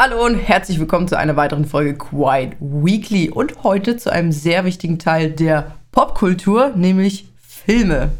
[0.00, 4.64] Hallo und herzlich willkommen zu einer weiteren Folge Quiet Weekly und heute zu einem sehr
[4.64, 8.10] wichtigen Teil der Popkultur, nämlich Filme.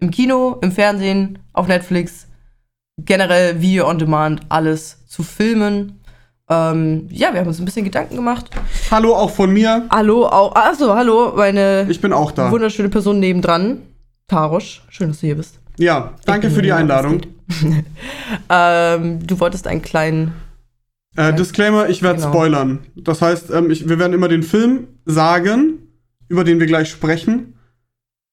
[0.00, 2.26] Im Kino, im Fernsehen, auf Netflix,
[2.98, 6.00] generell Video on Demand, alles zu filmen.
[6.50, 8.50] Ähm, ja, wir haben uns ein bisschen Gedanken gemacht.
[8.90, 9.86] Hallo auch von mir.
[9.90, 12.50] Hallo, auch, also hallo, meine Ich bin auch da.
[12.50, 13.82] wunderschöne Person nebendran.
[14.26, 15.60] Tarosch, schön, dass du hier bist.
[15.76, 17.20] Ja, danke für die Einladung.
[18.50, 20.34] ähm, du wolltest einen kleinen.
[21.18, 22.30] Äh, Disclaimer, ich werde Genau.
[22.32, 22.78] spoilern.
[22.94, 25.80] Das heißt, ähm, ich, wir werden immer den Film sagen,
[26.28, 27.54] über den wir gleich sprechen.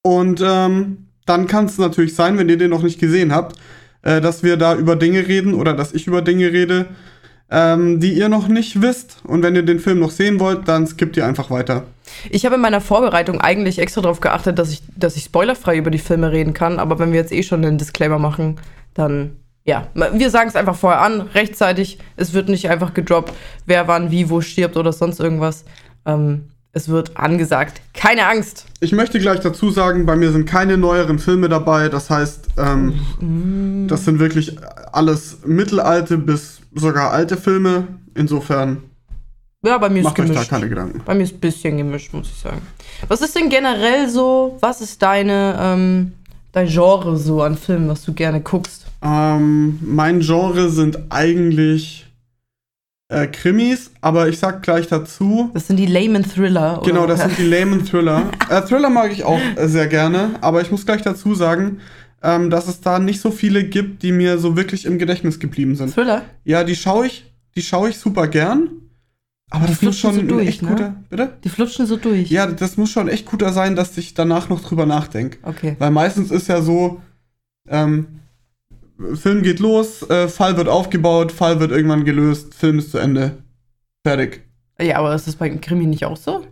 [0.03, 3.57] Und ähm, dann kann es natürlich sein, wenn ihr den noch nicht gesehen habt,
[4.03, 6.85] äh, dass wir da über Dinge reden oder dass ich über Dinge rede,
[7.49, 9.17] ähm, die ihr noch nicht wisst.
[9.23, 11.85] Und wenn ihr den Film noch sehen wollt, dann skippt ihr einfach weiter.
[12.29, 15.89] Ich habe in meiner Vorbereitung eigentlich extra darauf geachtet, dass ich, dass ich spoilerfrei über
[15.89, 18.57] die Filme reden kann, aber wenn wir jetzt eh schon einen Disclaimer machen,
[18.93, 21.97] dann ja, wir sagen es einfach vorher an, rechtzeitig.
[22.15, 23.33] Es wird nicht einfach gedroppt,
[23.65, 25.65] wer wann, wie, wo stirbt oder sonst irgendwas.
[26.05, 27.81] Ähm, es wird angesagt.
[27.93, 28.65] Keine Angst.
[28.81, 31.89] Ich möchte gleich dazu sagen, bei mir sind keine neueren Filme dabei.
[31.89, 34.57] Das heißt, ähm, das sind wirklich
[34.91, 37.87] alles mittelalte bis sogar alte Filme.
[38.13, 38.83] Insofern
[39.65, 40.49] Ja, bei mir ist macht euch da gemischt.
[40.49, 41.01] keine Gedanken.
[41.05, 42.61] Bei mir ist ein bisschen gemischt, muss ich sagen.
[43.07, 46.11] Was ist denn generell so, was ist deine, ähm,
[46.51, 48.85] dein Genre so an Filmen, was du gerne guckst?
[49.05, 52.07] Ähm, mein Genre sind eigentlich
[53.07, 55.51] äh, Krimis, aber ich sag gleich dazu.
[55.53, 56.79] Das sind die Layman Thriller.
[56.81, 56.89] oder?
[56.91, 58.31] Genau, das sind die Layman Thriller.
[58.49, 61.81] äh, Thriller mag ich auch äh, sehr gerne, aber ich muss gleich dazu sagen,
[62.23, 65.75] ähm, dass es da nicht so viele gibt, die mir so wirklich im Gedächtnis geblieben
[65.75, 65.93] sind.
[65.93, 66.23] Thriller?
[66.43, 68.69] Ja, die schaue ich, die schaue ich super gern.
[69.51, 70.69] Aber Die das muss flutschen schon so durch, echt ne?
[70.69, 70.95] guter.
[71.07, 71.37] Bitte?
[71.43, 72.31] Die flutschen so durch.
[72.31, 75.37] Ja, das muss schon echt guter sein, dass ich danach noch drüber nachdenke.
[75.43, 75.75] Okay.
[75.77, 76.99] Weil meistens ist ja so,
[77.69, 78.07] ähm,
[79.15, 83.37] Film geht los, äh, Fall wird aufgebaut, Fall wird irgendwann gelöst, Film ist zu Ende.
[84.05, 84.43] Fertig.
[84.79, 86.45] Ja, aber ist das bei Krimi nicht auch so?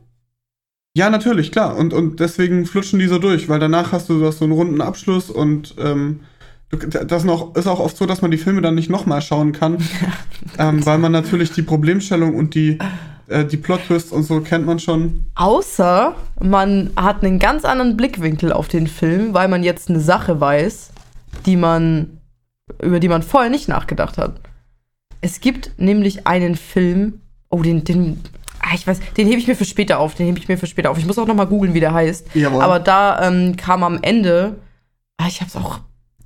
[0.95, 1.75] Ja, natürlich, klar.
[1.75, 4.53] Und, und deswegen flutschen die so durch, weil danach hast du, du hast so einen
[4.53, 6.19] runden Abschluss und ähm,
[7.07, 9.77] das noch, ist auch oft so, dass man die Filme dann nicht nochmal schauen kann,
[10.57, 12.77] ähm, weil man natürlich die Problemstellung und die,
[13.27, 15.25] äh, die Plot-Twists und so kennt man schon.
[15.35, 20.39] Außer man hat einen ganz anderen Blickwinkel auf den Film, weil man jetzt eine Sache
[20.39, 20.91] weiß,
[21.45, 22.19] die man,
[22.81, 24.39] über die man vorher nicht nachgedacht hat.
[25.21, 28.21] Es gibt nämlich einen Film, oh, den, den,
[28.59, 30.67] ah, ich weiß, den hebe ich mir für später auf, den hebe ich mir für
[30.67, 30.97] später auf.
[30.97, 32.27] Ich muss auch noch mal googeln, wie der heißt.
[32.35, 32.61] Jawohl.
[32.61, 34.55] Aber da ähm, kam am Ende,
[35.17, 35.79] ah, ich hab's auch,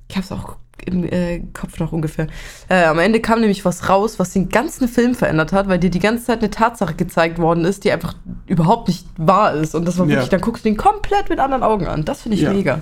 [0.08, 0.56] ich hab's auch
[0.86, 2.28] im äh, Kopf noch ungefähr.
[2.68, 5.90] Äh, am Ende kam nämlich was raus, was den ganzen Film verändert hat, weil dir
[5.90, 8.14] die ganze Zeit eine Tatsache gezeigt worden ist, die einfach
[8.46, 9.74] überhaupt nicht wahr ist.
[9.74, 10.12] Und das war Ja.
[10.12, 12.04] wirklich, dann guckst du den komplett mit anderen Augen an.
[12.04, 12.52] Das finde ich Ja.
[12.52, 12.80] mega.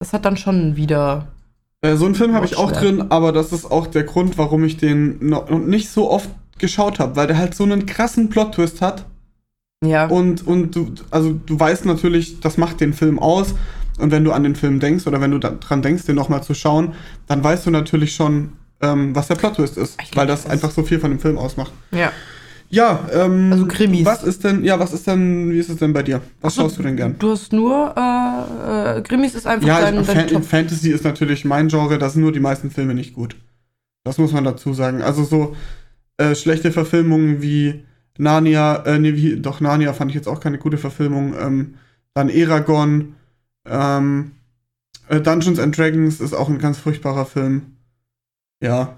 [0.00, 1.28] Das hat dann schon wieder.
[1.86, 4.64] Äh, so einen Film habe ich auch drin, aber das ist auch der Grund, warum
[4.64, 8.80] ich den noch nicht so oft geschaut habe, weil der halt so einen krassen Plot-Twist
[8.80, 9.04] hat.
[9.84, 10.06] Ja.
[10.06, 13.54] Und, und du, also du weißt natürlich, das macht den Film aus.
[13.98, 16.54] Und wenn du an den Film denkst oder wenn du dran denkst, den nochmal zu
[16.54, 16.94] schauen,
[17.28, 18.52] dann weißt du natürlich schon,
[18.82, 19.96] ähm, was der Plot-Twist ist.
[19.98, 21.72] Glaub, weil das das- einfach so viel von dem Film ausmacht.
[21.92, 22.10] ja.
[22.68, 23.52] Ja, ähm.
[23.52, 24.04] Also Krimis.
[24.04, 26.20] Was ist denn, ja, was ist denn, wie ist es denn bei dir?
[26.40, 27.16] Was Ach so, schaust du denn gern?
[27.18, 30.44] Du hast nur, äh, äh, Krimis ist einfach Ja, dein, ich, dein Fan Top.
[30.44, 33.36] Fantasy ist natürlich mein Genre, da sind nur die meisten Filme nicht gut.
[34.04, 35.02] Das muss man dazu sagen.
[35.02, 35.56] Also so
[36.16, 37.84] äh, schlechte Verfilmungen wie
[38.18, 41.34] Narnia, äh, nee, wie, doch Narnia fand ich jetzt auch keine gute Verfilmung.
[41.38, 41.74] Ähm,
[42.14, 43.14] dann Eragon,
[43.68, 44.32] ähm,
[45.08, 47.76] äh, Dungeons and Dragons ist auch ein ganz furchtbarer Film.
[48.62, 48.96] Ja,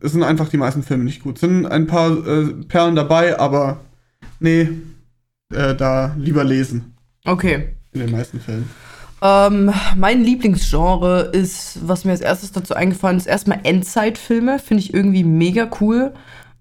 [0.00, 1.38] es sind einfach die meisten Filme nicht gut.
[1.38, 3.80] Sind ein paar äh, Perlen dabei, aber
[4.40, 4.68] nee,
[5.52, 6.94] äh, da lieber lesen
[7.24, 7.76] Okay.
[7.92, 8.68] in den meisten Fällen.
[9.22, 14.58] Ähm, mein Lieblingsgenre ist, was mir als erstes dazu eingefallen ist, erstmal Endzeitfilme.
[14.58, 16.12] Finde ich irgendwie mega cool.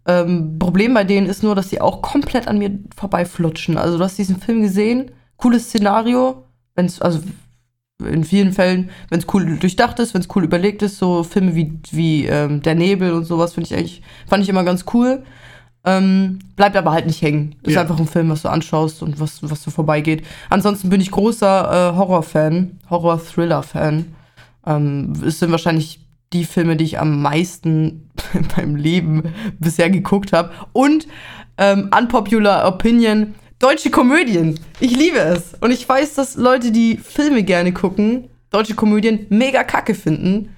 [0.06, 3.78] Ähm, Problem bei denen ist nur, dass sie auch komplett an mir vorbeiflutschen.
[3.78, 6.46] Also, du hast diesen Film gesehen, cooles Szenario,
[6.76, 7.20] wenn es, also
[8.02, 11.56] in vielen Fällen, wenn es cool durchdacht ist, wenn es cool überlegt ist, so Filme
[11.56, 15.24] wie, wie ähm, Der Nebel und sowas, finde ich eigentlich, fand ich immer ganz cool.
[15.86, 17.56] Ähm, bleibt aber halt nicht hängen.
[17.64, 17.82] Ist Ja.
[17.82, 20.24] einfach ein Film, was du anschaust und was, was so vorbeigeht.
[20.50, 24.06] Ansonsten bin ich großer äh, Horror-Fan, Horror-Thriller-Fan.
[24.66, 26.00] Ähm, es sind wahrscheinlich
[26.32, 29.24] die Filme, die ich am meisten in meinem Leben
[29.60, 30.52] bisher geguckt habe.
[30.72, 31.08] Und
[31.58, 34.60] ähm, unpopular Opinion, deutsche Komödien.
[34.82, 35.54] Ich liebe es.
[35.62, 40.50] Und ich weiß, dass Leute, die Filme gerne gucken, deutsche Komödien mega kacke finden.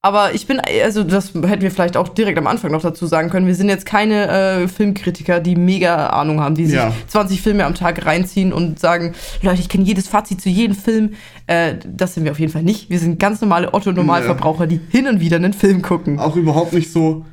[0.00, 3.28] Aber ich bin, also das hätten wir vielleicht auch direkt am Anfang noch dazu sagen
[3.28, 3.46] können.
[3.46, 6.92] Wir sind jetzt keine äh, Filmkritiker, die mega Ahnung haben, die sich Ja.
[7.08, 11.14] 20 Filme am Tag reinziehen und sagen, Leute, ich kenne jedes Fazit zu jedem Film.
[11.48, 12.88] Äh, das sind wir auf jeden Fall nicht.
[12.88, 16.18] Wir sind ganz normale Otto-Normalverbraucher, die hin und wieder einen Film gucken.
[16.20, 17.24] auch überhaupt nicht so,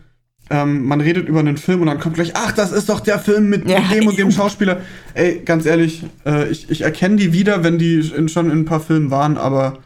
[0.49, 3.19] ähm, man redet über einen Film und dann kommt gleich, ach, das ist doch der
[3.19, 3.79] Film mit Ja.
[3.79, 4.81] dem und dem Schauspieler.
[5.13, 8.65] Ey, ganz ehrlich, äh, ich, ich erkenne die wieder, wenn die in, schon in ein
[8.65, 9.79] paar Filmen waren, aber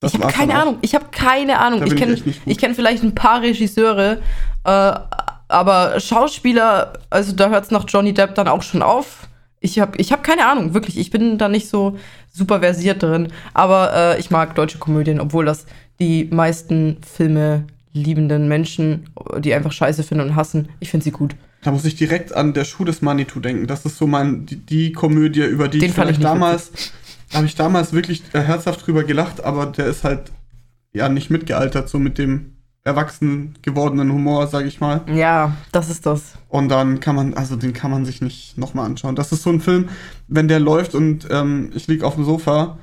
[0.00, 0.54] das ich habe keine.
[0.54, 0.78] Ahnung.
[0.80, 1.80] Ich habe keine Ahnung.
[1.80, 2.16] Da Ich kenne
[2.56, 4.22] kenn vielleicht ein paar Regisseure,
[4.64, 4.92] äh,
[5.48, 9.28] aber Schauspieler, also da hört es nach Johnny Depp dann auch schon auf.
[9.60, 10.96] Ich habe ich hab keine Ahnung, wirklich.
[10.98, 11.98] Ich bin da nicht so
[12.32, 13.28] super versiert drin.
[13.52, 15.66] Aber äh, ich mag deutsche Komödien, obwohl das
[16.00, 21.34] die meisten Filme liebenden Menschen, die einfach scheiße finden und hassen, ich finde sie gut.
[21.62, 23.66] Da muss ich direkt an der Schuh des Manitou denken.
[23.66, 26.70] Das ist so mein, die, die Komödie, über die Den ich ich vielleicht nicht damals,
[27.30, 30.32] da habe ich damals wirklich äh, herzhaft drüber gelacht, aber der ist halt
[30.92, 35.02] ja nicht mitgealtert, so mit dem erwachsen gewordenen Humor, sage ich mal.
[35.12, 36.34] Ja, das ist das.
[36.48, 39.16] Und dann kann man, also den kann man sich nicht nochmal anschauen.
[39.16, 39.90] Das ist so ein Film,
[40.28, 42.78] wenn der läuft und ähm, ich lieg auf dem Sofa,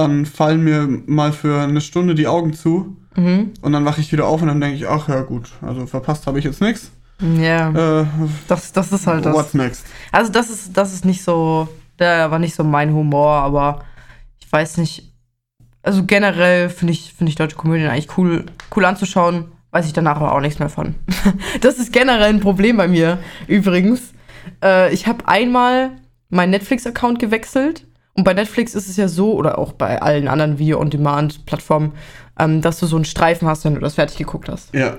[0.00, 3.50] dann fallen mir mal für eine Stunde die Augen zu Mhm.
[3.60, 6.26] und dann wache ich wieder auf und dann denke ich, ach ja gut, also verpasst
[6.28, 6.92] habe ich jetzt nichts.
[7.20, 8.06] Ja, Äh,
[8.46, 9.34] das, das ist halt das.
[9.34, 9.84] what's next?
[10.12, 11.66] Also das ist, das ist nicht so,
[11.98, 13.84] der war nicht so mein Humor, aber
[14.38, 15.12] ich weiß nicht.
[15.82, 20.16] Also generell finde ich, finde ich deutsche Komödien eigentlich cool, cool anzuschauen, weiß ich danach
[20.16, 20.94] aber auch nichts mehr von.
[21.60, 23.18] das ist generell ein Problem bei mir,
[23.48, 24.12] übrigens.
[24.62, 25.90] Äh, ich habe einmal
[26.28, 27.86] meinen Netflix-Account gewechselt
[28.20, 31.92] und bei Netflix ist es ja so, oder auch bei allen anderen Video-on-Demand-Plattformen,
[32.38, 34.96] ähm, dass du so einen Streifen hast, wenn du das fertig geguckt hast Ja.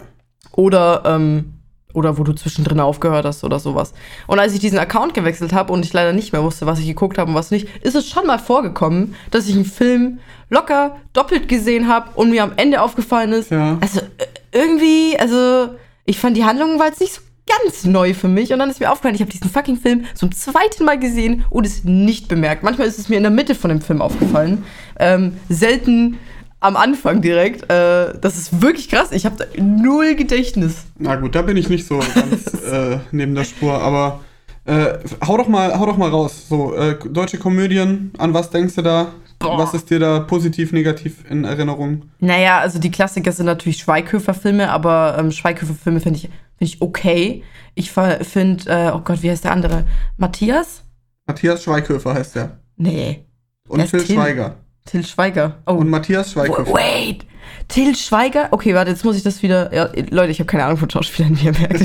[0.53, 1.53] oder ähm,
[1.93, 3.93] oder wo du zwischendrin aufgehört hast oder sowas.
[4.25, 6.87] Und als ich diesen Account gewechselt habe und ich leider nicht mehr wusste, was ich
[6.87, 10.19] geguckt habe und was nicht, ist es schon mal vorgekommen, dass ich einen Film
[10.49, 13.77] locker doppelt gesehen habe und mir am Ende aufgefallen ist, Ja.
[13.81, 15.75] also äh, irgendwie, also
[16.05, 18.79] ich fand die Handlung war jetzt nicht so ganz neu für mich und dann ist
[18.79, 22.63] mir aufgefallen, ich habe diesen fucking Film zum zweiten Mal gesehen und es nicht bemerkt.
[22.63, 24.63] Manchmal ist es mir in der Mitte von dem Film aufgefallen.
[24.99, 26.17] Ähm, selten
[26.59, 27.63] am Anfang direkt.
[27.63, 29.11] Äh, das ist wirklich krass.
[29.11, 30.85] Ich habe da null Gedächtnis.
[30.97, 34.21] Na gut, da bin ich nicht so ganz äh, neben der Spur, aber
[34.65, 36.47] äh, hau doch mal, hau doch mal raus.
[36.47, 39.07] So, äh, deutsche Komödien, an was denkst du da?
[39.39, 39.57] Boah.
[39.57, 42.03] Was ist dir da positiv, negativ in Erinnerung?
[42.19, 46.29] Naja, also die Klassiker sind natürlich Schweighöfer-Filme, aber ähm, Schweighöfer-Filme finde ich,
[46.61, 47.43] find ich okay.
[47.73, 49.85] Ich finde, äh, oh Gott, wie heißt der andere?
[50.17, 50.83] Matthias?
[51.25, 52.59] Matthias Schweighöfer heißt der.
[52.77, 53.25] Nee,
[53.67, 54.15] Und Phil Till?
[54.15, 54.55] Schweiger.
[54.85, 55.57] Till Schweiger.
[55.65, 56.73] Oh, Und Matthias Schweighöfer.
[56.73, 57.25] wait.
[57.67, 58.47] Till Schweiger?
[58.51, 59.73] Okay, warte, jetzt muss ich das wieder.
[59.73, 61.79] Ja, Leute, ich habe keine Ahnung von Schauspielern, wie ihr merkt.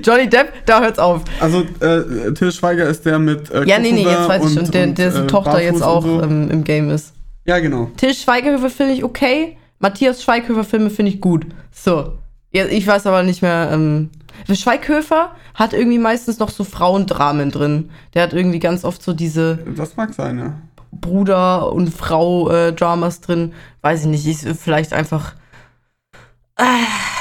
[0.06, 1.22] Johnny Depp, da hört's auf.
[1.40, 3.50] Also, äh, Till Schweiger ist der mit.
[3.50, 6.04] Äh, Ja, nee, nee, jetzt weiß ich schon, der, dessen äh, Tochter jetzt Barfuß auch
[6.04, 6.22] und so.
[6.22, 7.14] ähm, im Game ist.
[7.44, 7.90] Ja, genau.
[7.96, 9.56] Till Schweighöfer finde ich okay.
[9.80, 11.46] Matthias Schweighöfer Filme finde ich gut.
[11.72, 12.18] So.
[12.52, 13.70] Ja, ich weiß aber nicht mehr.
[13.72, 14.10] Ähm,
[14.48, 17.90] Schweighöfer hat irgendwie meistens noch so Frauendramen drin.
[18.14, 20.54] Der hat irgendwie ganz oft so diese Das mag sein, ja.
[20.92, 23.52] Bruder- und Frau-Dramas drin.
[23.80, 24.26] Weiß ich nicht.
[24.26, 25.34] Ist vielleicht einfach.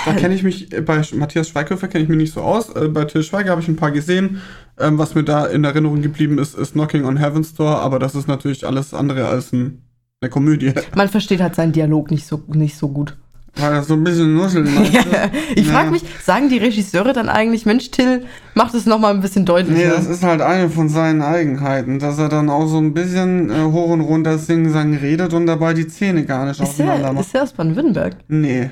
[0.06, 2.70] Da kenne ich mich, äh, bei Matthias Schweighöfer kenne ich mich nicht so aus.
[2.76, 4.42] Äh, bei Till Schweiger habe ich ein paar gesehen.
[4.80, 8.16] Ähm, was mir da in Erinnerung geblieben ist, ist Knocking on Heaven's Door, aber das
[8.16, 9.84] ist natürlich alles andere als ein,
[10.22, 10.74] eine Komödie.
[10.96, 13.18] Man versteht halt seinen Dialog nicht so, nicht so gut.
[13.58, 14.92] Weil er so ein bisschen nuscheln macht.
[15.56, 15.92] ich frage Ja.
[15.92, 18.24] mich, sagen die Regisseure dann eigentlich, Mensch, Till,
[18.56, 19.90] mach das nochmal ein bisschen deutlicher?
[19.90, 23.50] Nee, das ist halt eine von seinen Eigenheiten, dass er dann auch so ein bisschen
[23.50, 27.14] äh, hoch und runter singen redet und dabei die Zähne gar nicht ist, auseinander der,
[27.14, 27.26] macht.
[27.26, 28.16] ist der aus Baden-Württemberg?
[28.30, 28.70] Nee.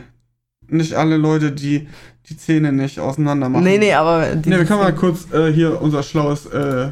[0.70, 1.88] Nicht alle Leute, die
[2.30, 3.64] die Zähne nicht auseinander machen.
[3.64, 4.28] Nee, nee, aber.
[4.46, 6.90] Nee, wir können mal kurz äh, hier unser schlaues äh,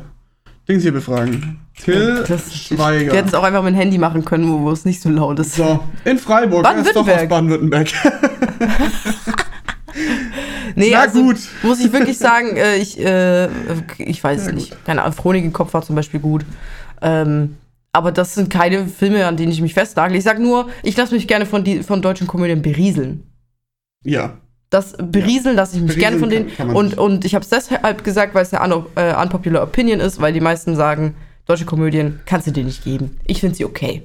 [0.67, 1.59] Dings hier befragen.
[1.81, 3.11] Till Das- Schweiger.
[3.11, 5.09] Wir hätten es auch einfach mit dem Handy machen können, wo, wo es nicht so
[5.09, 5.55] laut ist.
[5.55, 6.65] so, in Freiburg.
[6.65, 7.87] Er ist doch aus Baden-Württemberg.
[10.75, 11.37] Nee, Na also, gut.
[11.63, 13.47] Muss ich wirklich sagen, äh, ich, äh,
[13.97, 14.85] ich weiß es nicht.
[14.85, 16.45] Keine Ahnung, Chronik im Kopf war zum Beispiel gut.
[17.01, 17.55] Ähm,
[17.93, 20.15] aber das sind keine Filme, an denen ich mich festnagle.
[20.17, 23.23] Ich sag nur, ich lasse mich gerne von, die, von deutschen Komödien berieseln.
[24.03, 24.37] Ja.
[24.69, 26.55] Das berieseln lasse ich mich gerne Berieseln von denen.
[26.57, 26.97] kann- kann und, nicht.
[26.97, 30.33] und ich habe es deshalb gesagt, weil es eine un äh, unpopular Opinion ist, weil
[30.33, 33.17] die meisten sagen, deutsche Komödien kannst du dir nicht geben.
[33.25, 34.03] Ich finde sie okay.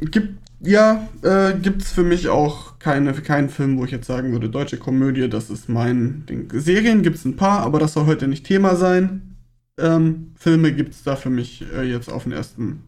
[0.00, 4.48] Gibt, ja, äh, gibt's für mich auch keine, keinen Film, wo ich jetzt sagen würde,
[4.48, 6.48] deutsche Komödie, das ist mein Ding.
[6.54, 9.36] Serien gibt's ein paar, aber das soll heute nicht Thema sein.
[9.78, 12.82] Ähm, Filme gibt's da für mich äh, jetzt auf den ersten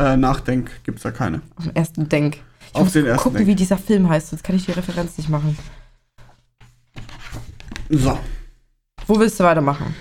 [0.00, 1.42] äh, Nachdenk, gibt's da keine.
[1.56, 2.38] Auf den ersten Denk.
[2.70, 3.48] Ich Auf muss den ersten gucken, Denk.
[3.50, 4.32] wie dieser Film heißt.
[4.32, 5.56] Jetzt kann ich die Referenz nicht machen.
[7.88, 8.18] So.
[9.06, 9.94] Wo willst du weitermachen?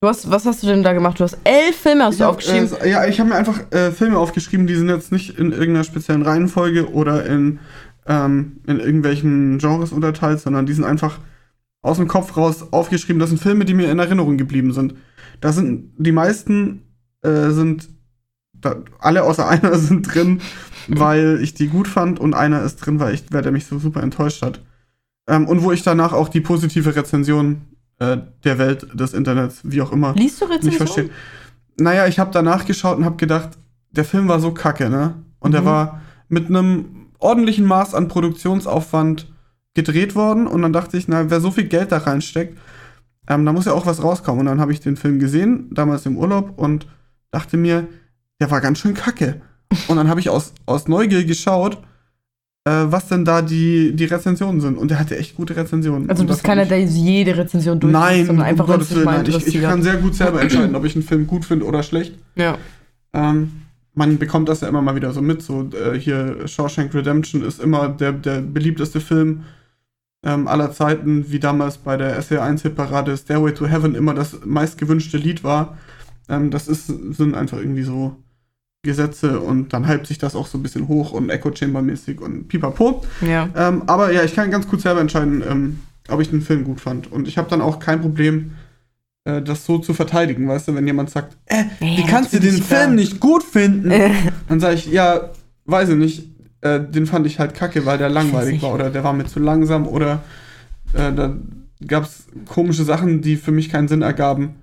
[0.00, 1.18] Du hast, was hast du denn da gemacht?
[1.18, 2.70] Du hast elf Filme hast Ich du hab, aufgeschrieben.
[2.82, 5.84] Äh, ja, ich habe mir einfach äh, Filme aufgeschrieben, die sind jetzt nicht in irgendeiner
[5.84, 7.60] speziellen Reihenfolge oder in,
[8.06, 11.18] ähm, in irgendwelchen Genres unterteilt, sondern die sind einfach
[11.80, 13.20] aus dem Kopf raus aufgeschrieben.
[13.20, 14.94] Das sind Filme, die mir in Erinnerung geblieben sind.
[15.40, 16.82] Da sind die meisten
[17.22, 17.88] äh, sind
[18.52, 20.40] da, alle außer einer sind drin,
[20.88, 23.78] weil ich die gut fand und einer ist drin, weil ich, weil der mich so
[23.78, 24.60] super enttäuscht hat.
[25.28, 27.62] Ähm, und wo ich danach auch die positive Rezension
[27.98, 30.86] äh, der Welt, des Internets, wie auch immer, Liest du nicht Rezensionen?
[30.86, 31.10] verstehe.
[31.78, 33.50] Naja, ich habe danach geschaut und habe gedacht,
[33.90, 35.14] der Film war so kacke, ne?
[35.38, 35.66] Und der Mhm.
[35.66, 39.32] war mit einem ordentlichen Maß an Produktionsaufwand
[39.74, 40.46] gedreht worden.
[40.46, 42.58] Und dann dachte ich, na, wer so viel Geld da reinsteckt,
[43.28, 44.40] ähm, da muss ja auch was rauskommen.
[44.40, 46.86] Und dann habe ich den Film gesehen, damals im Urlaub, und
[47.30, 47.86] dachte mir,
[48.40, 49.40] der war ganz schön kacke.
[49.88, 51.78] Und dann habe ich aus, aus Neugier geschaut,
[52.70, 54.76] was denn da die, die Rezensionen sind.
[54.76, 56.10] Und der hatte echt gute Rezensionen.
[56.10, 59.18] Also du bist keiner, der jede Rezension durchliest, Nein, sondern einfach, um Gottes Willen, mal
[59.18, 59.22] nein.
[59.22, 59.64] Ich, ich interessiert.
[59.64, 62.14] kann sehr gut selber entscheiden, ob ich einen Film gut finde oder schlecht.
[62.34, 62.58] ja.
[63.12, 63.52] Ähm,
[63.94, 65.42] man bekommt das ja immer mal wieder so mit.
[65.42, 69.44] So äh, hier Shawshank Redemption ist immer der, der beliebteste Film
[70.22, 75.44] ähm, aller Zeiten, wie damals bei der SR1-Hitparade Stairway to Heaven immer das meistgewünschte Lied
[75.44, 75.78] war.
[76.28, 78.16] Ähm, das ist, sind einfach irgendwie so
[78.82, 82.48] Gesetze und dann hypt sich das auch so ein bisschen hoch und Echo Chamber-mäßig und
[82.48, 83.02] pipapo.
[83.20, 83.48] ja.
[83.56, 86.80] Ähm, aber ja, ich kann ganz gut selber entscheiden, ähm, ob ich den Film gut
[86.80, 87.10] fand.
[87.10, 88.52] Und ich habe dann auch kein Problem,
[89.24, 92.38] äh, das so zu verteidigen, weißt du, wenn jemand sagt, äh, wie Ja, kannst du
[92.38, 92.62] den.
[92.62, 93.90] Film nicht gut finden?
[93.90, 94.10] Äh,
[94.48, 95.30] Dann sage ich, ja,
[95.64, 96.30] weiß ich nicht,
[96.60, 99.40] äh, den fand ich halt kacke, weil der langweilig war oder der war mir zu
[99.40, 100.22] langsam oder
[100.92, 101.36] äh, da
[101.86, 104.54] gab es komische Sachen, die für mich keinen Sinn ergaben.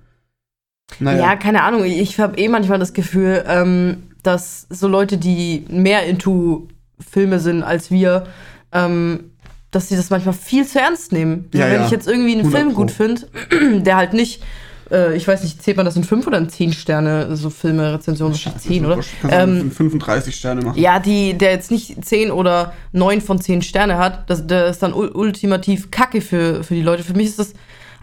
[1.00, 1.20] Naja.
[1.20, 1.84] Ja, keine Ahnung.
[1.84, 6.68] Ich habe eh manchmal das Gefühl, ähm, dass so Leute, die mehr into
[7.10, 8.26] Filme sind als wir,
[8.72, 9.30] ähm,
[9.70, 11.48] dass sie das manchmal viel zu ernst nehmen.
[11.52, 11.84] Ja, wenn ja.
[11.86, 13.22] ich jetzt irgendwie einen 100 Film gut finde,
[13.82, 14.42] der halt nicht,
[14.90, 17.92] äh, ich weiß nicht, zählt man das in 5 oder in 10 Sterne, so Filme,
[17.94, 18.94] Rezensionen, wahrscheinlich 10, oder?
[18.96, 20.78] Kannst du Ähm, 35 Sterne machen.
[20.80, 24.80] ja, die, der jetzt nicht 10 oder 9 von 10 Sterne hat, das, der ist
[24.82, 27.02] dann ul- ultimativ kacke für, für die Leute.
[27.02, 27.52] Für mich ist das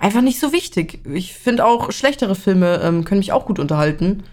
[0.02, 1.00] einfach nicht so wichtig.
[1.14, 4.24] Ich finde auch schlechtere Filme ähm, können mich auch gut unterhalten.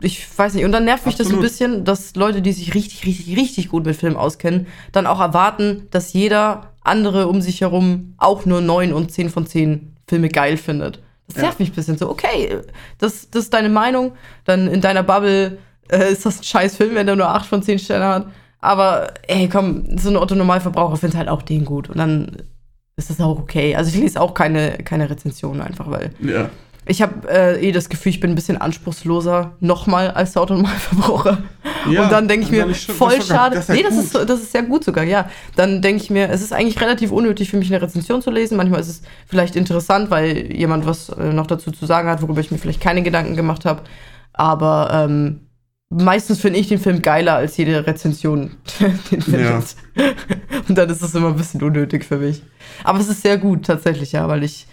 [0.00, 0.64] Ich weiß nicht.
[0.64, 1.50] Und dann nervt mich das so ein Absolut.
[1.52, 5.86] bisschen, dass Leute, die sich richtig, richtig, richtig gut mit Filmen auskennen, dann auch erwarten,
[5.90, 10.56] dass jeder andere um sich herum auch nur 9 und 10 von 10 Filme geil
[10.56, 11.00] findet.
[11.26, 11.42] Das Ja.
[11.42, 12.08] nervt mich ein bisschen so.
[12.08, 12.60] Okay,
[12.98, 14.12] das, das ist deine Meinung.
[14.44, 15.58] Dann in deiner Bubble
[15.90, 18.26] äh, ist das ein scheiß Film, wenn der nur 8 von 10 Sterne hat.
[18.60, 21.90] Aber ey, komm, so ein Otto-Normalverbraucher findet halt auch den gut.
[21.90, 22.36] Und dann
[22.96, 23.76] ist das auch okay.
[23.76, 26.48] Also ich lese auch keine, keine Rezensionen einfach, weil Ja.
[26.86, 31.38] ich habe äh, eh das Gefühl, ich bin ein bisschen anspruchsloser nochmal als der Otto-Normalverbraucher.
[31.90, 33.56] Ja, und dann denke ich ja mir, schlimm, voll das schade.
[33.56, 35.28] das nee, das ist, das ist ja gut sogar, ja.
[35.56, 38.56] Dann denke ich mir, es ist eigentlich relativ unnötig für mich, eine Rezension zu lesen.
[38.56, 42.40] Manchmal ist es vielleicht interessant, weil jemand was äh, noch dazu zu sagen hat, worüber
[42.40, 43.82] ich mir vielleicht keine Gedanken gemacht habe.
[44.32, 45.45] Aber ähm,
[45.90, 48.52] meistens finde ich den Film geiler als jede Rezension
[49.10, 49.62] den Film Ja.
[50.68, 52.42] Und dann ist es immer ein bisschen unnötig für mich.
[52.84, 54.66] Aber es ist sehr gut tatsächlich, ja, weil ich,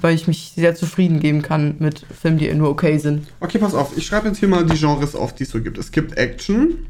[0.00, 3.28] weil ich mich sehr zufrieden geben kann mit Filmen, die nur okay sind.
[3.40, 3.96] Okay, pass auf.
[3.96, 5.78] Ich schreibe jetzt hier mal die Genres auf, die es so gibt.
[5.78, 6.86] Es gibt Action,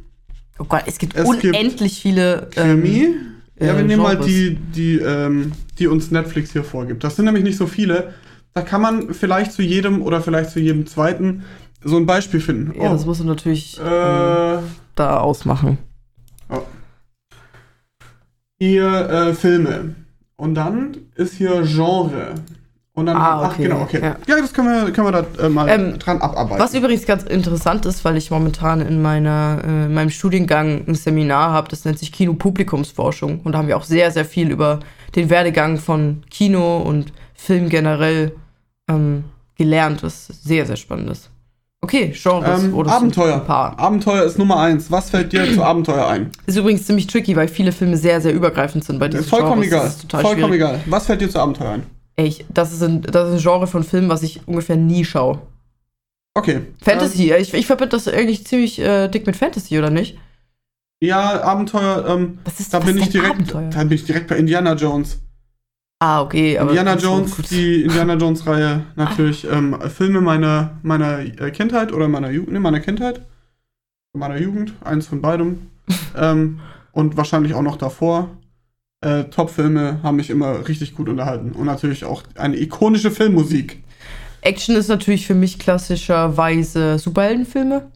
[0.58, 3.04] Oh Gott, es gibt Es gibt unendlich viele Krimi.
[3.04, 3.14] ähm,
[3.60, 7.04] ja, wir äh, nehmen mal die, die, ähm, die uns Netflix hier vorgibt.
[7.04, 8.14] Das sind nämlich nicht so viele.
[8.54, 11.44] Da kann man vielleicht zu jedem oder vielleicht zu jedem zweiten
[11.84, 12.74] so ein Beispiel finden.
[12.80, 14.58] Ja, Oh, das musst du natürlich ähm, äh,
[14.94, 15.78] da ausmachen.
[16.50, 16.58] oh.
[18.58, 19.94] Hier äh, Filme.
[20.36, 22.34] Und dann ist hier Genre.
[22.94, 24.00] Und dann, Ah, ach okay, genau, okay.
[24.02, 24.16] ja.
[24.26, 26.58] Ja, das können wir, können wir da äh, mal Ähm, dran abarbeiten.
[26.60, 30.96] Was übrigens ganz interessant ist, weil ich momentan in meiner, äh, in meinem Studiengang ein
[30.96, 33.40] Seminar habe, das nennt sich Kino-Publikumsforschung.
[33.42, 34.80] Und da haben wir auch sehr, sehr viel über
[35.14, 38.32] den Werdegang von Kino und Film generell
[38.88, 39.24] ähm,
[39.56, 41.30] gelernt, was sehr, sehr spannend ist.
[41.80, 42.64] Okay, Genres.
[42.64, 43.48] ähm, sind Abenteuer.
[43.48, 44.90] Abenteuer ist Nummer eins.
[44.90, 46.30] Was fällt dir zu Abenteuer ein?
[46.46, 49.62] Ist übrigens ziemlich tricky, weil viele Filme sehr, sehr übergreifend sind bei diesen Ist vollkommen
[49.62, 49.68] Genres.
[49.72, 49.86] egal.
[49.86, 50.54] Ist Vollkommen schwierig.
[50.54, 50.80] egal.
[50.86, 51.82] Was fällt dir zu Abenteuer ein?
[52.16, 55.04] Ey, ich, das, ist ein, das ist ein Genre von Filmen, was ich ungefähr nie
[55.04, 55.40] schaue.
[56.34, 56.62] Okay.
[56.82, 60.14] Fantasy, ich, ich verbinde das eigentlich ziemlich äh, dick mit Fantasy, oder nicht?
[60.14, 60.20] Ähm,
[61.08, 63.70] ja, Abenteuer, ähm, Was ist da was bin ich direkt, Abenteuer?
[63.70, 65.20] da bin ich direkt bei Indiana Jones.
[66.00, 66.70] Ah, okay, aber.
[66.70, 72.30] Indiana Jones, die Indiana Jones Reihe natürlich ähm, Filme meiner meiner äh, Kindheit oder meiner
[72.30, 73.20] Jugend, nee, meiner Kindheit,
[74.12, 75.70] meiner Jugend, eins von beidem.
[76.16, 76.60] ähm,
[76.92, 78.30] und wahrscheinlich auch noch davor.
[79.00, 81.52] Äh, Top-Filme haben mich immer richtig gut unterhalten.
[81.52, 83.82] Und natürlich auch eine ikonische Filmmusik.
[84.40, 87.90] Action ist natürlich für mich klassischerweise Superheldenfilme.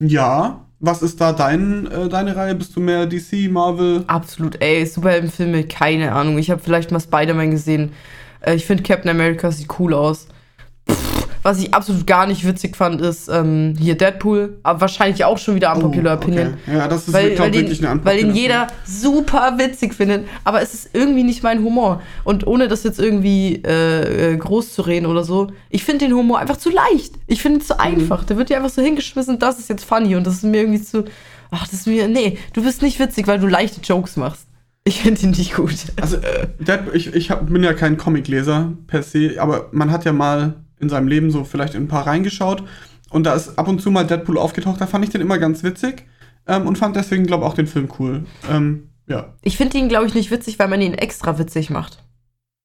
[0.00, 0.66] Ja.
[0.84, 2.56] Was ist da dein, äh, deine Reihe?
[2.56, 4.02] Bist du mehr DC, Marvel?
[4.08, 6.38] Absolut, ey, Superheldenfilme, keine Ahnung.
[6.38, 7.92] Ich habe vielleicht mal Spider-Man gesehen.
[8.40, 10.26] Äh, ich finde Captain America sieht cool aus.
[11.42, 14.58] Was ich absolut gar nicht witzig fand, ist ähm, hier Deadpool.
[14.62, 16.30] Aber wahrscheinlich auch schon wieder unpopular Oh, okay.
[16.30, 16.54] Opinion.
[16.72, 20.26] Ja, das ist, Weil, glaub, weil, den, wirklich eine weil den jeder super witzig findet,
[20.44, 22.00] aber es ist irgendwie nicht mein Humor.
[22.24, 26.14] Und ohne das jetzt irgendwie äh, äh, groß zu reden oder so, ich finde den
[26.14, 27.14] Humor einfach zu leicht.
[27.26, 27.80] Ich finde es zu Mhm.
[27.80, 28.24] einfach.
[28.24, 30.82] Der wird dir einfach so hingeschmissen, das ist jetzt funny und das ist mir irgendwie
[30.82, 31.04] zu.
[31.50, 32.06] Ach, das ist mir.
[32.08, 34.46] Nee, du bist nicht witzig, weil du leichte Jokes machst.
[34.84, 35.74] Ich finde ihn nicht gut.
[36.00, 36.16] Also,
[36.58, 40.54] Deadpool, ich, ich hab, bin ja kein Comicleser per se, aber man hat ja mal
[40.82, 42.62] in seinem Leben so vielleicht in ein paar reingeschaut.
[43.10, 44.80] Und da ist ab und zu mal Deadpool aufgetaucht.
[44.80, 46.06] Da fand ich den immer ganz witzig
[46.46, 48.24] ähm, und fand deswegen, glaube ich, auch den Film cool.
[48.50, 49.34] Ähm, ja.
[49.42, 52.02] Ich finde ihn, glaube ich, nicht witzig, weil man ihn extra witzig macht.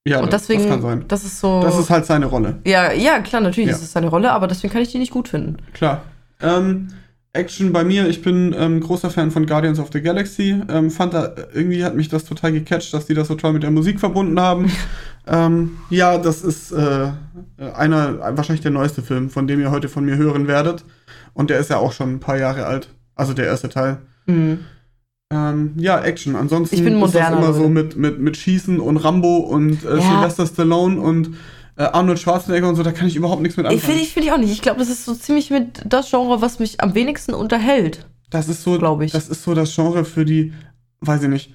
[0.06, 1.04] Ja, und das- deswegen, das kann sein.
[1.08, 1.60] das ist so.
[1.62, 2.60] Das ist halt seine Rolle.
[2.66, 3.76] ja, ja, klar, natürlich Ja.
[3.76, 5.58] ist es seine Rolle, aber deswegen kann ich die nicht gut finden.
[5.74, 6.02] Klar.
[6.40, 6.88] Ähm,
[7.32, 10.60] Action bei mir, ich bin ähm, großer Fan von Guardians of the Galaxy.
[10.68, 13.62] Ähm, fand da, irgendwie hat mich das total gecatcht, dass die das so toll mit
[13.62, 14.70] der Musik verbunden haben.
[15.26, 17.10] ähm, ja, das ist äh,
[17.74, 20.84] einer, wahrscheinlich der neueste Film, von dem ihr heute von mir hören werdet.
[21.34, 22.88] Und der ist ja auch schon ein paar Jahre alt.
[23.14, 23.98] Also der erste Teil.
[24.26, 24.60] Mhm.
[25.30, 26.34] Ähm, ja, Action.
[26.34, 30.00] Ansonsten ist das immer so mit, mit, mit Schießen und Rambo und äh, Ja.
[30.00, 31.30] Sylvester Stallone und
[31.78, 33.86] äh, Arnold Schwarzenegger und so, da kann ich überhaupt nichts mit Ich anfangen.
[33.90, 34.50] finde ich, find ich auch nicht.
[34.52, 38.06] Ich glaube, das ist so ziemlich mit das Genre, was mich am wenigsten unterhält.
[38.30, 39.12] Das ist so, glaub ich.
[39.12, 40.52] das ist so das Genre für die,
[41.00, 41.54] weiß ich nicht,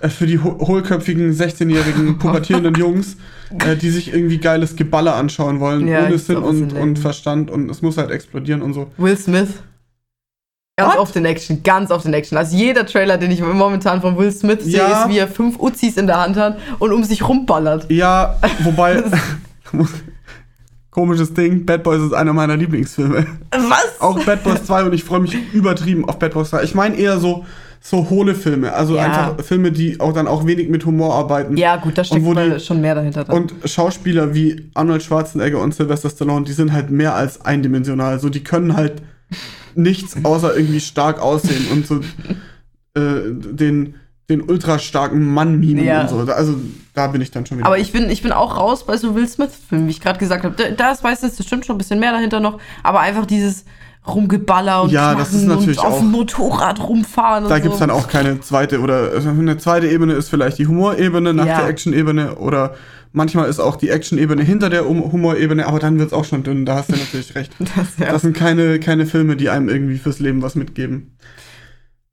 [0.00, 3.16] äh, für die ho hohlköpfigen 16-jährigen pubertierenden Jungs,
[3.66, 6.98] äh, die sich irgendwie geiles Geballer anschauen wollen, Ja, ohne Sinn glaub, und, und.
[6.98, 8.90] Verstand und es muss halt explodieren und so.
[8.98, 9.48] Will Smith.
[10.76, 11.00] Ganz What?
[11.00, 12.38] oft in Action, ganz oft in Action.
[12.38, 15.02] Also jeder Trailer, den ich momentan von Will Smith sehe, Ja.
[15.02, 17.90] ist, wie er fünf Uzis in der Hand hat und um sich rumballert.
[17.90, 19.02] Ja, wobei,
[20.90, 23.26] komisches Ding, Bad Boys ist einer meiner Lieblingsfilme.
[23.50, 24.00] Was?
[24.00, 26.62] Auch Bad Boys 2 und ich freue mich übertrieben auf Bad Boys 2.
[26.64, 27.46] Ich meine eher so,
[27.80, 29.04] so hohle Filme, also Ja.
[29.04, 31.56] einfach Filme, die auch dann auch wenig mit Humor arbeiten.
[31.56, 33.24] Ja, gut, da steckt die- schon mehr dahinter.
[33.24, 33.34] Dann.
[33.36, 38.20] Und Schauspieler wie Arnold Schwarzenegger und Sylvester Stallone, die sind halt mehr als eindimensional.
[38.20, 39.02] So, die können halt
[39.74, 42.00] nichts außer irgendwie stark aussehen und so
[42.94, 43.94] äh, den,
[44.32, 46.02] den ultra starken Mann mimen Ja.
[46.02, 46.32] und so.
[46.32, 46.54] Also
[46.94, 47.66] da bin ich dann schon wieder.
[47.66, 50.44] Aber ich bin, ich bin auch raus bei so Will Smith-Filmen, wie ich gerade gesagt
[50.44, 50.54] habe.
[50.56, 53.64] Da, da ist meistens bestimmt schon ein bisschen mehr dahinter noch, aber einfach dieses
[54.06, 57.62] Rumgeballer und Ja, das ist natürlich und auf dem Motorrad rumfahren und da so.
[57.62, 61.32] gibt es dann auch keine zweite oder also eine zweite Ebene ist vielleicht die Humorebene
[61.32, 61.58] nach Ja.
[61.60, 62.74] der Action-Ebene oder
[63.12, 66.42] manchmal ist auch die Action-Ebene hinter der Um- Humorebene, aber dann wird es auch schon
[66.42, 67.52] dünn, da hast du natürlich recht.
[67.60, 68.10] Das, ja.
[68.12, 71.12] Das sind keine, keine Filme, die einem irgendwie fürs Leben was mitgeben.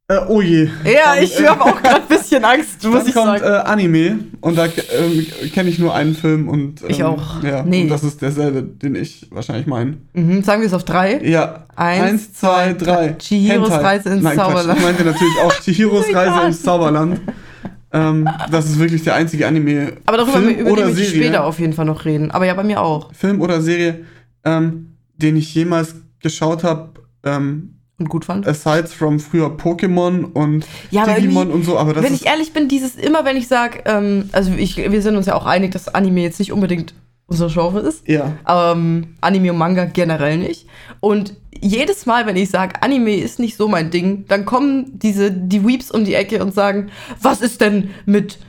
[0.09, 0.63] Äh, oh je.
[0.85, 3.43] ja, Dann, ich äh, habe auch gerade ein bisschen Angst, muss ich kommt sagen.
[3.43, 7.43] äh, Anime und da ähm, kenne ich nur einen Film und ähm, Ich auch.
[7.43, 7.83] Ja, Nee.
[7.83, 9.97] und das ist derselbe, den ich wahrscheinlich meine.
[10.13, 11.21] mhm, sagen wir es auf drei.
[11.23, 13.13] Ja, Eins, eins, zwei, drei.
[13.19, 13.83] Chihiros Hentai.
[13.85, 14.79] Reise ins Nein, Quatsch, Zauberland.
[14.79, 17.21] Ich meinte natürlich auch Chihiros Oh Reise ins Zauberland.
[17.93, 19.93] ähm, das ist wirklich der einzige Anime.
[20.07, 22.31] Aber darüber, Film über oder den Serie, später auf jeden Fall noch reden.
[22.31, 23.13] Aber ja, bei mir auch.
[23.13, 24.05] Film oder Serie,
[24.43, 26.89] ähm, den ich jemals geschaut habe.
[27.23, 28.47] Ähm, Und gut fand.
[28.47, 32.69] aside from früher Pokémon und Ja, Digimon und so, aber das wenn ich ehrlich bin,
[32.69, 35.93] dieses immer, wenn ich sage, ähm, also ich, wir sind uns ja auch einig, dass
[35.93, 36.93] Anime jetzt nicht unbedingt
[37.27, 38.07] unser Genre ist.
[38.07, 38.37] ja.
[38.47, 40.65] Ähm, Anime und Manga generell nicht.
[40.99, 45.31] Und jedes Mal, wenn ich sage, Anime ist nicht so mein Ding, dann kommen diese,
[45.31, 46.89] die Weeps um die Ecke und sagen,
[47.21, 48.39] was ist denn mit,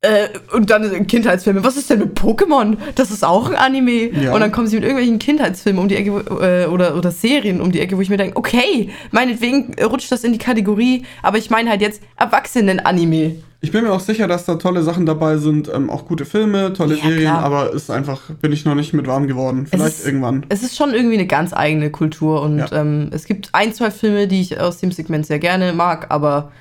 [0.00, 2.76] äh, und dann Kindheitsfilme, was ist denn mit Pokémon?
[2.94, 4.10] Das ist auch ein Anime.
[4.12, 4.32] Ja.
[4.32, 7.72] Und dann kommen sie mit irgendwelchen Kindheitsfilmen um die Ecke äh, oder, oder Serien um
[7.72, 11.50] die Ecke, wo ich mir denke, okay, meinetwegen rutscht das in die Kategorie, aber ich
[11.50, 13.36] meine halt jetzt Erwachsenen-Anime.
[13.60, 16.72] Ich bin mir auch sicher, dass da tolle Sachen dabei sind, ähm, auch gute Filme,
[16.74, 17.42] tolle Ja, Serien, klar.
[17.42, 19.66] aber ist einfach, bin ich noch nicht mit warm geworden.
[19.66, 20.46] Vielleicht ist- irgendwann.
[20.48, 22.70] Es ist schon irgendwie eine ganz eigene Kultur und Ja.
[22.72, 26.52] ähm, es gibt ein, zwei Filme, die ich aus dem Segment sehr gerne mag, aber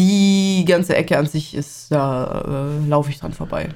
[0.00, 3.68] die ganze Ecke an sich ist, da äh, laufe ich dran vorbei.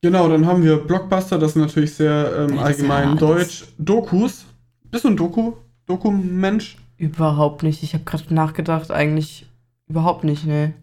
[0.00, 3.64] Genau, dann haben wir Blockbuster, das ist natürlich sehr ähm, allgemein ja deutsch.
[3.78, 4.44] Dokus.
[4.90, 5.52] Bist du ein Doku?
[5.86, 6.76] Doku-Mensch?
[6.96, 7.82] Überhaupt nicht.
[7.82, 9.46] Ich habe gerade nachgedacht, eigentlich
[9.88, 10.74] überhaupt nicht, ne.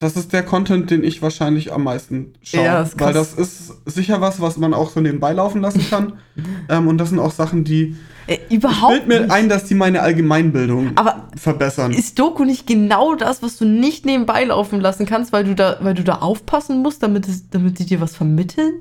[0.00, 2.64] Das ist der Content, den ich wahrscheinlich am meisten schaue.
[2.64, 6.14] Ja, ist weil das ist sicher was, was man auch so nebenbei laufen lassen kann.
[6.68, 7.96] ähm, und das sind auch Sachen, die.
[8.26, 11.92] Äh, Ich überhaupt bild mir ein, dass die meine Allgemeinbildung aber verbessern.
[11.92, 15.78] ist Doku nicht genau das, was du nicht nebenbei laufen lassen kannst, weil du da,
[15.80, 18.80] weil du da aufpassen musst, damit, es, damit die dir was vermitteln?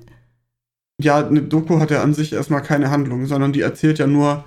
[1.01, 4.45] ja, eine Doku hat ja an sich erstmal keine Handlung, sondern die erzählt ja nur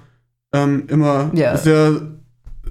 [0.55, 1.57] ähm, immer Ja.
[1.59, 2.00] sehr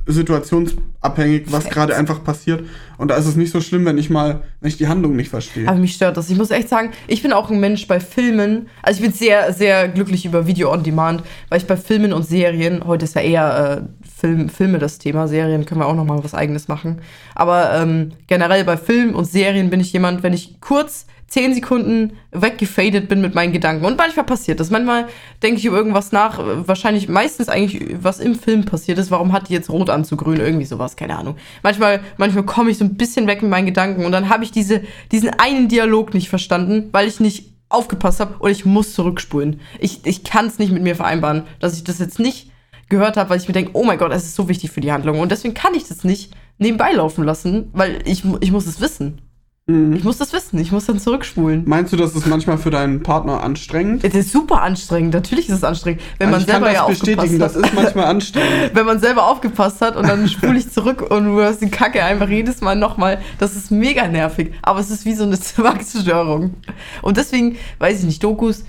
[0.07, 2.63] situationsabhängig, was gerade einfach passiert.
[2.97, 5.29] Und da ist es nicht so schlimm, wenn ich mal, wenn ich die Handlung nicht
[5.29, 5.67] verstehe.
[5.67, 6.29] Aber mich stört das.
[6.29, 8.67] Ich muss echt sagen, ich bin auch ein Mensch bei Filmen.
[8.81, 12.23] Also ich bin sehr, sehr glücklich über Video on Demand, weil ich bei Filmen und
[12.23, 16.05] Serien, heute ist ja eher äh, Film, Filme das Thema, Serien können wir auch noch
[16.05, 17.01] mal was eigenes machen.
[17.35, 22.13] Aber ähm, generell bei Filmen und Serien bin ich jemand, wenn ich kurz zehn Sekunden
[22.31, 23.85] weggefadet bin mit meinen Gedanken.
[23.85, 24.69] Und manchmal passiert das.
[24.69, 25.07] Manchmal
[25.41, 26.39] denke ich über irgendwas nach.
[26.67, 29.11] Wahrscheinlich meistens eigentlich, was im Film passiert ist.
[29.11, 30.39] Warum hat die jetzt rot an zu grün?
[30.39, 31.35] Irgendwie sowas, keine Ahnung.
[31.63, 34.51] Manchmal, manchmal komme ich so ein bisschen weg mit meinen Gedanken und dann habe ich
[34.51, 39.59] diese, diesen einen Dialog nicht verstanden, weil ich nicht aufgepasst habe und ich muss zurückspulen.
[39.79, 42.51] Ich, ich kann es nicht mit mir vereinbaren, dass ich das jetzt nicht
[42.87, 44.91] gehört habe, weil ich mir denke, oh mein Gott, es ist so wichtig für die
[44.91, 45.19] Handlung.
[45.19, 49.21] Und deswegen kann ich das nicht nebenbei laufen lassen, weil ich, ich muss es wissen.
[49.67, 49.93] Mhm.
[49.93, 51.63] Ich muss das wissen, ich muss dann zurückspulen.
[51.65, 54.03] Meinst du, das ist manchmal für deinen Partner anstrengend?
[54.03, 56.03] Es ist super anstrengend, natürlich ist es anstrengend.
[56.19, 58.61] Wenn man Also ich kann selber das ja bestätigen, das aufgepasst ist manchmal anstrengend.
[58.61, 58.71] hat.
[58.75, 62.03] Wenn man selber aufgepasst hat und dann spule ich zurück und du hast die Kacke
[62.03, 63.19] einfach jedes Mal nochmal.
[63.39, 64.53] Das ist mega nervig.
[64.61, 66.53] Aber es ist wie so eine Zwangsstörung.
[67.01, 68.65] Und deswegen, weiß ich nicht, Dokus.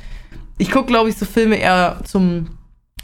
[0.57, 2.47] Ich gucke, glaube ich, so Filme eher zum,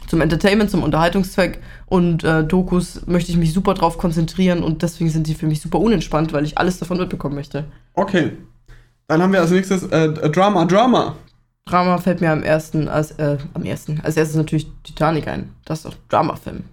[0.07, 1.59] zum Entertainment, zum Unterhaltungszweck.
[1.85, 5.61] Und äh, Dokus möchte ich mich super drauf konzentrieren und deswegen sind die für mich
[5.61, 7.65] super unentspannt, weil ich alles davon mitbekommen möchte.
[7.93, 8.31] Okay.
[9.07, 11.15] Dann haben wir als nächstes äh, Drama, Drama.
[11.65, 15.49] Drama fällt mir am ersten, als, äh, am ersten, als erstes natürlich Titanic ein.
[15.65, 16.63] Das ist doch Dramafilm.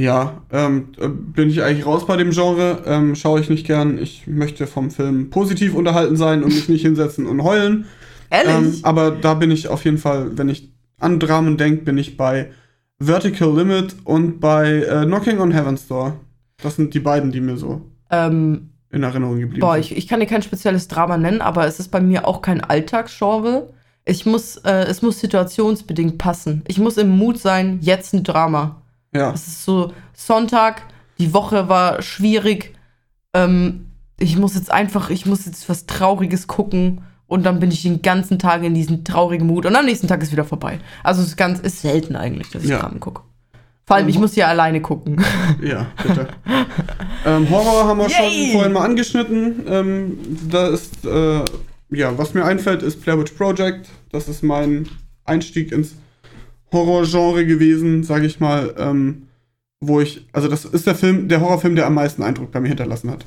[0.00, 2.82] Ja, ähm, äh, bin ich eigentlich raus bei dem Genre.
[2.86, 3.98] Ähm, Schaue ich nicht gern.
[3.98, 7.86] Ich möchte vom Film positiv unterhalten sein und mich nicht hinsetzen und heulen.
[8.30, 8.84] Ähm, Ehrlich?
[8.84, 12.50] aber da bin ich auf jeden Fall, wenn ich an Dramen denke, bin ich bei
[13.00, 16.16] Vertical Limit und bei äh, Knocking on Heaven's Door.
[16.62, 19.84] Das sind die beiden, die mir so ähm, in Erinnerung geblieben boah, sind.
[19.84, 22.60] ich, ich kann dir kein spezielles Drama nennen, aber es ist bei mir auch kein
[22.60, 23.72] Alltagsgenre.
[24.04, 26.62] Ich muss, äh, es muss situationsbedingt passen.
[26.68, 28.82] Ich muss im Mut sein, jetzt ein Drama.
[29.14, 29.32] ja.
[29.32, 30.82] Es ist so Sonntag,
[31.18, 32.74] die Woche war schwierig.
[33.32, 33.86] Ähm,
[34.18, 38.02] ich muss jetzt einfach, ich muss jetzt was Trauriges gucken und dann bin ich den
[38.02, 40.80] ganzen Tag in diesem traurigen Mut und am nächsten Tag ist wieder vorbei.
[41.04, 42.80] Also es ist ganz, ist selten eigentlich, dass ich Ja.
[42.80, 43.22] Dramen gucke.
[43.86, 45.24] Vor allem, ich muss ja alleine gucken.
[45.62, 46.28] Ja, bitte.
[47.24, 48.14] ähm, Horror haben wir Yay!
[48.46, 49.62] schon vorhin mal angeschnitten.
[49.68, 50.18] Ähm,
[50.50, 51.44] da ist, äh,
[51.90, 53.88] ja, was mir einfällt, ist Blair Witch Project.
[54.12, 54.88] Das ist mein
[55.24, 55.94] Einstieg ins
[56.72, 58.74] Horrorgenre gewesen, sage ich mal.
[58.78, 59.22] Ähm,
[59.80, 62.68] wo ich, also das ist der Film, der Horrorfilm, der am meisten Eindruck bei mir
[62.68, 63.24] hinterlassen hat.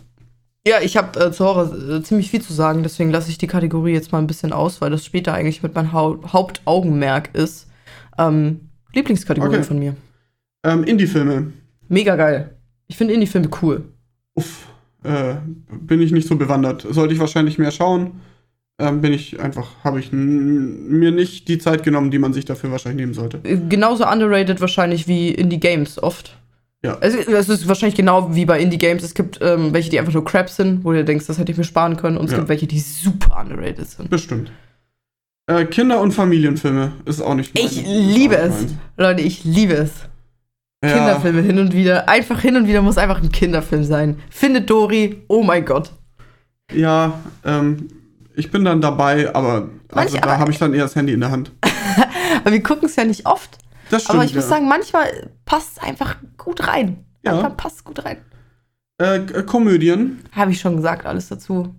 [0.66, 3.48] Ja, ich habe äh, zu Horror äh, ziemlich viel zu sagen, deswegen lasse ich die
[3.48, 7.68] Kategorie jetzt mal ein bisschen aus, weil das später eigentlich mit meinem Hau Hauptaugenmerk ist.
[8.18, 9.64] Ähm, Lieblingskategorie Okay.
[9.64, 9.96] von mir.
[10.64, 11.52] Ähm, Indie-Filme.
[11.90, 12.52] Mega geil.
[12.88, 13.84] Ich finde Indie-Filme cool.
[14.36, 14.68] Uff,
[15.04, 15.36] äh,
[15.70, 16.86] bin ich nicht so bewandert.
[16.90, 18.22] Sollte ich wahrscheinlich mehr schauen.
[18.80, 22.72] Ähm, bin ich einfach, habe ich mir nicht die Zeit genommen, die man sich dafür
[22.72, 23.40] wahrscheinlich nehmen sollte.
[23.44, 26.38] Äh, Genauso underrated wahrscheinlich wie Indie-Games oft.
[26.86, 26.98] Ja.
[27.00, 29.04] Es, es ist wahrscheinlich genau wie bei Indie-Games.
[29.04, 31.58] Es gibt ähm, welche, die einfach nur Crap sind, wo du denkst, das hätte ich
[31.58, 32.18] mir sparen können.
[32.18, 32.38] Und es Ja.
[32.40, 34.10] gibt welche, die super underrated sind.
[34.10, 34.52] Bestimmt.
[35.48, 38.52] Äh, Kinder- und Familienfilme ist auch nicht mein- Ich liebe es.
[38.54, 38.74] meins.
[38.98, 39.92] Leute, ich liebe es.
[40.84, 42.10] Ja, Kinderfilme hin und wieder.
[42.10, 44.20] Einfach hin und wieder muss einfach ein Kinderfilm sein.
[44.30, 45.92] Findet Dory, oh mein Gott.
[46.74, 47.88] ja ähm,
[48.36, 51.20] ich bin dann dabei, aber also Manche- da habe ich dann eher das Handy in
[51.22, 51.52] der Hand.
[52.44, 53.60] Aber wir gucken es ja nicht oft.
[53.94, 54.16] Das stimmt.
[54.18, 54.50] aber ich muss ja.
[54.50, 57.06] sagen, manchmal passt es einfach gut rein.
[57.24, 57.32] Ja.
[57.34, 58.18] Manchmal passt es gut rein.
[58.98, 61.74] äh, K- Komödien Habe ich schon gesagt, alles dazu.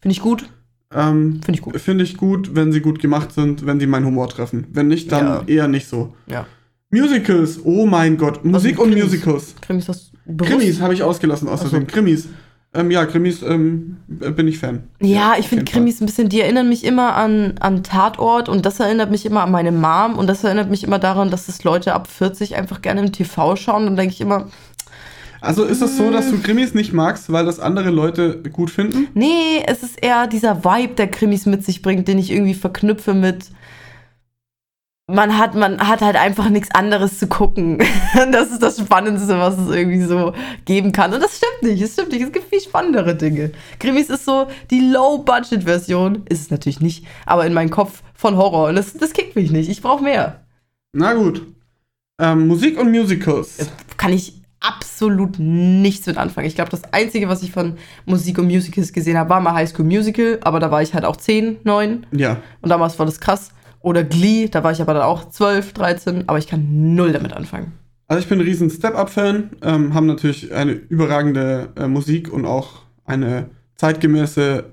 [0.00, 0.48] Finde ich gut.
[0.94, 1.80] ähm, Finde ich gut.
[1.80, 4.66] finde ich gut, wenn sie gut gemacht sind, wenn sie meinen Humor treffen.
[4.70, 5.42] Wenn nicht, dann Ja.
[5.46, 6.14] eher nicht so.
[6.28, 6.46] Ja.
[6.90, 8.98] Musicals, oh mein Gott, Musik mit und?
[9.02, 9.54] Musicals.
[9.60, 10.12] Krimis das?
[10.38, 11.82] Krimis habe ich ausgelassen außerdem.
[11.84, 11.92] Ach so.
[11.94, 12.28] Krimis.
[12.74, 14.84] Ähm, ja, Krimis ähm, äh, bin ich Fan.
[15.00, 18.66] Ja, ich auf finde Krimis ein bisschen, die erinnern mich immer an, an Tatort und
[18.66, 21.64] das erinnert mich immer an meine Mom und das erinnert mich immer daran, dass das
[21.64, 23.86] Leute ab 40 einfach gerne im TV schauen.
[23.86, 24.48] Dann denke ich immer,
[25.40, 29.08] Also ist es so, dass du Krimis nicht magst, weil das andere Leute gut finden?
[29.14, 33.14] nee, es ist eher dieser Vibe, der Krimis mit sich bringt, den ich irgendwie verknüpfe
[33.14, 33.46] mit.
[35.08, 37.78] Man hat, man hat halt einfach nichts anderes zu gucken.
[38.32, 40.32] Das ist das Spannendste, was es irgendwie so
[40.64, 41.12] geben kann.
[41.14, 42.22] Und das stimmt nicht, es stimmt nicht.
[42.22, 43.52] Es gibt viel spannendere Dinge.
[43.78, 46.24] Krimis ist so die Low-Budget-Version.
[46.28, 48.68] Ist es natürlich nicht, aber in meinem Kopf von Horror.
[48.68, 49.68] Und das, das kickt mich nicht.
[49.68, 50.40] Ich brauche mehr.
[50.92, 51.42] Na gut.
[52.20, 53.58] Ähm, Musik und Musicals.
[53.96, 56.48] Kann ich absolut nichts mit anfangen.
[56.48, 59.68] Ich glaube, das Einzige, was ich von Musik und Musicals gesehen habe, war mal High
[59.68, 60.38] School Musical.
[60.42, 62.06] Aber da war ich halt auch 10, 9.
[62.12, 62.38] Ja.
[62.60, 63.50] Und damals war das krass.
[63.86, 66.28] Oder Glee, da war ich aber dann auch 12, 13.
[66.28, 67.70] Aber ich kann null damit anfangen.
[68.08, 72.82] Also ich bin ein riesen Step-Up-Fan, ähm, haben natürlich eine überragende äh, Musik und auch
[73.04, 74.64] eine zeitgemäße,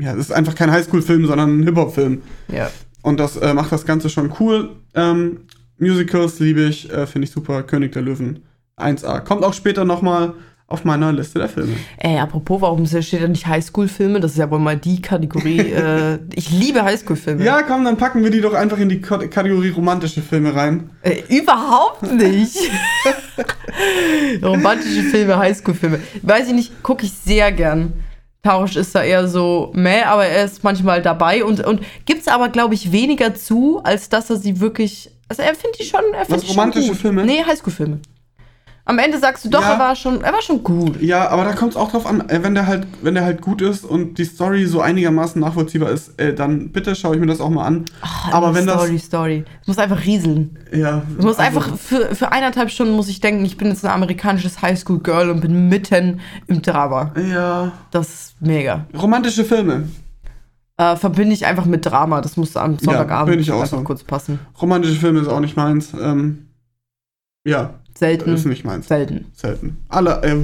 [0.00, 2.22] ja, es ist einfach kein Highschool-Film, sondern ein Hip-Hop-Film.
[2.48, 2.70] Ja.
[3.02, 4.70] Und das äh, macht das Ganze schon cool.
[4.94, 5.40] Ähm,
[5.76, 7.62] Musicals liebe ich, äh, finde ich super.
[7.62, 8.42] König der Löwen
[8.78, 9.20] 1A.
[9.20, 10.32] Kommt auch später nochmal
[10.68, 11.74] auf meiner Liste der Filme.
[11.98, 14.18] Ey, apropos, warum steht da nicht Highschool-Filme?
[14.18, 15.58] Das ist ja wohl mal die Kategorie.
[15.70, 17.44] äh, ich liebe Highschool-Filme.
[17.44, 20.90] Ja, komm, dann packen wir die doch einfach in die Ko Kategorie romantische Filme rein.
[21.02, 22.56] Äh, überhaupt nicht.
[24.42, 26.00] Romantische Filme, Highschool-Filme.
[26.22, 27.92] Weiß ich nicht, gucke ich sehr gern.
[28.42, 32.28] Tausch ist da eher so meh, aber er ist manchmal dabei und, und gibt es
[32.28, 35.10] aber, glaube ich, weniger zu, als dass er sie wirklich.
[35.28, 36.00] Also er findet die schon.
[36.12, 36.96] Er findet Was, die schon romantische gut.
[36.96, 37.24] Filme?
[37.24, 38.00] Nee, Highschool-Filme.
[38.88, 39.72] Am Ende sagst du doch, Ja.
[39.72, 41.02] er war schon, er war schon gut.
[41.02, 43.40] Ja, aber da kommt es auch drauf an, äh, wenn der halt, wenn der halt
[43.42, 47.26] gut ist und die Story so einigermaßen nachvollziehbar ist, äh, dann bitte schaue ich mir
[47.26, 47.84] das auch mal an.
[48.30, 49.44] aber wenn das, Story, Story.
[49.62, 50.56] Es muss einfach rieseln.
[50.72, 53.84] ja, Es muss also- einfach, für, für eineinhalb Stunden muss ich denken, ich bin jetzt
[53.84, 57.10] ein amerikanisches Highschool-Girl und bin mitten im Drama.
[57.16, 58.86] ja, Das ist mega.
[58.96, 59.88] romantische Filme,
[60.78, 62.20] Äh, verbinde ich einfach mit Drama.
[62.20, 63.82] Das muss am Sonntagabend bin ich auch einfach so.
[63.82, 64.38] kurz passen.
[64.62, 65.92] romantische Filme ist auch nicht meins.
[66.00, 66.46] Ähm,
[67.44, 68.34] ja, Selten.
[68.34, 68.88] ist nicht meins.
[68.88, 69.26] Selten.
[69.32, 69.78] Selten.
[69.88, 70.36] Alle, äh,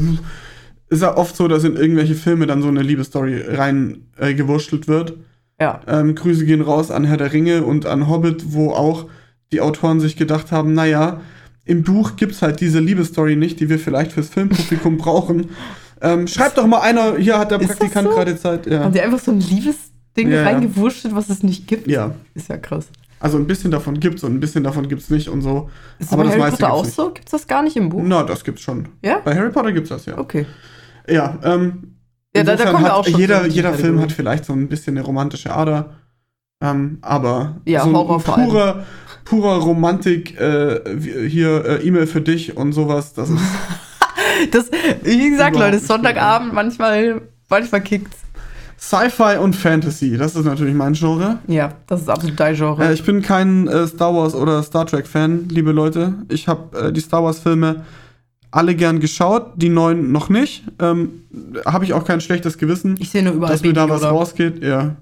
[0.88, 5.14] ist ja oft so, dass in irgendwelche Filme dann so eine Liebesstory rein äh, wird.
[5.60, 5.80] Ja.
[5.86, 9.06] Ähm, Grüße gehen raus an Herr der Ringe und an Hobbit, wo auch
[9.52, 11.20] die Autoren sich gedacht haben, naja,
[11.64, 15.50] im Buch gibt es halt diese Liebesstory nicht, die wir vielleicht fürs Filmpublikum brauchen.
[16.00, 18.14] Ähm, schreibt doch mal einer, hier hat der Ist Praktikant so?
[18.14, 18.66] gerade Zeit.
[18.66, 18.80] Ja.
[18.80, 20.42] Haben die einfach so ein Liebesding ja.
[20.42, 21.86] reingewurschtelt, was es nicht gibt?
[21.86, 22.88] ja, Ist ja krass.
[23.22, 25.70] Also ein bisschen davon gibt's und ein bisschen davon gibt's nicht und so.
[25.98, 27.10] Ist Aber aber das Harry meiste Potter auch gibt's so?
[27.10, 28.02] Gibt's das gar nicht im Buch?
[28.04, 28.88] Na, das gibt's schon.
[29.02, 29.20] Ja?
[29.24, 30.18] Bei Harry Potter gibt's das ja.
[30.18, 30.44] Okay.
[31.08, 31.94] Ja, ähm,
[32.36, 34.96] Ja, da- da kommen wir auch schon jeder, jeder Film hat vielleicht so ein bisschen
[34.96, 35.94] eine romantische Ader.
[36.62, 38.84] Ähm, aber Ja, so ein Horror purer,
[39.24, 40.80] purer Romantik, äh,
[41.28, 43.38] hier äh, E-Mail für dich und sowas, das ist
[44.50, 44.70] Das,
[45.02, 48.16] wie gesagt, Leute, nicht Sonntagabend, manchmal, manchmal kickt's.
[48.82, 50.16] Sci-Fi und Fantasy.
[50.16, 51.38] Das ist natürlich mein Genre.
[51.46, 52.84] Ja, das ist absolut dein Genre.
[52.84, 56.14] Äh, ich bin kein äh, Star Wars oder Star Trek Fan, liebe Leute.
[56.28, 57.84] Ich habe äh, die Star Wars Filme
[58.50, 60.64] alle gern geschaut, die neuen noch nicht.
[60.80, 61.10] Ähm,
[61.64, 62.96] habe ich auch kein schlechtes Gewissen.
[62.98, 64.10] ich sehe nur überall dass mir da was Yoda.
[64.10, 64.96] rausgeht, ja.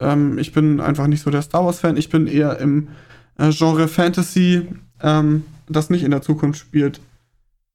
[0.00, 1.96] Ähm, ich bin einfach nicht so der Star Wars-Fan.
[1.96, 2.88] Ich bin eher im
[3.38, 4.66] äh, Genre Fantasy,
[5.00, 7.00] ähm, das nicht in der Zukunft spielt,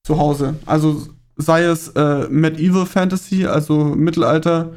[0.03, 0.55] zu Hause.
[0.65, 1.07] Also
[1.38, 4.73] sei es äh, Medieval Fantasy, also Mittelalter,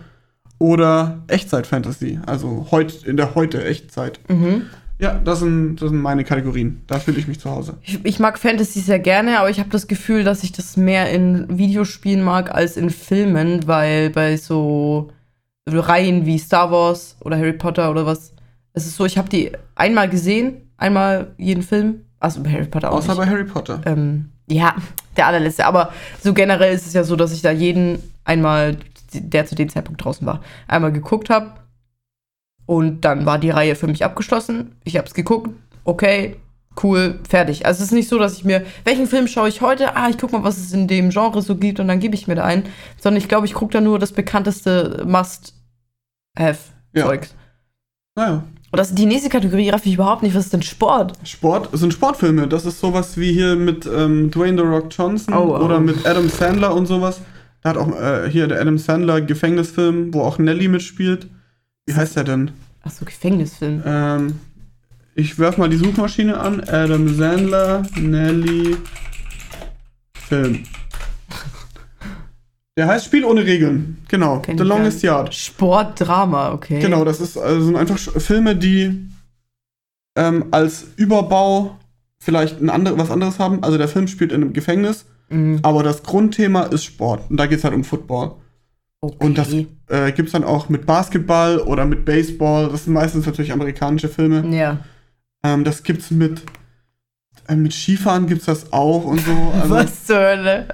[0.60, 4.20] oder Echtzeit-Fantasy, also heut, in der heute Echtzeit.
[4.28, 4.66] Mhm.
[4.98, 6.82] Ja, das sind, das sind meine Kategorien.
[6.86, 7.78] Da fühle ich mich zu Hause.
[7.82, 11.10] Ich, ich mag Fantasy sehr gerne, aber ich habe das Gefühl, dass ich das mehr
[11.10, 15.10] in Videospielen mag als in Filmen, weil bei so
[15.66, 18.34] Reihen wie Star Wars oder Harry Potter oder was,
[18.74, 22.92] es ist so, ich habe die einmal gesehen, einmal jeden Film, also bei Harry Potter
[22.92, 23.18] auch Außer nicht.
[23.18, 23.80] bei Harry Potter.
[23.86, 24.74] ähm, ja,
[25.16, 25.64] der allerletzte.
[25.64, 25.92] Aber
[26.22, 28.76] so generell ist es ja so, dass ich da jeden einmal,
[29.12, 31.52] der zu dem Zeitpunkt draußen war, einmal geguckt habe.
[32.66, 34.76] Und dann war die Reihe für mich abgeschlossen.
[34.84, 35.50] Ich habe es geguckt.
[35.84, 36.36] Okay,
[36.82, 37.66] cool, fertig.
[37.66, 39.96] Also es ist nicht so, dass ich mir, welchen Film schaue ich heute?
[39.96, 42.28] Ah, ich guck mal, was es in dem Genre so gibt und dann gebe ich
[42.28, 42.64] mir da ein.
[42.98, 47.34] Sondern ich glaube, ich gucke da nur das bekannteste Must-Have-Zeugs.
[48.14, 48.44] Naja.
[48.72, 50.36] Und das die nächste Kategorie raff ich überhaupt nicht.
[50.36, 51.14] Was ist denn Sport?
[51.24, 52.46] Sport sind Sportfilme.
[52.46, 55.64] Das ist sowas wie hier mit ähm, Dwayne The Rock Johnson Oh, oh.
[55.64, 57.20] oder mit Adam Sandler und sowas.
[57.62, 61.28] Da hat auch äh, hier der Adam Sandler Gefängnisfilm, wo auch Nelly mitspielt.
[61.86, 62.52] Wie heißt der denn?
[62.82, 63.82] Ach so, Gefängnisfilm.
[63.84, 64.40] Ähm,
[65.14, 66.60] ich werf mal die Suchmaschine an.
[66.60, 68.76] Adam Sandler, Nelly,
[70.14, 70.62] Film.
[72.76, 73.98] Der heißt Spiel ohne Regeln.
[74.08, 74.38] Genau.
[74.38, 75.02] Kenn The Longest.
[75.02, 75.34] Yard.
[75.34, 76.80] Sportdrama, okay.
[76.80, 79.10] Genau, das ist also sind einfach Filme, die
[80.16, 81.78] ähm, als Überbau
[82.20, 83.62] vielleicht ein andere, was anderes haben.
[83.62, 85.60] Also der Film spielt in einem Gefängnis, Mhm.
[85.62, 87.30] aber das Grundthema ist Sport.
[87.30, 88.32] Und da geht es halt um Football.
[89.00, 89.26] Okay.
[89.26, 89.52] Und das
[89.88, 92.68] äh, gibt es dann auch mit Basketball oder mit Baseball.
[92.68, 94.44] Das sind meistens natürlich amerikanische Filme.
[94.54, 94.80] Ja.
[95.42, 96.42] Ähm, das gibt's mit,
[97.48, 99.32] äh, mit Skifahren gibt's das auch und so.
[99.54, 100.68] Also, Was zur Hölle?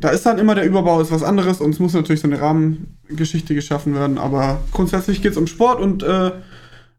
[0.00, 2.40] Da ist dann immer der Überbau ist was anderes und es muss natürlich so eine
[2.40, 4.16] Rahmengeschichte geschaffen werden.
[4.16, 6.30] Aber grundsätzlich geht's um Sport und äh,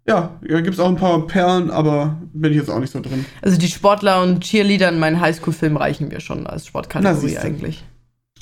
[0.07, 3.25] ja, da gibt's auch ein paar Perlen, aber bin ich jetzt auch nicht so drin.
[3.41, 7.83] Also die Sportler und Cheerleader in meinen Highschool-Film reichen mir schon als Sportkategorie eigentlich.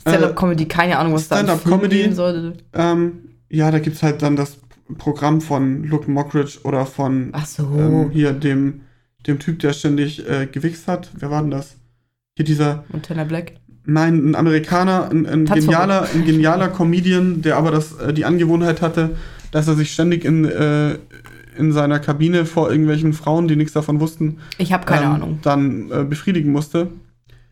[0.02, 2.12] Stand-up-Comedy, keine Ahnung, was da Stand-up-Comedy.
[2.14, 2.54] sollte.
[2.74, 4.58] Ähm, ja, da gibt's halt dann das
[5.00, 7.64] Programm von Luke Mockridge oder von Ach so.
[7.64, 8.82] ähm, hier dem,
[9.26, 11.10] dem Typ, der ständig äh, gewichst hat.
[11.18, 11.78] Wer war denn das?
[12.36, 13.54] Hier dieser, Montana Black.
[13.86, 18.82] nein, ein Amerikaner, ein, ein, genialer, ein genialer Comedian, der aber das, äh, die Angewohnheit
[18.82, 19.16] hatte,
[19.52, 21.00] dass er sich ständig in, äh,
[21.58, 25.40] in seiner Kabine vor irgendwelchen Frauen, die nichts davon wussten, Ich habe keine ähm, Ahnung.
[25.42, 26.88] dann äh, befriedigen musste.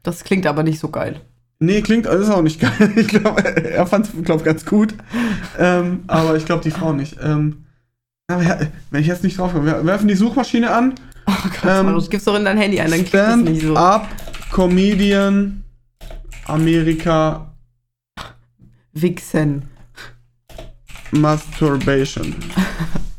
[0.04, 1.22] Das klingt aber nicht so geil.
[1.60, 2.92] Nee, klingt, ist auch nicht geil.
[2.96, 4.94] Ich glaube, er fand es, glaube ganz gut.
[5.58, 7.18] Ähm, aber ich glaube, die Frau nicht.
[7.24, 7.66] Ähm,
[8.28, 10.96] wenn ich jetzt nicht drauf komme, wir werfen die Suchmaschine an.
[11.28, 13.72] Oh Gott, Ähm, Marius, gib's doch in dein Handy ein, dann klingt das nicht so.
[13.74, 14.08] Stand-up
[14.52, 15.63] Comedian
[16.46, 17.54] Amerika
[18.94, 19.63] Wichsen.
[21.12, 22.36] Masturbation.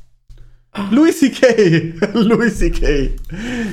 [0.90, 1.94] Louis C.K.
[2.14, 3.12] Louis C.K.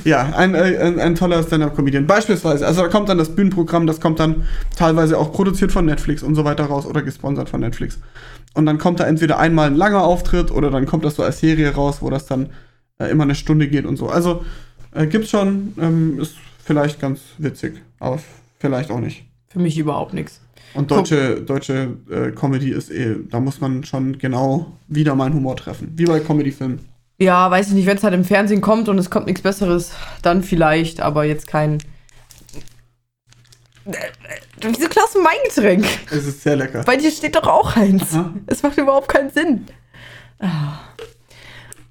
[0.04, 2.06] Ja, ein, ein, ein toller Stand-Up-Comedian.
[2.06, 4.44] Beispielsweise, also da kommt dann das Bühnenprogramm, das kommt dann
[4.76, 7.98] teilweise auch produziert von Netflix und so weiter raus oder gesponsert von Netflix.
[8.54, 11.40] Und dann kommt da entweder einmal ein langer Auftritt oder dann kommt das so als
[11.40, 12.50] Serie raus, wo das dann
[12.98, 14.08] äh, immer eine Stunde geht und so.
[14.08, 14.44] Also
[14.94, 17.82] äh, gibt's schon, ähm, ist vielleicht ganz witzig.
[17.98, 18.20] Aber
[18.60, 19.24] vielleicht auch nicht.
[19.48, 20.40] Für mich überhaupt nichts.
[20.74, 25.56] Und deutsche, deutsche äh, Comedy ist eh, da muss man schon genau wieder meinen Humor
[25.56, 25.92] treffen.
[25.96, 26.91] Wie bei Comedy-Filmen.
[27.22, 29.92] Ja, weiß ich nicht, wenn es halt im Fernsehen kommt und es kommt nichts Besseres,
[30.22, 31.78] dann vielleicht, aber jetzt kein.
[34.60, 35.86] Wieso klaust du mein Getränk?
[36.10, 36.82] Es ist sehr lecker.
[36.84, 38.12] Bei dir steht doch auch eins.
[38.12, 38.34] Aha.
[38.46, 39.66] Es macht überhaupt keinen Sinn.
[40.40, 40.80] Ah.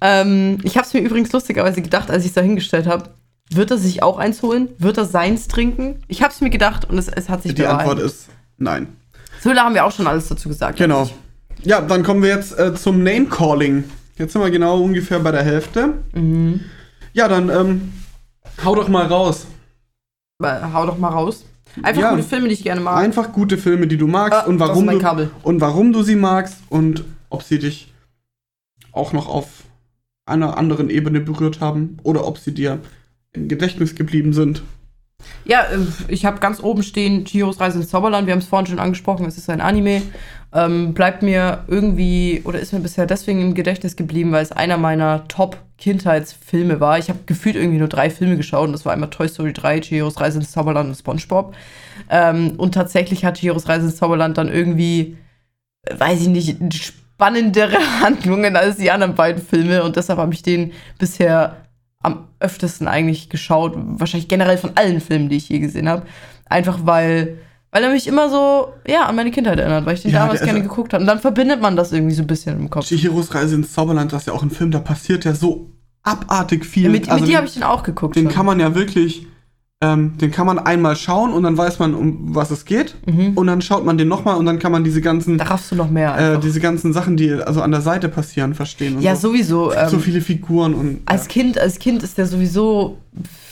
[0.02, 3.14] Ähm, ich habe es mir übrigens lustigerweise gedacht, als ich es da hingestellt habe.
[3.50, 4.68] Wird er sich auch eins holen?
[4.78, 6.02] Wird er seins trinken?
[6.08, 8.88] Ich habe es mir gedacht und es, es hat sich Die Antwort ist nein.
[9.40, 10.78] So, da haben wir auch schon alles dazu gesagt.
[10.78, 11.08] Genau.
[11.62, 13.84] Ja, dann kommen wir jetzt äh, zum Name-Calling.
[14.16, 15.94] Jetzt sind wir genau ungefähr bei der Hälfte.
[16.14, 16.60] Mhm.
[17.12, 17.92] Ja, dann ähm,
[18.64, 19.46] hau doch mal raus.
[20.42, 21.44] Hau doch mal raus.
[21.82, 22.10] Einfach Ja.
[22.10, 22.96] gute Filme, die ich gerne mag.
[22.98, 26.58] Einfach gute Filme, die du magst Ah, und warum du und warum du sie magst
[26.68, 27.92] und ob sie dich
[28.92, 29.64] auch noch auf
[30.26, 32.80] einer anderen Ebene berührt haben oder ob sie dir
[33.32, 34.62] im Gedächtnis geblieben sind.
[35.44, 38.26] Ja, äh, ich habe ganz oben stehen Chihiros Reise ins Zauberland.
[38.26, 40.02] Wir haben es vorhin schon angesprochen, es ist ein Anime.
[40.54, 44.76] Ähm, bleibt mir irgendwie oder ist mir bisher deswegen im Gedächtnis geblieben, weil es einer
[44.76, 46.98] meiner Top-Kindheitsfilme war.
[46.98, 49.80] Ich habe gefühlt irgendwie nur drei Filme geschaut und das war einmal Toy Story 3,
[49.80, 51.54] Chihiros Reise ins Zauberland und SpongeBob.
[52.10, 55.16] Ähm, und tatsächlich hat Chihiros Reise ins Zauberland dann irgendwie,
[55.84, 60.42] äh, weiß ich nicht, spannendere Handlungen als die anderen beiden Filme und deshalb habe ich
[60.42, 61.56] den bisher
[62.02, 66.02] am öftesten eigentlich geschaut, wahrscheinlich generell von allen Filmen, die ich je gesehen habe.
[66.46, 67.38] Einfach weil,
[67.70, 70.42] weil er mich immer so, ja, an meine Kindheit erinnert, weil ich den Ja, damals
[70.42, 71.02] gerne geguckt habe.
[71.02, 72.86] Und dann verbindet man das irgendwie so ein bisschen im Kopf.
[72.86, 75.70] Chihiros Reise ins Zauberland, das ist ja auch ein Film, da passiert ja so
[76.02, 76.84] abartig viel.
[76.84, 78.16] Ja, mit Also mit dir habe ich den auch geguckt.
[78.16, 78.32] Den schon.
[78.32, 79.26] kann man ja wirklich,
[79.82, 82.94] ähm, den kann man einmal schauen und dann weiß man, um was es geht.
[83.04, 83.32] Mhm.
[83.36, 85.74] Und dann schaut man den nochmal und dann kann man diese ganzen, Da raffst du
[85.74, 86.16] noch mehr.
[86.36, 88.96] äh, diese ganzen Sachen, die also an der Seite passieren, verstehen.
[88.96, 89.28] Und ja, so.
[89.28, 89.70] sowieso.
[89.72, 91.00] Es gibt so Ähm, viele Figuren und.
[91.06, 91.28] als ja.
[91.30, 92.98] Kind, als Kind ist der sowieso,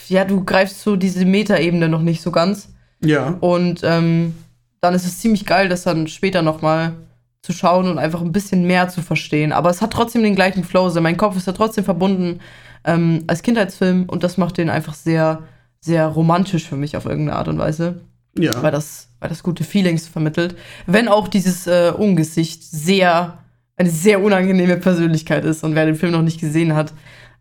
[0.08, 2.68] ja, du greifst so diese Metaebene noch nicht so ganz.
[3.04, 3.34] ja.
[3.40, 4.34] Und ähm,
[4.80, 6.92] dann ist es ziemlich geil, das dann später noch mal
[7.42, 9.52] zu schauen und einfach ein bisschen mehr zu verstehen.
[9.52, 10.84] Aber es hat trotzdem den gleichen Flow.
[10.84, 12.40] Also mein Kopf ist ja trotzdem verbunden
[12.84, 15.40] ähm, als Kindheitsfilm und das macht den einfach sehr,
[15.80, 18.02] sehr romantisch für mich auf irgendeine Art und Weise,
[18.38, 18.62] ja.
[18.62, 20.56] weil das, weil das gute Feelings vermittelt.
[20.86, 23.38] Wenn auch dieses äh, Ungesicht sehr,
[23.76, 26.92] eine sehr unangenehme Persönlichkeit ist und wer den Film noch nicht gesehen hat,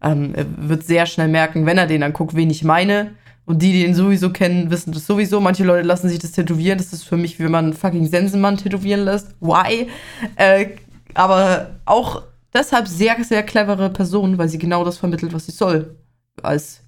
[0.02, 3.12] ähm, wird sehr schnell merken, wenn er den dann guckt, wen ich meine.
[3.46, 5.42] Und die, die ihn sowieso kennen, wissen das sowieso.
[5.42, 6.78] Manche Leute lassen sich das tätowieren.
[6.78, 9.36] Das ist für mich, wie wenn man einen fucking Sensenmann tätowieren lässt.
[9.42, 9.88] Why?
[10.36, 10.68] Äh,
[11.16, 12.22] aber auch
[12.54, 15.96] deshalb sehr, sehr clevere Person, weil sie genau das vermittelt, was sie soll.
[16.44, 16.82] Als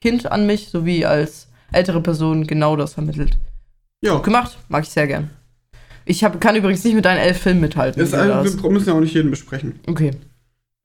[0.00, 3.36] Kind an mich, sowie als ältere Person genau das vermittelt.
[4.02, 4.18] ja.
[4.18, 5.30] Gemacht, mag ich sehr gern.
[6.04, 8.00] Ich hab, kann übrigens nicht mit deinen elf Filmen mithalten.
[8.00, 9.80] Ist, also, wir müssen ja auch nicht jeden besprechen.
[9.88, 10.12] okay.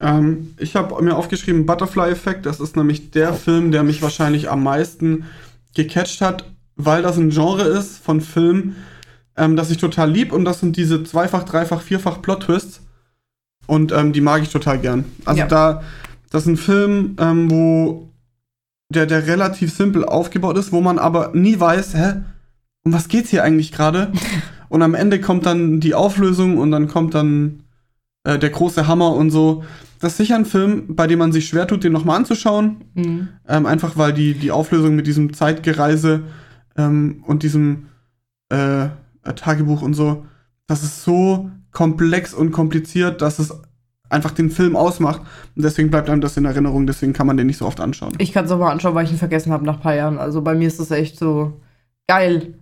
[0.01, 2.47] Ähm, ich habe mir aufgeschrieben Butterfly-Effekt.
[2.47, 5.25] Das ist nämlich der Film, der mich wahrscheinlich am meisten
[5.75, 6.45] gecatcht hat,
[6.75, 8.75] weil das ein Genre ist von Film,
[9.37, 12.81] ähm, das ich total lieb und das sind diese zweifach, dreifach, vierfach Plot-Twists
[13.67, 15.05] und ähm, die mag ich total gern.
[15.23, 15.47] Also Ja.
[15.47, 15.83] da,
[16.31, 18.09] das ist ein Film, ähm, wo
[18.91, 22.13] der, der relativ simpel aufgebaut ist, wo man aber nie weiß, hä,
[22.83, 24.11] um was geht's hier eigentlich gerade?
[24.69, 27.63] und am Ende kommt dann die Auflösung und dann kommt dann
[28.23, 29.63] äh, der große Hammer und so.
[29.99, 32.77] Das ist sicher ein Film, bei dem man sich schwer tut, den nochmal anzuschauen.
[32.95, 33.29] Mhm.
[33.47, 36.23] Ähm, einfach weil die, die Auflösung mit diesem Zeitgereise
[36.77, 37.87] ähm, und diesem
[38.49, 38.87] äh,
[39.35, 40.25] Tagebuch und so,
[40.67, 43.53] das ist so komplex und kompliziert, dass es
[44.11, 45.21] einfach den Film ausmacht.
[45.55, 48.13] Und deswegen bleibt einem das in Erinnerung, deswegen kann man den nicht so oft anschauen.
[48.17, 50.17] Ich kann es auch mal anschauen, weil ich ihn vergessen habe nach ein paar Jahren.
[50.19, 51.53] Also bei mir ist das echt so
[52.07, 52.55] geil.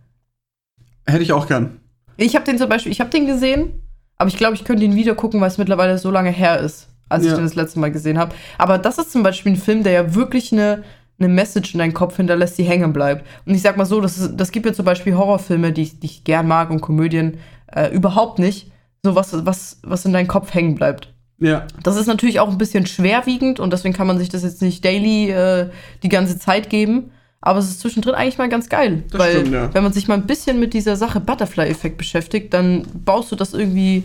[1.06, 1.80] Hätte ich auch gern.
[2.18, 3.82] Ich habe den zum Beispiel, ich habe den gesehen,
[4.18, 6.88] aber ich glaube, ich könnte ihn wieder gucken, weil es mittlerweile so lange her ist,
[7.08, 7.38] als ich Ja.
[7.38, 8.36] den das letzte Mal gesehen habe.
[8.58, 10.84] Aber das ist zum Beispiel ein Film, der ja wirklich eine,
[11.18, 13.26] eine Message in deinen Kopf hinterlässt, die hängen bleibt.
[13.46, 16.00] Und ich sag mal so, das, ist, das gibt mir zum Beispiel Horrorfilme, die, ich-
[16.00, 17.38] die ich gern mag und Komödien
[17.74, 18.72] äh, überhaupt nicht.
[19.04, 21.14] So was, was, was in deinem Kopf hängen bleibt.
[21.40, 21.66] Ja.
[21.84, 24.84] Das ist natürlich auch ein bisschen schwerwiegend und deswegen kann man sich das jetzt nicht
[24.84, 25.70] daily äh,
[26.04, 27.12] die ganze Zeit geben.
[27.42, 29.04] Aber es ist zwischendrin eigentlich mal ganz geil.
[29.12, 29.74] Das weil, stimmt, ja.
[29.74, 33.54] wenn man sich mal ein bisschen mit dieser Sache Butterfly-Effekt beschäftigt, dann baust du das
[33.54, 34.04] irgendwie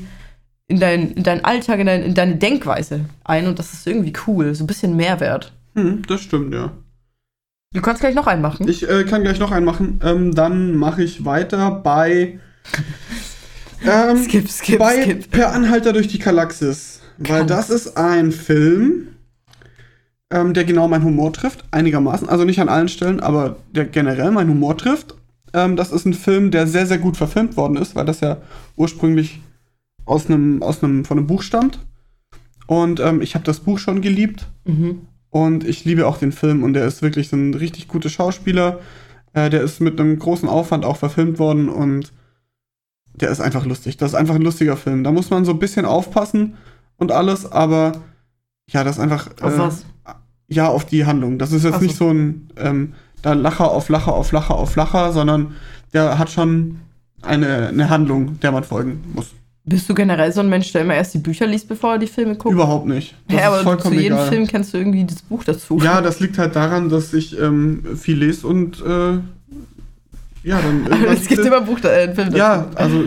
[0.68, 4.12] in, dein, in deinen Alltag, in, dein, in deine Denkweise ein und das ist irgendwie
[4.26, 4.54] cool.
[4.54, 5.52] So ein bisschen Mehrwert.
[5.74, 6.72] Hm, das stimmt, ja.
[7.72, 8.68] Du kannst gleich noch einen machen.
[8.68, 10.00] Ich äh, kann gleich noch einen machen.
[10.04, 12.38] Ähm, dann mache ich weiter bei.
[13.86, 15.30] Ähm, skip, skip, bei skip.
[15.30, 17.02] Per Anhalter durch die Galaxis.
[17.18, 19.08] Weil das ist ein Film,
[20.30, 22.28] ähm, der genau meinen Humor trifft, einigermaßen.
[22.28, 25.14] Also nicht an allen Stellen, aber der generell meinen Humor trifft.
[25.52, 28.38] Ähm, das ist ein Film, der sehr, sehr gut verfilmt worden ist, weil das ja
[28.76, 29.40] ursprünglich
[30.04, 31.78] aus einem, aus einem, von einem Buch stammt.
[32.66, 34.46] Und ähm, ich habe das Buch schon geliebt.
[34.64, 35.02] Mhm.
[35.30, 38.80] Und ich liebe auch den Film und der ist wirklich so ein richtig guter Schauspieler.
[39.32, 42.12] Äh, der ist mit einem großen Aufwand auch verfilmt worden und
[43.14, 43.96] der ist einfach lustig.
[43.96, 45.04] Das ist einfach ein lustiger Film.
[45.04, 46.54] Da muss man so ein bisschen aufpassen
[46.96, 47.92] und alles, aber
[48.70, 49.28] ja, das ist einfach.
[49.40, 49.84] Auf äh, was?
[50.48, 51.38] Ja, auf die Handlung.
[51.38, 51.84] Das ist jetzt so.
[51.84, 55.54] nicht so ein ähm, da Lacher auf Lacher auf Lacher auf Lacher, sondern
[55.92, 56.80] der hat schon
[57.22, 59.30] eine, eine Handlung, der man folgen muss.
[59.66, 62.06] Bist du generell so ein Mensch, der immer erst die Bücher liest, bevor er die
[62.06, 62.52] Filme guckt?
[62.52, 63.14] Überhaupt nicht.
[63.28, 65.78] Das ja, aber zu jedem Film kennst du irgendwie das Buch dazu.
[65.82, 69.20] Ja, das liegt halt daran, dass ich ähm, viel lese und äh,
[70.42, 70.86] ja, dann.
[71.08, 72.36] es gibt immer Buch, äh, Film dazu.
[72.36, 73.04] Ja, also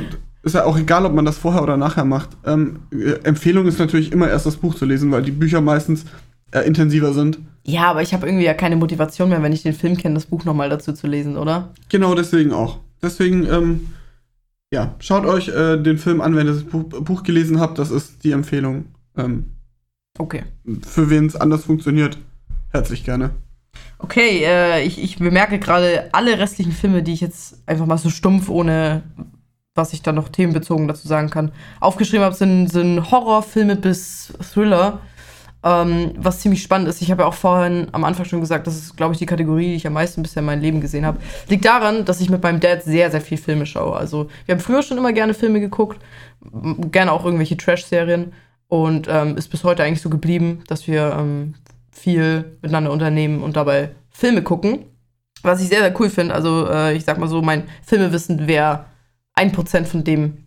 [0.47, 2.29] ist ja auch egal, ob man das vorher oder nachher macht.
[2.45, 6.05] Ähm, äh, Empfehlung ist natürlich immer erst das Buch zu lesen, weil die Bücher meistens
[6.51, 7.39] äh, intensiver sind.
[7.65, 10.25] Ja, aber ich habe irgendwie ja keine Motivation mehr, wenn ich den Film kenne, das
[10.25, 11.69] Buch nochmal dazu zu lesen, oder?
[11.89, 12.79] Genau deswegen auch.
[13.01, 13.87] Deswegen, ähm,
[14.71, 17.77] ja, schaut euch äh, den Film an, wenn ihr das Buch, Buch gelesen habt.
[17.77, 18.85] Das ist die Empfehlung.
[19.17, 19.45] Ähm,
[20.19, 20.43] Okay.
[20.87, 22.17] für wen es anders funktioniert,
[22.71, 23.31] herzlich gerne.
[23.99, 28.09] Okay, äh, ich, ich bemerke gerade alle restlichen Filme, die ich jetzt einfach mal so
[28.09, 29.03] stumpf, ohne
[29.78, 34.99] was ich dann noch themenbezogen dazu sagen kann, aufgeschrieben habe, sind, sind Horrorfilme bis Thriller.
[35.63, 38.75] Ähm, was ziemlich spannend ist, ich habe ja auch vorhin am Anfang schon gesagt, das
[38.75, 41.19] ist, glaube ich, die Kategorie, die ich am meisten bisher in meinem Leben gesehen habe.
[41.47, 43.95] Liegt daran, dass ich mit meinem Dad sehr, sehr viel Filme schaue.
[43.95, 45.99] Also, wir haben früher schon immer gerne Filme geguckt,
[46.91, 48.34] gerne auch irgendwelche Trash-Serien.
[48.69, 51.55] Und ähm, ist bis heute eigentlich so geblieben, dass wir ähm,
[51.89, 54.86] viel miteinander unternehmen und dabei Filme gucken.
[55.41, 56.36] Was ich sehr, sehr cool finde.
[56.36, 58.86] Also, äh, ich sag mal so, mein Filmewissen wäre
[59.38, 60.45] ein Prozent von dem,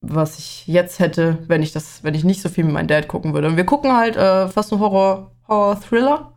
[0.00, 3.08] was ich jetzt hätte, wenn ich das, wenn ich nicht so viel mit meinem Dad
[3.08, 3.48] gucken würde.
[3.48, 6.32] Und wir gucken halt äh, fast nur Horror, Horror-Thriller.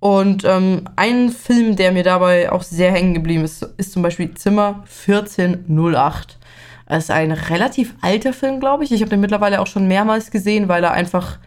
[0.00, 4.34] Und ähm, ein Film, der mir dabei auch sehr hängen geblieben ist, ist zum Beispiel
[4.34, 6.38] Zimmer 1408.
[6.86, 8.92] Es ist ein relativ alter Film, glaube ich.
[8.92, 11.38] Ich habe den mittlerweile auch schon mehrmals gesehen, weil er einfach,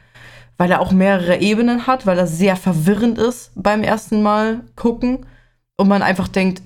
[0.57, 5.25] weil er auch mehrere Ebenen hat, weil er sehr verwirrend ist beim ersten Mal gucken.
[5.75, 6.61] Und man einfach denkt,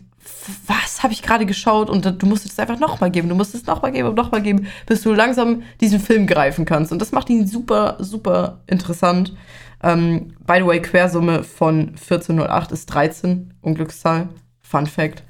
[0.66, 1.90] was habe ich gerade geschaut?
[1.90, 4.68] Und du musst es einfach nochmal geben, du musst es nochmal geben und nochmal geben,
[4.86, 6.92] bis du langsam diesen Film greifen kannst.
[6.92, 9.36] Und das macht ihn super, super interessant.
[9.84, 14.30] Ähm, by the way, Quersumme von 1408 ist 13, Unglückszahl.
[14.60, 15.24] Fun Fact.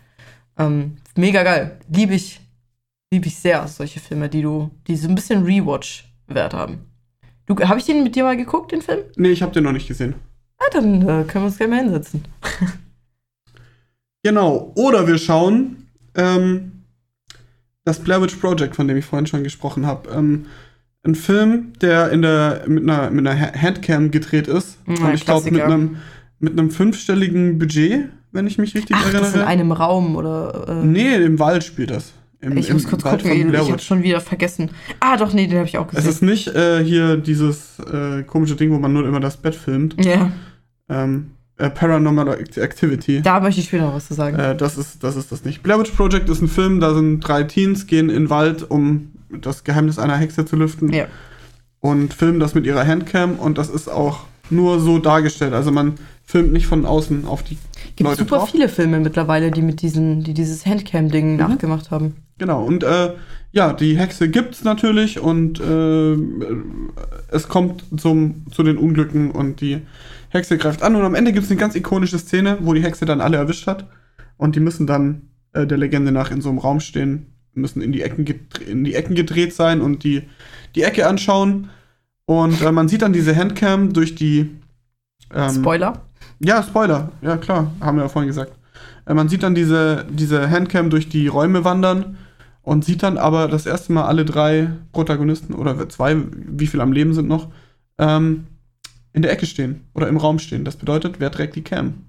[0.57, 1.79] Ähm, mega geil.
[1.89, 2.39] Liebe ich,
[3.11, 6.85] liebe ich sehr, solche Filme, die du, die so ein bisschen Rewatch-Wert haben.
[7.45, 8.99] Du, habe ich den mit dir mal geguckt, den Film?
[9.15, 10.15] Nee, ich habe den noch nicht gesehen.
[10.59, 12.23] Ah, dann äh, können wir uns gerne mal hinsetzen.
[14.29, 14.71] Genau.
[14.75, 16.71] Oder wir schauen ähm,
[17.85, 20.09] das Blair Witch Project, von dem ich vorhin schon gesprochen habe.
[20.11, 20.45] Ähm,
[21.05, 24.77] ein Film, der in der, mit, einer, mit einer Handcam gedreht ist.
[24.87, 25.97] Ja, Und ich glaube, mit einem,
[26.39, 29.21] mit einem fünfstelligen Budget, wenn ich mich richtig Ach, erinnere.
[29.21, 30.65] das in einem Raum oder.
[30.67, 32.11] Äh, nee, im Wald spielt das.
[32.41, 33.85] Im, ich muss kurz Wald gucken, ich habe Witch.
[33.85, 34.69] schon wieder vergessen.
[34.99, 36.09] Ah, doch, nee, den habe ich auch Es gesehen.
[36.11, 39.95] ist nicht äh, hier dieses äh, komische Ding, wo man nur immer das Bett filmt.
[40.03, 40.31] ja,
[40.89, 43.21] Ähm, äh, Paranormal Act- Activity.
[43.21, 44.37] da möchte ich später noch was zu sagen.
[44.37, 45.63] Äh, das, ist, das ist das nicht.
[45.63, 49.11] Blair Witch Project ist ein Film, da sind drei Teens, gehen in den Wald, um
[49.41, 50.91] das Geheimnis einer Hexe zu lüften.
[50.93, 51.05] ja.
[51.79, 55.53] Und filmen das mit ihrer Handcam und das ist auch nur so dargestellt.
[55.53, 55.93] Also man
[56.25, 57.57] filmt nicht von außen auf die
[57.95, 58.49] Gibt Leute super drauf.
[58.49, 61.37] viele Filme mittlerweile, die mit diesen, die dieses Handcam-Ding Mhm.
[61.37, 62.15] nachgemacht haben.
[62.39, 63.11] Genau, und äh,
[63.51, 66.17] ja, die Hexe gibt's natürlich und äh,
[67.29, 69.81] es kommt zum, zu den Unglücken und die
[70.29, 73.21] Hexe greift an und am Ende gibt's eine ganz ikonische Szene, wo die Hexe dann
[73.21, 73.87] alle erwischt hat
[74.37, 77.91] und die müssen dann äh, der Legende nach in so einem Raum stehen, müssen in
[77.91, 78.25] die Ecken,
[78.67, 80.23] in die Ecken gedreht sein und die,
[80.75, 81.69] die Ecke anschauen
[82.25, 84.51] und äh, man sieht dann diese Handcam durch die
[85.33, 86.01] ähm, Spoiler.
[86.39, 87.11] ja, Spoiler.
[87.21, 87.71] Ja, klar.
[87.79, 88.53] Haben wir ja vorhin gesagt.
[89.05, 92.17] Äh, man sieht dann diese, diese Handcam durch die Räume wandern
[92.61, 96.91] und sieht dann aber das erste Mal alle drei Protagonisten oder zwei, wie viel am
[96.91, 97.49] Leben sind noch,
[97.97, 98.45] ähm,
[99.17, 100.63] in der Ecke stehen oder im Raum stehen.
[100.63, 102.05] Das bedeutet, wer trägt die Cam?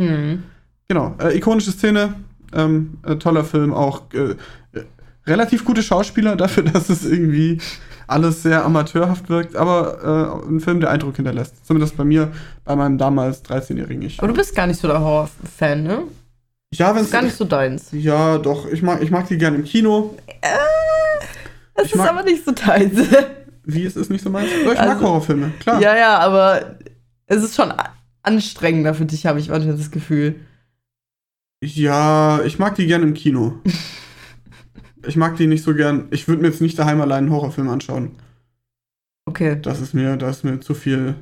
[0.00, 0.42] Hm.
[0.88, 1.14] Genau.
[1.18, 2.14] Äh, ikonische Szene.
[2.54, 3.72] Ähm, äh, toller Film.
[3.72, 4.32] Auch äh,
[4.78, 4.84] äh,
[5.26, 7.58] relativ gute Schauspieler dafür, dass es irgendwie
[8.06, 9.56] alles sehr amateurhaft wirkt.
[9.56, 11.64] Aber äh, ein Film, der Eindruck hinterlässt.
[11.66, 12.30] Zumindest bei mir,
[12.64, 14.18] bei meinem damals 13-jährigen Ich.
[14.18, 16.02] Aber du bist gar nicht so der Horror-Fan, ne?
[16.74, 17.88] Ja, Das wenn ist gar nicht so deins.
[17.92, 18.66] Ja, doch.
[18.70, 20.14] Ich mag, ich mag die gerne im Kino.
[21.74, 22.98] Das Ich ist mag- aber nicht so deins.
[23.64, 24.50] Wie ist es nicht so meins?
[24.50, 25.80] Ich mag Also- Horrorfilme, klar.
[25.80, 26.76] ja, ja, aber
[27.26, 27.72] es ist schon
[28.22, 30.36] anstrengender für dich, habe ich manchmal das Gefühl.
[31.62, 33.60] Ja, ich mag die gerne im Kino.
[35.06, 36.08] ich mag die nicht so gern.
[36.10, 38.16] Ich würde mir jetzt nicht daheim allein einen Horrorfilm anschauen.
[39.26, 39.58] Okay.
[39.62, 41.14] Das ist mir, das ist mir zu viel.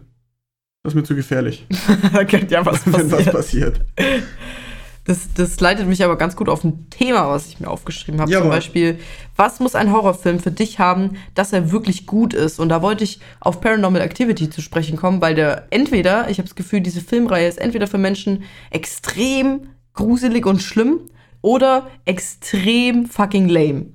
[0.83, 1.67] Das ist mir zu gefährlich,
[2.15, 3.75] da könnte ja was wenn was passieren.
[3.75, 3.85] passiert.
[5.05, 8.31] Das, das leitet mich aber ganz gut auf ein Thema, was ich mir aufgeschrieben habe.
[8.31, 8.51] Zum Jawohl.
[8.51, 8.99] Beispiel,
[9.35, 12.61] was muss ein Horrorfilm für dich haben, dass er wirklich gut ist?
[12.61, 16.49] Und da wollte ich auf Paranormal Activity zu sprechen kommen, weil der entweder, ich habe
[16.49, 21.01] das Gefühl, diese Filmreihe ist entweder für Menschen extrem gruselig und schlimm
[21.41, 23.87] oder extrem fucking lame.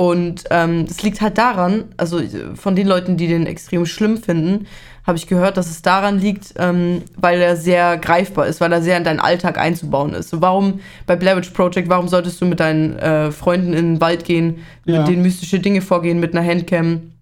[0.00, 2.22] Und ähm, das liegt halt daran, also
[2.54, 4.66] von den Leuten, die den extrem schlimm finden,
[5.06, 8.80] habe ich gehört, dass es daran liegt, ähm, weil er sehr greifbar ist, weil er
[8.80, 10.30] sehr in deinen Alltag einzubauen ist.
[10.30, 14.00] So, warum bei Blair Witch Project, warum solltest du mit deinen äh, Freunden in den
[14.00, 15.00] Wald gehen, Ja.
[15.00, 17.12] mit denen mystische Dinge vorgehen, mit einer Handcam?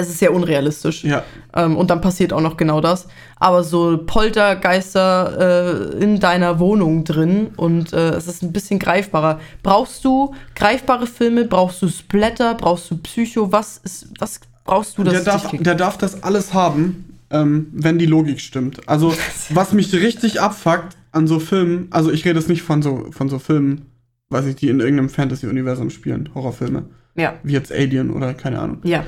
[0.00, 1.04] Es ist sehr unrealistisch.
[1.04, 1.22] Ja.
[1.54, 3.06] Ähm, und dann passiert auch noch genau das.
[3.36, 9.40] Aber so Poltergeister äh, in deiner Wohnung drin und äh, es ist ein bisschen greifbarer.
[9.62, 11.44] Brauchst du greifbare Filme?
[11.44, 12.54] Brauchst du Splatter?
[12.54, 13.52] Brauchst du Psycho?
[13.52, 17.98] Was ist, was brauchst du, dass Der darf, der darf das alles haben, ähm, wenn
[17.98, 18.88] die Logik stimmt.
[18.88, 19.14] Also,
[19.50, 23.28] was mich richtig abfuckt an so Filmen, also ich rede jetzt nicht von so, von
[23.28, 23.86] so Filmen,
[24.30, 26.84] weiß ich, die in irgendeinem Fantasy-Universum spielen, Horrorfilme,
[27.16, 27.34] Ja.
[27.42, 28.78] wie jetzt Alien oder keine Ahnung.
[28.84, 29.04] Ja.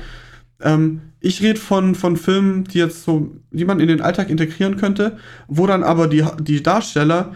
[0.63, 4.77] Ähm, ich rede von, von Filmen, die jetzt so, die man in den Alltag integrieren
[4.77, 7.33] könnte, wo dann aber die, die Darsteller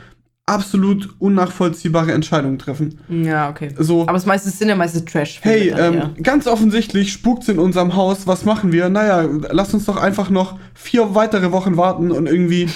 [0.47, 2.99] absolut unnachvollziehbare Entscheidungen treffen.
[3.09, 3.69] Ja, okay.
[3.77, 6.11] So, Aber es meistens sind ja meistens trash hey, dann, ähm, ja.
[6.21, 8.89] ganz offensichtlich spukt's in unserem Haus, was machen wir?
[8.89, 12.69] Naja, lass uns doch einfach noch vier weitere Wochen warten und irgendwie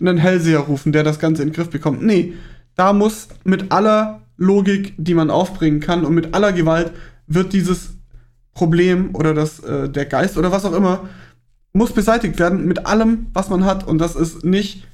[0.00, 2.02] einen Hellseher rufen, der das Ganze in den Griff bekommt.
[2.02, 2.34] Nee,
[2.76, 6.92] da muss mit aller Logik, die man aufbringen kann und mit aller Gewalt
[7.26, 7.95] wird dieses
[8.56, 11.08] Problem oder das, äh, der Geist oder was auch immer,
[11.74, 13.86] muss beseitigt werden mit allem, was man hat.
[13.86, 14.86] Und das ist nicht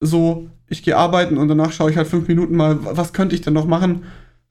[0.00, 3.42] so, ich gehe arbeiten und danach schaue ich halt fünf Minuten mal, was könnte ich
[3.42, 4.04] denn noch machen,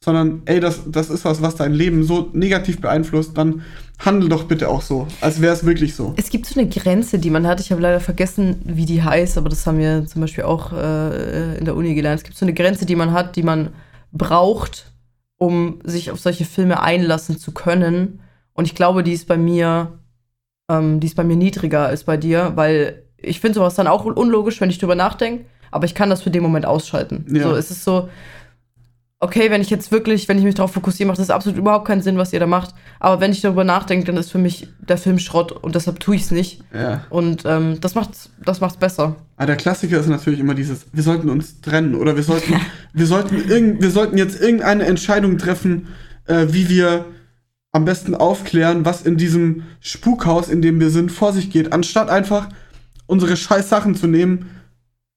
[0.04, 3.64] sondern ey, das, das ist was, was dein Leben so negativ beeinflusst, dann
[3.98, 6.14] handel doch bitte auch so, als wäre es wirklich so.
[6.18, 7.60] Es gibt so eine Grenze, die man hat.
[7.60, 11.58] Ich habe leider vergessen, wie die heißt, aber das haben wir zum Beispiel auch äh,
[11.58, 12.20] in der Uni gelernt.
[12.20, 13.70] Es gibt so eine Grenze, die man hat, die man
[14.12, 14.92] braucht,
[15.38, 18.20] um sich auf solche Filme einlassen zu können.
[18.56, 20.00] Und ich glaube, die ist bei mir,
[20.72, 24.06] ähm, die ist bei mir niedriger als bei dir, weil ich finde sowas dann auch
[24.06, 27.26] unlogisch, wenn ich drüber nachdenke, aber ich kann das für den Moment ausschalten.
[27.30, 27.44] Ja.
[27.44, 28.10] So, es ist so,
[29.20, 32.02] okay, wenn ich jetzt wirklich, wenn ich mich darauf fokussiere, macht das absolut überhaupt keinen
[32.02, 32.74] Sinn, was ihr da macht.
[33.00, 36.16] Aber wenn ich darüber nachdenke, dann ist für mich der Film Schrott und deshalb tue
[36.16, 36.64] ich es nicht.
[36.74, 37.06] Ja.
[37.10, 39.16] Und ähm, das macht's, das macht's besser.
[39.38, 42.54] Aber der Klassiker ist natürlich immer dieses, wir sollten uns trennen oder wir sollten,
[42.94, 45.88] wir sollten, irgend, wir sollten jetzt irgendeine Entscheidung treffen,
[46.28, 47.06] äh, wie wir
[47.76, 52.10] am besten aufklären, was in diesem Spukhaus, in dem wir sind, vor sich geht, anstatt
[52.10, 52.48] einfach
[53.06, 54.50] unsere scheiß Sachen zu nehmen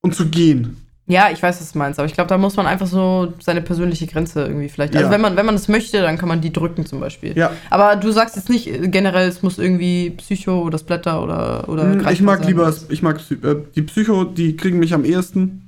[0.03, 0.77] und zu gehen.
[1.07, 3.63] Ja, ich weiß, was du meinst, aber ich glaube, da muss man einfach so seine
[3.63, 4.95] persönliche Grenze irgendwie vielleicht.
[4.95, 5.13] Also Ja.
[5.13, 7.35] wenn man, wenn man es möchte, dann kann man die drücken zum Beispiel.
[7.39, 7.51] Ja.
[7.71, 11.85] Aber du sagst jetzt nicht äh, generell, es muss irgendwie Psycho oder Splatter oder oder
[11.93, 12.49] Hm, Ich mag sein.
[12.49, 15.68] lieber, ich mag äh, die Psycho, die kriegen mich am ehesten,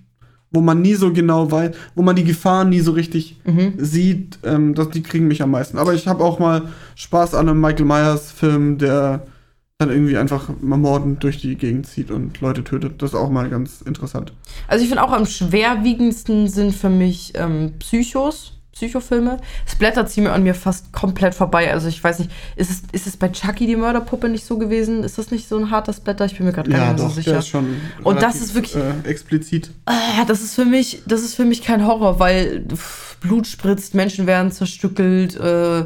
[0.53, 3.75] wo man nie so genau weiß, wo man die Gefahren nie so richtig Mhm.
[3.79, 5.79] sieht, ähm, das, die kriegen mich am meisten.
[5.79, 6.63] Aber ich habe auch mal
[6.97, 9.27] Spaß an einem Michael Myers Film, der
[9.79, 13.01] dann irgendwie einfach mal mordend durch die Gegend zieht und Leute tötet.
[13.01, 14.33] Das ist auch mal ganz interessant.
[14.69, 19.37] Also ich finde auch am schwerwiegendsten sind für mich ähm, Psychos, Psychofilme.
[19.68, 21.70] Splatter ziehen mir an mir fast komplett vorbei.
[21.70, 25.05] Also ich weiß nicht, ist es, ist es bei Chucky die Mörderpuppe nicht so gewesen?
[25.05, 26.24] Ist das nicht so ein harter Splatter?
[26.24, 27.39] Ich bin mir gerade gar Ja, nicht doch, so der sicher.
[27.41, 29.70] ist schon Und das ist wirklich- äh, explizit.
[29.85, 33.95] Ah, das ist für mich, das ist für mich kein Horror, weil pff, Blut spritzt,
[33.95, 35.85] Menschen werden zerstückelt, äh,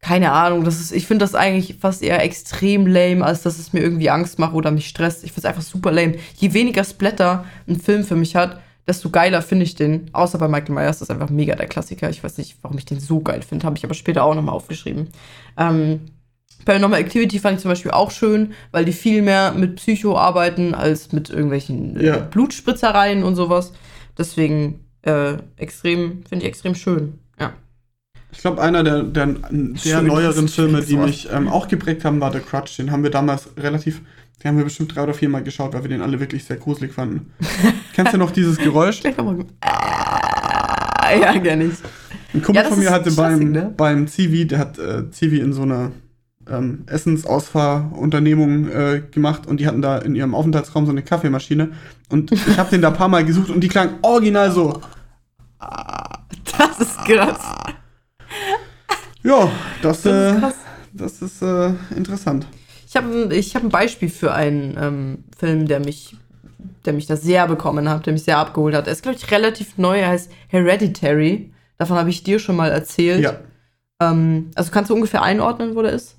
[0.00, 0.64] keine Ahnung.
[0.64, 4.08] Das ist, ich finde das eigentlich fast eher extrem lame, als dass es mir irgendwie
[4.08, 5.24] Angst macht oder mich stresst.
[5.24, 6.14] Ich finde es einfach super lame.
[6.38, 10.10] Je weniger Splatter ein Film für mich hat, desto geiler finde ich den.
[10.12, 12.10] Außer bei Michael Myers, das ist einfach mega der Klassiker.
[12.10, 14.54] Ich weiß nicht, warum ich den so geil finde, habe ich aber später auch nochmal
[14.54, 15.08] aufgeschrieben.
[15.56, 16.00] Ähm,
[16.64, 20.74] Paranormal Activity fand ich zum Beispiel auch schön, weil die viel mehr mit Psycho arbeiten
[20.74, 22.16] als mit irgendwelchen äh, Ja.
[22.18, 23.72] Blutspritzereien und sowas.
[24.18, 27.18] Deswegen äh, extrem, finde ich extrem schön.
[27.38, 27.54] Ja.
[28.32, 32.32] Ich glaube, einer der, der, der neueren Filme, die mich ähm, auch geprägt haben, war
[32.32, 32.76] The Crutch.
[32.76, 34.02] Den haben wir damals relativ,
[34.42, 36.56] den haben wir bestimmt drei oder vier Mal geschaut, weil wir den alle wirklich sehr
[36.56, 37.32] gruselig fanden.
[37.92, 39.00] Kennst du noch dieses Geräusch?
[39.60, 41.74] Ah, ja, gerne ich.
[42.32, 43.74] Ein Kumpel Ja, von mir hatte beim, ne?
[43.76, 45.90] beim Zivi, der hat äh, Zivi in so einer
[46.48, 51.72] ähm, Essensausfahrunternehmung äh, gemacht und die hatten da in ihrem Aufenthaltsraum so eine Kaffeemaschine
[52.08, 54.80] und ich habe den da ein paar Mal gesucht und die klang original so.
[55.58, 57.54] Das ist krass.
[59.22, 59.50] Ja,
[59.82, 60.50] das, Das ist äh,
[60.92, 62.46] das ist äh, interessant.
[62.90, 66.16] Ich habe ich hab ein Beispiel für einen ähm, Film, der mich,
[66.84, 68.88] der mich da sehr bekommen hat, der mich sehr abgeholt hat.
[68.88, 70.00] Er ist, glaube ich, relativ neu.
[70.00, 71.52] Er heißt Hereditary.
[71.78, 73.22] Davon habe ich dir schon mal erzählt.
[73.22, 73.34] Ja,
[74.00, 76.16] Ähm, also kannst du ungefähr einordnen, wo der ist?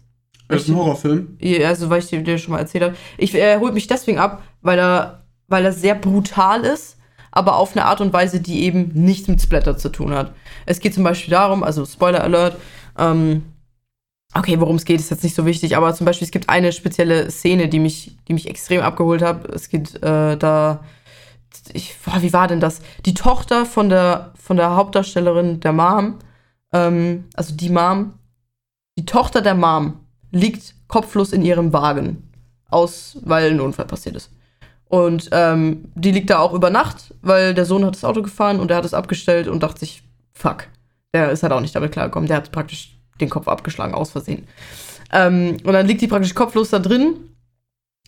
[0.47, 1.37] das ist ein Horrorfilm.
[1.41, 2.95] Ja, Also, weil ich dir, dir schon mal erzählt habe.
[3.17, 6.97] Ich, er holt mich deswegen ab, weil er, weil er sehr brutal ist,
[7.31, 10.33] aber auf eine Art und Weise, die eben nichts mit Splatter zu tun hat.
[10.65, 12.55] Es geht zum Beispiel darum, also Spoiler Alert,
[12.97, 13.43] ähm,
[14.33, 16.71] okay, worum es geht, ist jetzt nicht so wichtig, aber zum Beispiel, es gibt eine
[16.71, 19.49] spezielle Szene, die mich, die mich extrem abgeholt hat.
[19.49, 20.81] Es geht äh, da
[21.73, 22.81] ich, boah, wie war denn das?
[23.05, 26.19] Die Tochter von der, von der Hauptdarstellerin, der Mom,
[26.73, 28.13] ähm, also die Mom,
[28.97, 29.99] die Tochter der Mom
[30.31, 32.27] liegt kopflos in ihrem Wagen.
[32.69, 34.31] Aus, weil ein Unfall passiert ist.
[34.85, 38.61] Und ähm, die liegt da auch über Nacht, weil der Sohn hat das Auto gefahren
[38.61, 40.03] und er hat es abgestellt und dachte sich,
[40.33, 40.67] fuck,
[41.13, 42.27] der ist halt auch nicht damit klargekommen.
[42.27, 44.47] Der hat praktisch den Kopf abgeschlagen, aus Versehen.
[45.11, 47.15] Ähm, und dann liegt die praktisch kopflos da drin.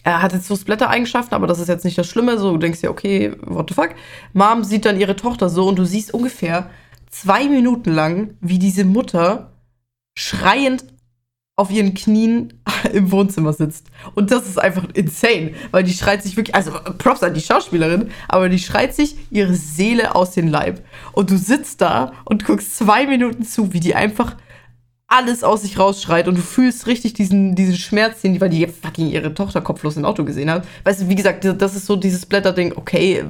[0.03, 2.37] Er hat jetzt so Splatter-Eigenschaften, aber das ist jetzt nicht das Schlimme.
[2.37, 3.91] So, du denkst dir, okay, what the fuck.
[4.33, 6.69] Mom sieht dann ihre Tochter so und du siehst ungefähr
[7.09, 9.53] zwei Minuten lang, wie diese Mutter
[10.17, 10.83] schreiend
[11.55, 12.61] auf ihren Knien
[12.93, 13.87] im Wohnzimmer sitzt.
[14.15, 18.09] Und das ist einfach insane, weil die schreit sich wirklich, also Props an die Schauspielerin,
[18.27, 20.83] aber die schreit sich ihre Seele aus den Leib.
[21.11, 24.35] Und du sitzt da und guckst zwei Minuten zu, wie die einfach
[25.13, 29.31] alles aus sich rausschreit und du fühlst richtig diesen, diesen Schmerz, weil die fucking ihre
[29.31, 30.65] Tochter kopflos im Auto gesehen hat.
[30.83, 33.23] Weißt du, wie gesagt, das ist so dieses Blätterding, okay,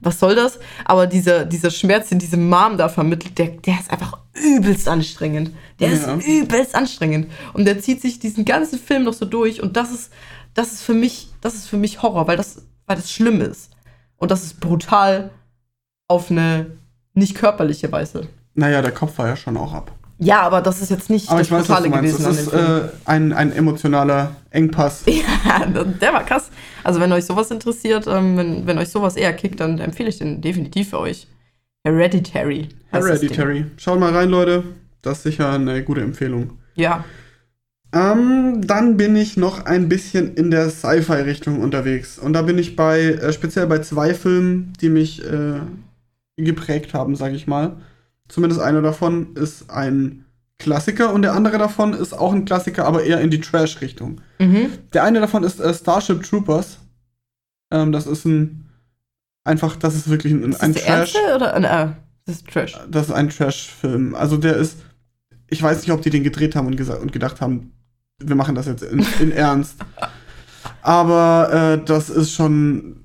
[0.00, 0.58] was soll das?
[0.84, 5.52] Aber dieser, dieser Schmerz, den diese Mom da vermittelt, der, der ist einfach übelst anstrengend.
[5.80, 5.94] Der ja.
[5.94, 7.30] ist übelst anstrengend.
[7.54, 10.12] Und der zieht sich diesen ganzen Film noch so durch und das ist,
[10.52, 13.70] das ist für mich, das ist für mich Horror, weil das, weil das schlimm ist.
[14.18, 15.30] Und das ist brutal
[16.08, 16.66] auf eine
[17.14, 18.28] nicht körperliche Weise.
[18.52, 19.92] Naja, der Kopf war ja schon auch ab.
[20.22, 22.22] Ja, aber das ist jetzt nicht aber das ich weiß, Brutale gewesen.
[22.22, 25.02] Das ist äh, ein, ein emotionaler Engpass.
[25.44, 26.50] Ja, der war krass.
[26.84, 30.18] Also wenn euch sowas interessiert, ähm, wenn, wenn euch sowas eher kickt, dann empfehle ich
[30.18, 31.26] den definitiv für euch.
[31.84, 32.68] Hereditary.
[32.90, 33.66] Hereditary.
[33.76, 34.62] Schaut mal rein, Leute.
[35.02, 36.58] Das ist sicher eine gute Empfehlung.
[36.76, 37.04] Ja.
[37.92, 42.18] Ähm, dann bin ich noch ein bisschen in der Sci-Fi-Richtung unterwegs.
[42.18, 45.60] Und da bin ich bei, äh, speziell bei zwei Filmen, die mich äh,
[46.36, 47.76] geprägt haben, sag ich mal.
[48.32, 50.24] Zumindest einer davon ist ein
[50.58, 54.22] Klassiker und der andere davon ist auch ein Klassiker, aber eher in die Trash-Richtung.
[54.38, 54.70] Mhm.
[54.94, 56.78] Der eine davon ist äh, Starship Troopers.
[57.70, 58.70] Ähm, das ist ein
[59.44, 61.14] einfach, das ist wirklich ein, ist ein das Trash.
[61.14, 61.92] Ernste oder äh,
[62.24, 62.78] das ist Trash.
[62.90, 64.14] Das ist ein Trash-Film.
[64.14, 64.78] Also der ist,
[65.48, 67.74] ich weiß nicht, ob die den gedreht haben und, und gedacht haben,
[68.18, 69.76] wir machen das jetzt in, in Ernst.
[70.80, 73.04] Aber äh, das ist schon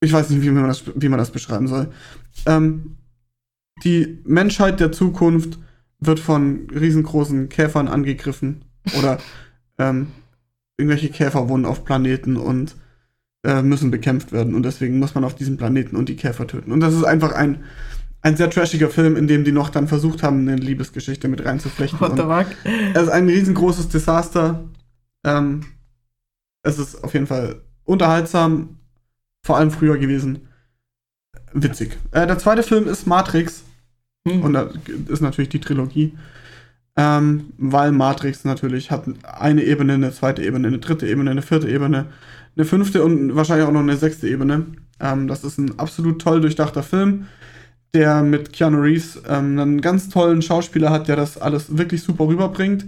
[0.00, 1.88] ich weiß nicht, wie man das, wie man das beschreiben soll.
[2.46, 2.96] Ähm,
[3.84, 5.58] die Menschheit der Zukunft
[6.00, 8.64] wird von riesengroßen Käfern angegriffen
[8.98, 9.18] oder
[9.78, 10.08] ähm,
[10.78, 12.74] irgendwelche Käfer wohnen auf Planeten und
[13.44, 16.72] äh, müssen bekämpft werden und deswegen muss man auf diesen Planeten und die Käfer töten.
[16.72, 17.64] Und das ist einfach ein,
[18.22, 22.00] ein sehr trashiger Film, in dem die noch dann versucht haben, eine Liebesgeschichte mit reinzuflechten.
[22.00, 22.46] What the fuck?
[22.94, 24.68] Es ist ein riesengroßes Desaster.
[25.24, 25.64] Ähm,
[26.62, 28.80] es ist auf jeden Fall unterhaltsam,
[29.42, 30.48] vor allem früher gewesen.
[31.52, 31.98] Witzig.
[32.12, 33.64] Äh, der zweite Film ist Matrix.
[34.26, 34.42] Hm.
[34.42, 34.74] Und das
[35.08, 36.16] ist natürlich die Trilogie.
[36.96, 41.68] Ähm, weil Matrix natürlich hat eine Ebene, eine zweite Ebene, eine dritte Ebene, eine vierte
[41.68, 42.06] Ebene,
[42.56, 44.66] eine fünfte und wahrscheinlich auch noch eine sechste Ebene.
[44.98, 47.26] Ähm, das ist ein absolut toll durchdachter Film,
[47.94, 52.26] der mit Keanu Reeves ähm, einen ganz tollen Schauspieler hat, der das alles wirklich super
[52.26, 52.86] rüberbringt.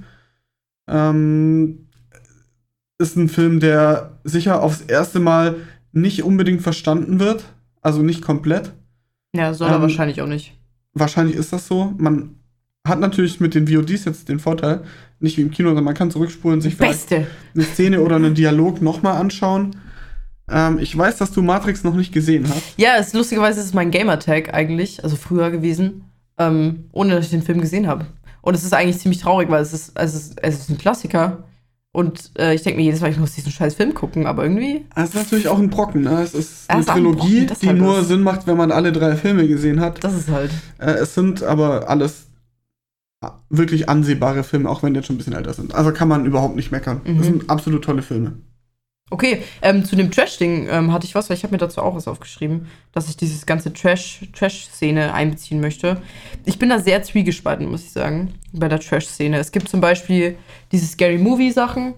[0.89, 1.87] Ähm,
[2.99, 5.57] ist ein Film, der sicher aufs erste Mal
[5.93, 7.45] nicht unbedingt verstanden wird.
[7.83, 8.73] Also nicht komplett.
[9.35, 10.55] Ja, soll er ähm, wahrscheinlich auch nicht.
[10.95, 11.93] Wahrscheinlich ist das so.
[11.99, 12.37] Man
[12.87, 14.83] hat natürlich mit den VODs jetzt den Vorteil,
[15.21, 17.27] nicht wie im Kino, sondern man kann zurückspulen, sich Beste.
[17.55, 19.77] eine Szene oder einen Dialog nochmal anschauen.
[20.51, 22.75] Ähm, ich weiß, dass du Matrix noch nicht gesehen hast.
[22.77, 26.05] Ja, es, lustigerweise ist es mein Gamertag eigentlich, also früher gewesen,
[26.39, 28.07] ähm, ohne dass ich den Film gesehen habe.
[28.43, 31.45] Und es ist eigentlich ziemlich traurig, weil es ist, es ist, es ist ein Klassiker.
[31.95, 34.87] Und äh, ich denke mir jedes Mal, ich muss diesen scheiß Film gucken, aber irgendwie.
[34.97, 36.23] Es ist natürlich auch ein Brocken, ne?
[36.23, 38.09] Es ist eine Trilogie, ein die halt nur das.
[38.09, 40.03] Sinn macht, wenn man alle drei Filme gesehen hat.
[40.03, 40.51] Das ist halt.
[40.79, 42.29] Äh, es sind aber alles
[43.51, 45.75] wirklich ansehbare Filme, auch wenn die jetzt schon ein bisschen älter sind.
[45.75, 47.03] Also kann man überhaupt nicht meckern.
[47.05, 47.19] Mhm.
[47.19, 48.39] Das sind absolut tolle Filme.
[49.13, 51.95] Okay, ähm, zu dem Trash-Ding ähm, hatte ich was, weil ich habe mir dazu auch
[51.95, 56.01] was aufgeschrieben, dass ich dieses ganze Trash-Szene Trash einbeziehen möchte.
[56.47, 59.37] Ich bin da sehr zwiegespalten, muss ich sagen, bei der Trash-Szene.
[59.37, 60.39] Es gibt zum Beispiel
[60.73, 61.93] diese Scary Movie-Sachen,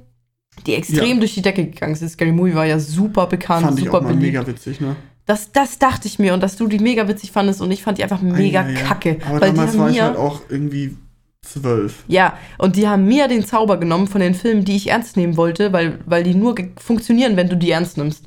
[0.67, 1.17] die extrem ja.
[1.19, 2.09] durch die Decke gegangen sind.
[2.09, 4.97] Scary Movie war ja super bekannt, fand super ich auch mal mega witzig, ne?
[5.27, 7.99] Das, das dachte ich mir und dass du die mega witzig fandest und ich fand
[7.99, 8.87] die einfach mega ah, ja, ja.
[8.87, 9.19] kacke.
[9.25, 10.97] Aber weil damals war ich halt auch irgendwie
[11.45, 12.05] Zwölf.
[12.09, 15.37] Ja, und die haben mir den Zauber genommen von den Filmen, die ich ernst nehmen
[15.37, 18.25] wollte, weil, weil die nur funktionieren, wenn du die ernst nimmst.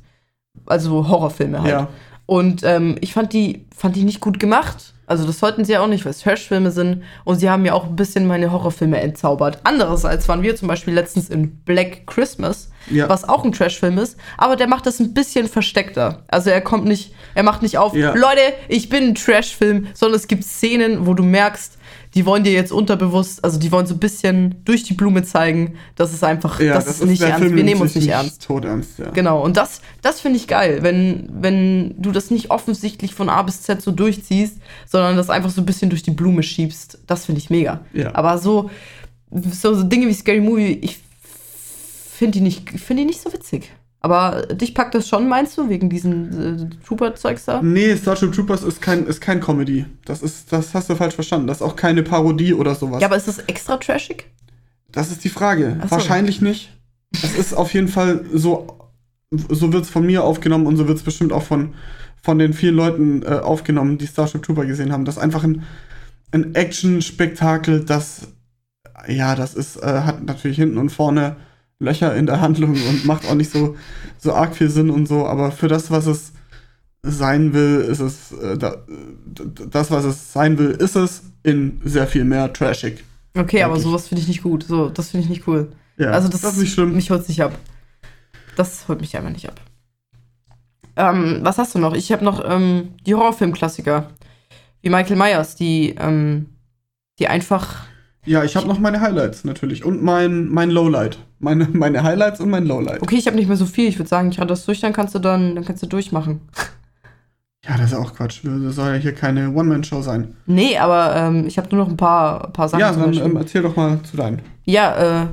[0.66, 1.72] Also Horrorfilme halt.
[1.72, 1.88] Ja.
[2.26, 4.94] Und ähm, ich fand die, fand die nicht gut gemacht.
[5.06, 7.04] Also das sollten sie ja auch nicht, weil es Trash-Filme sind.
[7.24, 9.60] Und sie haben ja auch ein bisschen meine Horrorfilme entzaubert.
[9.64, 13.08] Andererseits waren wir zum Beispiel letztens in Black Christmas, Ja.
[13.08, 14.18] was auch ein Trash-Film ist.
[14.38, 16.24] Aber der macht das ein bisschen versteckter.
[16.28, 18.14] Also er kommt nicht, er macht nicht auf, Ja.
[18.14, 21.78] Leute, ich bin ein Trash-Film, sondern es gibt Szenen, wo du merkst,
[22.16, 25.76] die wollen dir jetzt unterbewusst, also die wollen so ein bisschen durch die Blume zeigen,
[25.96, 27.40] dass es einfach, Ja, das, ist nicht ernst.
[27.40, 28.44] Film Wir nehmen uns nicht ernst.
[28.44, 29.10] Tot ernst, ja.
[29.12, 33.42] Genau, und das, das finde ich geil, wenn, wenn du das nicht offensichtlich von A
[33.44, 37.00] bis Z so durchziehst, sondern das einfach so ein bisschen durch die Blume schiebst.
[37.08, 37.82] Das finde ich mega.
[37.94, 38.16] Ja.
[38.16, 38.70] Aber so,
[39.32, 41.00] so, so Dinge wie Scary Movie, ich
[42.12, 43.72] finde die, nicht- find die nicht so witzig.
[44.00, 47.62] Aber dich packt das schon, meinst du, wegen diesen äh, Trooper-Zeugs da?
[47.62, 49.86] Nee, Starship Troopers ist kein, ist kein Comedy.
[50.06, 51.48] Das ist, das hast du falsch verstanden.
[51.48, 53.02] Das ist auch keine Parodie oder sowas.
[53.02, 54.26] Ja, aber ist das extra trashig?
[54.92, 55.78] Das ist die Frage.
[55.84, 55.92] So.
[55.92, 56.72] Wahrscheinlich nicht.
[57.12, 58.78] Es ist auf jeden Fall so,
[59.32, 61.74] so wird es von mir aufgenommen und so wird es bestimmt auch von,
[62.22, 65.06] von den vielen Leuten äh, aufgenommen, die Starship Trooper gesehen haben.
[65.06, 65.64] Das ist einfach ein,
[66.32, 68.28] ein Action-Spektakel, das,
[69.08, 71.38] ja, das ist, äh, hat natürlich hinten und vorne
[71.80, 73.76] Löcher in der Handlung und macht auch nicht so,
[74.18, 76.34] so arg viel Sinn und so, aber für das, was es
[77.04, 78.78] sein will, ist es, äh, da,
[79.70, 83.04] das, was es sein will, ist es in sehr viel mehr trashig.
[83.38, 83.84] Okay, aber Wirklich.
[83.84, 84.64] sowas finde ich nicht gut.
[84.64, 85.72] So, das finde ich nicht cool.
[85.98, 86.96] Ja, also das, ist nicht schlimm.
[86.96, 87.58] Mich holt nicht ab.
[88.56, 89.60] Das holt mich einfach nicht ab.
[90.96, 91.94] Ähm, was hast du noch?
[91.94, 94.10] Ich habe noch ähm, die Horrorfilm-Klassiker.
[94.82, 96.48] Wie Michael Myers, die, ähm,
[97.20, 97.86] die einfach.
[98.28, 101.18] Ja, ich habe noch meine Highlights natürlich und mein, mein Lowlight.
[101.40, 103.02] Meine, meine Highlights und mein Lowlight.
[103.02, 103.88] Okay, ich habe nicht mehr so viel.
[103.88, 106.42] Ich würde sagen, ich rate das durch, dann kannst du dann, dann kannst du durchmachen.
[107.66, 108.42] Ja, das ist auch Quatsch.
[108.44, 110.36] Das soll ja hier keine One-Man-Show sein.
[110.46, 113.62] Nee, aber ähm, ich habe nur noch ein paar, paar Sachen ja, dann ähm, erzähl
[113.62, 114.42] doch mal zu deinen.
[114.66, 115.28] Ja, äh,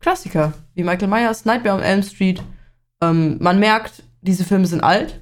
[0.00, 0.52] Klassiker.
[0.74, 2.42] Wie Michael Myers, Nightmare on Elm Street.
[3.00, 5.20] Ähm, man merkt, diese Filme sind alt,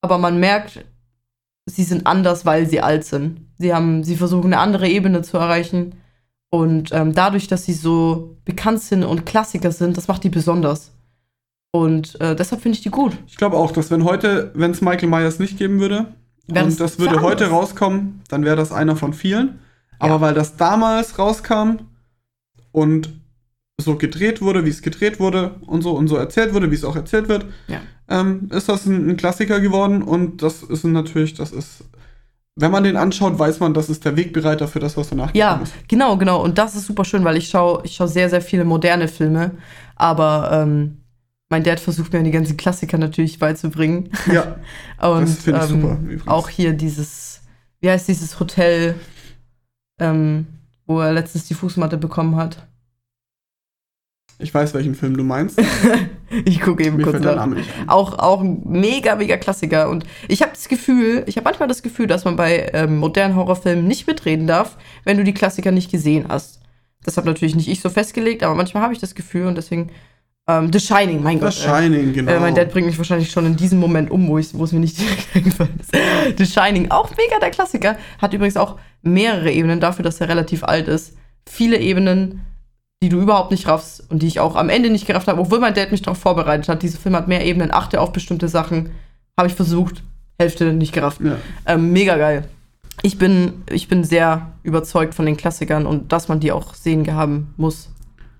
[0.00, 0.84] aber man merkt,
[1.66, 3.46] sie sind anders, weil sie alt sind.
[3.58, 5.94] Sie haben, sie versuchen eine andere Ebene zu erreichen.
[6.50, 10.92] Und ähm, dadurch, dass sie so bekannt sind und Klassiker sind, das macht die besonders.
[11.70, 13.16] Und äh, deshalb finde ich die gut.
[13.26, 16.06] Ich glaube auch, dass wenn heute, wenn es Michael Myers nicht geben würde,
[16.46, 17.60] Wär und das würde heute anders.
[17.60, 19.58] rauskommen, dann wäre das einer von vielen.
[19.98, 20.20] Aber Ja.
[20.22, 21.80] weil das damals rauskam
[22.72, 23.12] und
[23.80, 26.84] so gedreht wurde, wie es gedreht wurde und so und so erzählt wurde, wie es
[26.84, 27.80] auch erzählt wird, Ja.
[28.08, 31.84] ähm, ist das ein, ein Klassiker geworden und das ist natürlich, das ist,
[32.60, 35.60] wenn man den anschaut, weiß man, das ist der Wegbereiter für das, was danach Ja,
[35.62, 35.72] ist.
[35.88, 36.42] genau, genau.
[36.42, 39.52] Und das ist super schön, weil ich schaue ich schau sehr, sehr viele moderne Filme.
[39.96, 40.98] Aber ähm,
[41.48, 44.10] mein Dad versucht mir die ganzen Klassiker natürlich beizubringen.
[44.32, 44.56] Ja,
[45.08, 45.98] Und das finde ich ähm, super.
[46.02, 46.28] übrigens.
[46.28, 47.40] auch hier dieses,
[47.80, 48.94] wie heißt dieses Hotel,
[50.00, 50.46] ähm,
[50.86, 52.66] wo er letztens die Fußmatte bekommen hat.
[54.40, 55.60] Ich weiß, welchen Film du meinst.
[56.44, 57.48] Ich gucke eben Mir kurz nach.
[57.86, 59.88] Auch, auch ein mega, mega Klassiker.
[59.88, 63.34] Und ich habe das Gefühl, ich habe manchmal das Gefühl, dass man bei ähm, modernen
[63.34, 66.60] Horrorfilmen nicht mitreden darf, wenn du die Klassiker nicht gesehen hast.
[67.02, 69.88] Das habe natürlich nicht ich so festgelegt, aber manchmal habe ich das Gefühl und deswegen
[70.46, 71.48] ähm, The Shining, mein Gott.
[71.48, 72.30] Das Shining, genau.
[72.30, 74.72] Äh, mein Dad bringt mich wahrscheinlich schon in diesem Moment um, wo, ich- wo es
[74.72, 75.92] mir nicht direkt eingefallen ist.
[76.36, 77.96] The Shining, auch mega der Klassiker.
[78.20, 81.16] Hat übrigens auch mehrere Ebenen dafür, dass er relativ alt ist.
[81.48, 82.42] Viele Ebenen,
[83.02, 85.60] die du überhaupt nicht raffst und die ich auch am Ende nicht gerafft habe, obwohl
[85.60, 86.82] mein Dad mich darauf vorbereitet hat.
[86.82, 88.90] Dieser Film hat mehr Ebenen, achte auf bestimmte Sachen.
[89.36, 90.02] Habe ich versucht,
[90.38, 91.20] Hälfte nicht gerafft.
[91.20, 91.36] ja.
[91.66, 92.48] Ähm, mega geil.
[93.02, 97.04] Ich bin, ich bin sehr überzeugt von den Klassikern und dass man die auch sehen
[97.04, 97.90] gehaben muss.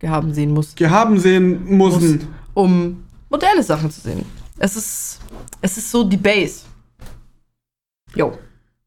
[0.00, 2.28] Gehaben sehen muss Gehaben sehen müssen.
[2.54, 4.24] um moderne Sachen zu sehen.
[4.58, 5.20] Es ist,
[5.60, 6.62] es ist so die Base.
[8.16, 8.36] Jo.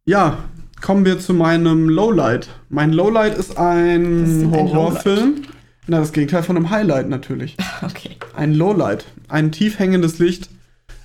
[0.06, 0.38] Ja,
[0.82, 2.50] kommen wir zu meinem Lowlight.
[2.68, 5.44] Mein Lowlight ist ein, ist ein Horrorfilm.
[5.88, 7.58] Na, das Gegenteil von einem Highlight natürlich.
[7.84, 8.12] Okay.
[8.36, 9.06] Ein Lowlight.
[9.28, 10.50] Ein tief hängendes Licht,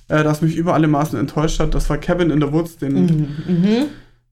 [0.09, 1.73] äh, das mich über alle Maßen enttäuscht hat.
[1.73, 2.77] Das war Cabin in the Woods.
[2.77, 2.93] Den,
[3.47, 3.85] Mhm.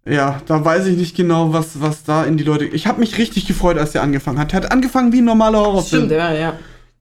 [0.07, 2.65] Ja, da weiß ich nicht genau, was, was da in die Leute.
[2.65, 4.51] Ich habe mich richtig gefreut, als der angefangen hat.
[4.51, 6.05] Der hat angefangen wie ein normaler Horrorfilm.
[6.05, 6.59] Stimmt, ja, ja.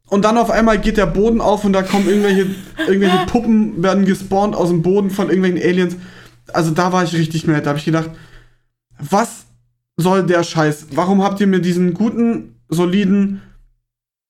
[0.09, 2.47] Und dann auf einmal geht der Boden auf und da kommen irgendwelche,
[2.87, 5.97] irgendwelche Puppen, werden gespawnt aus dem Boden von irgendwelchen Aliens.
[6.55, 7.61] Also da war ich richtig mad.
[7.63, 8.11] Da habe ich gedacht,
[8.99, 9.45] was
[9.99, 10.89] soll der Scheiß?
[10.95, 13.43] Warum habt ihr mir diesen guten, soliden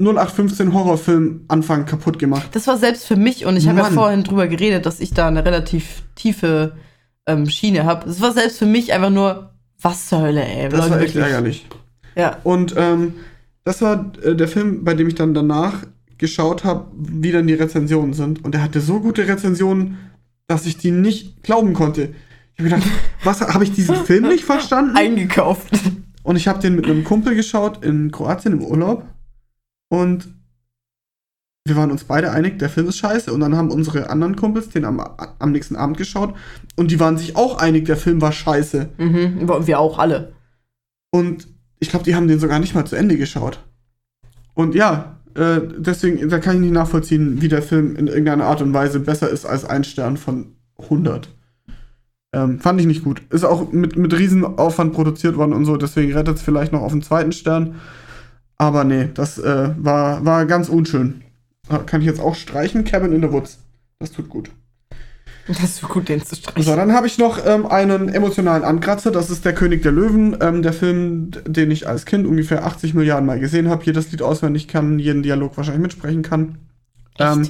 [0.01, 2.49] 0815 Horrorfilm Anfang kaputt gemacht?
[2.53, 5.29] Das war selbst für mich und ich habe ja vorhin drüber geredet, dass ich da
[5.29, 6.77] eine relativ tiefe
[7.27, 8.09] ähm, Schiene habe.
[8.09, 10.69] Es war selbst für mich einfach nur, was zur Hölle, ey.
[10.69, 11.33] Das Leute, war echt wirklich.
[11.33, 11.67] ärgerlich.
[12.17, 12.39] Ja.
[12.43, 13.15] Und ähm,
[13.65, 15.85] das war äh, der Film, bei dem ich dann danach
[16.19, 18.45] geschaut habe, wie dann die Rezensionen sind.
[18.45, 19.99] Und er hatte so gute Rezensionen,
[20.47, 22.15] dass ich die nicht glauben konnte.
[22.55, 22.89] Ich habe gedacht,
[23.25, 24.97] was habe ich diesen Film nicht verstanden?
[24.97, 25.69] Eingekauft.
[26.25, 29.05] Und ich habe den mit einem Kumpel geschaut in Kroatien im Urlaub.
[29.89, 30.27] Und
[31.67, 33.33] wir waren uns beide einig, der Film ist scheiße.
[33.33, 36.35] Und dann haben unsere anderen Kumpels den am, am nächsten Abend geschaut
[36.77, 38.91] und die waren sich auch einig, der Film war scheiße.
[38.99, 40.33] Mhm, wir auch alle.
[41.11, 41.49] Und
[41.79, 43.65] ich glaube, die haben den sogar nicht mal zu Ende geschaut.
[44.55, 48.63] Und ja, äh, deswegen, da kann ich nicht nachvollziehen, wie der Film in irgendeiner Art
[48.63, 51.29] und Weise besser ist als ein Stern von 100.
[52.35, 53.23] Ähm, fand ich nicht gut.
[53.31, 56.93] Ist auch mit, mit Riesenaufwand produziert worden und so, deswegen rettet es vielleicht noch auf
[56.93, 57.77] den zweiten Stern.
[58.57, 61.23] Aber nee, das äh, war, war ganz unschön.
[61.87, 62.85] Kann ich jetzt auch streichen?
[62.85, 63.59] Cabin in the Woods.
[63.99, 64.51] Das tut gut.
[65.47, 66.63] Das tut gut, den zu streichen.
[66.63, 69.11] So, dann habe ich noch ähm, einen emotionalen Ankratzer.
[69.11, 70.37] Das ist Der König der Löwen.
[70.41, 73.85] Ähm, der Film, den ich als Kind ungefähr 80 Milliarden Mal gesehen habe.
[73.85, 76.59] Jedes Lied auswendig kann, jeden Dialog wahrscheinlich mitsprechen kann.
[77.19, 77.49] Ähm,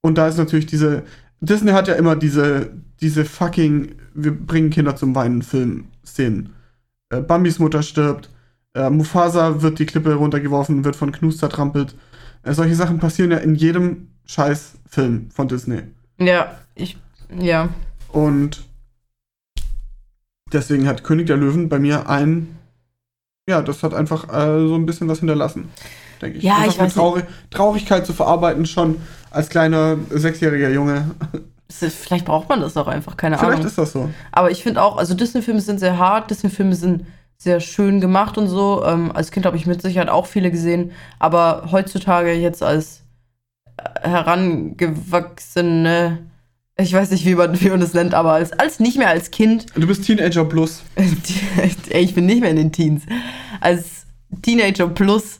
[0.00, 1.02] und da ist natürlich diese.
[1.40, 6.54] Disney hat ja immer diese, diese fucking Wir bringen Kinder zum Weinen Film-Szenen.
[7.10, 8.30] Äh, Bambis Mutter stirbt.
[8.74, 11.94] Äh, Mufasa wird die Klippe runtergeworfen, wird von Knus zertrampelt.
[12.42, 15.82] Äh, solche Sachen passieren ja in jedem scheiß Film von Disney.
[16.18, 16.96] Ja, ich.
[17.36, 17.68] Ja.
[18.08, 18.64] Und
[20.52, 22.56] deswegen hat König der Löwen bei mir ein.
[23.48, 25.70] Ja, das hat einfach äh, so ein bisschen was hinterlassen,
[26.22, 26.44] denke ich.
[26.44, 31.10] Ja, das ich weiß Traurig Traurigkeit zu verarbeiten, schon als kleiner sechsjähriger Junge.
[31.70, 33.66] Vielleicht braucht man das auch einfach, keine Vielleicht Ahnung.
[33.66, 34.10] ist das so.
[34.32, 37.06] Aber ich finde auch, also Disney-Filme sind sehr hart, Disney-Filme sind
[37.38, 38.84] sehr schön gemacht und so.
[38.84, 43.02] Ähm, als Kind habe ich mit Sicherheit auch viele gesehen, aber heutzutage jetzt als
[43.76, 46.18] äh, herangewachsene,
[46.76, 49.30] ich weiß nicht, wie man, wie man das nennt, aber als, als nicht mehr als
[49.30, 50.82] Kind, Du bist Teenager plus.
[51.90, 53.02] ey, ich bin nicht mehr in den Teens,
[53.60, 54.06] als
[54.42, 55.38] Teenager plus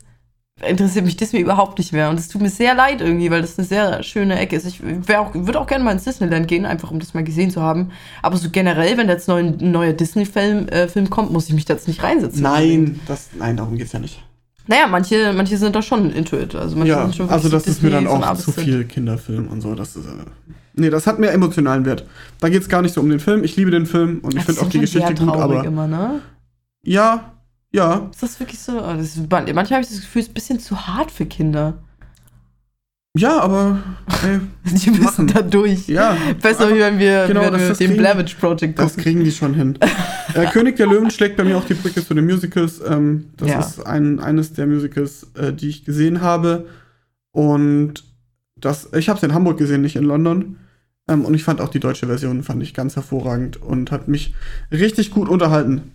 [0.67, 2.11] interessiert mich Disney überhaupt nicht mehr.
[2.11, 4.67] Und es tut mir sehr leid irgendwie, weil das eine sehr schöne Ecke ist.
[4.67, 4.81] Ich
[5.17, 7.91] auch, würde auch gerne mal ins Disneyland gehen, einfach um das mal gesehen zu haben.
[8.23, 11.75] Aber so generell, wenn jetzt ein neuer Disney-Film äh, Film kommt, muss ich mich da
[11.75, 12.43] jetzt nicht reinsetzen.
[12.43, 14.23] Nein, das, nein, darum geht's ja nicht.
[14.67, 16.55] Naja, manche, manche sind da schon into it.
[16.55, 19.49] Also, manche Ja, sind schon also das ist mir dann Disney auch zu viel Kinderfilm
[19.49, 19.75] und so.
[19.75, 20.25] Das ist, äh,
[20.75, 22.05] nee, das hat mehr emotionalen Wert.
[22.39, 23.43] Da geht's gar nicht so um den Film.
[23.43, 26.21] Ich liebe den Film und ich finde auch die Geschichte gut, aber immer, ne?
[26.83, 27.33] ja,
[27.73, 28.09] ja.
[28.11, 28.73] Ist das wirklich so?
[28.79, 31.27] Oh, Das ist, manchmal habe ich das Gefühl, es ist ein bisschen zu hart für
[31.27, 31.75] Kinder.
[33.17, 33.81] Ja, aber
[34.25, 35.27] ey, Die müssen Machen.
[35.27, 35.89] da durch.
[35.89, 36.17] ja.
[36.41, 39.03] Besser, wie wenn wir, Genau, wenn das- wir das kriegen- Blavich Project Das gucken.
[39.03, 39.77] kriegen die schon hin.
[40.35, 42.81] äh, König der Löwen schlägt bei mir auch die Brücke zu den Musicals.
[42.87, 43.59] Ähm, das Ja.
[43.61, 46.69] ist ein, eines der Musicals, äh, die ich gesehen habe.
[47.33, 48.05] Und
[48.57, 50.57] das, ich habe es in Hamburg gesehen, nicht in London.
[51.09, 54.35] Ähm, und ich fand auch die deutsche Version fand ich ganz hervorragend und hat mich
[54.71, 55.91] richtig gut unterhalten.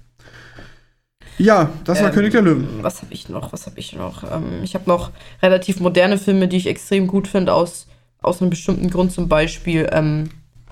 [1.38, 2.68] Ja, das war Ähm, König der Löwen.
[2.82, 3.52] Was habe ich noch?
[3.52, 4.24] Was habe ich noch?
[4.24, 5.12] Ähm, ich habe noch
[5.42, 7.88] relativ moderne Filme, die ich extrem gut finde, aus,
[8.22, 9.12] aus einem bestimmten Grund.
[9.12, 10.30] Zum Beispiel ähm,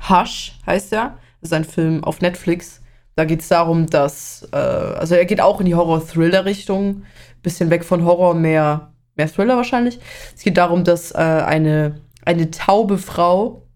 [0.10, 1.18] Hush heißt er.
[1.42, 2.82] Das ist ein Film auf Netflix.
[3.16, 7.04] Da geht es darum, dass, äh, also er geht auch in die Horror-Thriller-Richtung.
[7.42, 10.00] Bisschen weg von Horror, mehr, mehr Thriller wahrscheinlich.
[10.36, 13.68] Es geht darum, dass äh, eine, eine taube Frau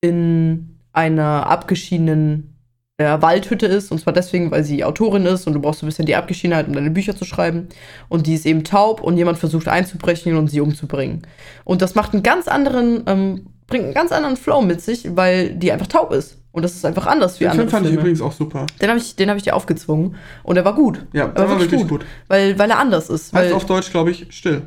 [0.00, 2.56] in einer abgeschiedenen
[3.00, 3.90] äh, Waldhütte ist.
[3.90, 6.68] Und zwar deswegen, weil sie Autorin ist und du brauchst so ein bisschen die Abgeschiedenheit,
[6.68, 7.68] um deine Bücher zu schreiben.
[8.08, 11.22] Und die ist eben taub und jemand versucht einzubrechen und sie umzubringen.
[11.64, 15.54] Und das macht einen ganz anderen, ähm, bringt einen ganz anderen Flow mit sich, weil
[15.54, 16.36] die einfach taub ist.
[16.52, 18.00] Und das ist einfach anders wie Den andere Film fand ich Filme.
[18.02, 18.66] übrigens auch super.
[18.82, 20.16] Den habe ich, den hab ich dir aufgezwungen.
[20.42, 21.06] Und er war gut.
[21.12, 22.04] Ja, Er der war wirklich gut.
[22.28, 23.32] Weil, weil er anders ist.
[23.32, 24.62] Weil, Heißt auf Deutsch, glaube ich, still.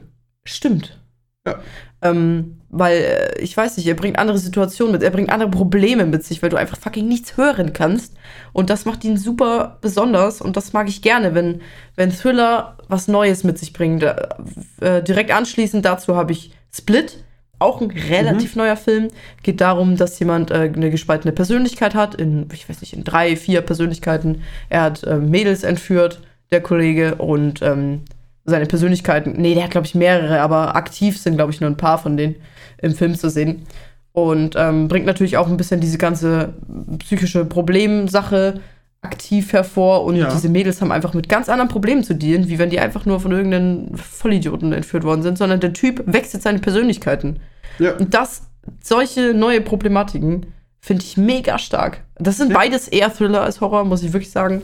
[0.46, 0.98] Stimmt.
[1.46, 1.60] Ja.
[2.02, 6.06] Ähm, weil, äh, ich weiß nicht, er bringt andere Situationen mit, er bringt andere Probleme
[6.06, 8.16] mit sich, weil du einfach fucking nichts hören kannst.
[8.52, 11.62] Und das macht ihn super besonders und das mag ich gerne, wenn,
[11.96, 14.00] wenn Thriller was Neues mit sich bringen.
[14.00, 14.38] Da,
[14.82, 17.24] äh, direkt anschließend dazu habe ich Split,
[17.60, 19.10] auch ein relativ neuer Film.
[19.44, 23.36] Geht darum, dass jemand äh, eine gespaltene Persönlichkeit hat, in, ich weiß nicht, in drei,
[23.36, 24.42] vier Persönlichkeiten.
[24.70, 26.22] Er hat äh, Mädels entführt,
[26.52, 28.02] der Kollege, und ähm,
[28.46, 31.78] seine Persönlichkeiten, nee, der hat, glaube ich, mehrere, aber aktiv sind, glaube ich, nur ein
[31.78, 32.36] paar von denen
[32.84, 33.64] im Film zu sehen.
[34.12, 36.54] Und ähm, bringt natürlich auch ein bisschen diese ganze
[37.00, 38.62] psychische Problemsache
[39.02, 40.04] aktiv hervor.
[40.04, 40.30] Und Ja.
[40.32, 43.20] diese Mädels haben einfach mit ganz anderen Problemen zu dealen, wie wenn die einfach nur
[43.20, 47.40] von irgendeinem Vollidioten entführt worden sind, sondern der Typ wechselt seine Persönlichkeiten.
[47.80, 47.96] Ja.
[47.98, 48.44] Und das,
[48.84, 50.46] solche neue Problematiken,
[50.80, 52.04] finde ich mega stark.
[52.20, 52.58] Das sind Ja.
[52.58, 54.62] beides eher Thriller als Horror, muss ich wirklich sagen.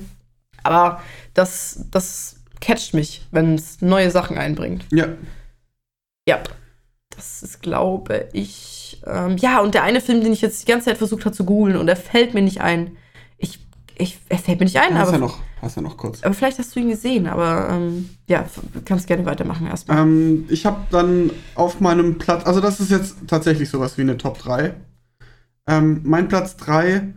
[0.64, 1.02] Aber
[1.34, 4.86] das, das catcht mich, wenn es neue Sachen einbringt.
[4.92, 5.08] Ja.
[6.28, 6.40] Ja.
[7.20, 9.02] Das ist, glaube ich.
[9.06, 11.44] Ähm, ja, und der eine Film, den ich jetzt die ganze Zeit versucht habe zu
[11.44, 12.96] googeln und er fällt mir nicht ein.
[13.38, 13.60] Ich,
[13.98, 16.24] ich, er fällt mir nicht ein, Hast aber, ja noch, hast ja noch kurz.
[16.24, 17.28] aber vielleicht hast du ihn gesehen.
[17.28, 18.46] Aber ähm, ja,
[18.86, 20.00] kannst gerne weitermachen erstmal.
[20.00, 24.18] Ähm, ich habe dann auf meinem Platz, also das ist jetzt tatsächlich sowas wie eine
[24.18, 24.74] Top 3.
[25.68, 27.14] Ähm, mein Platz 3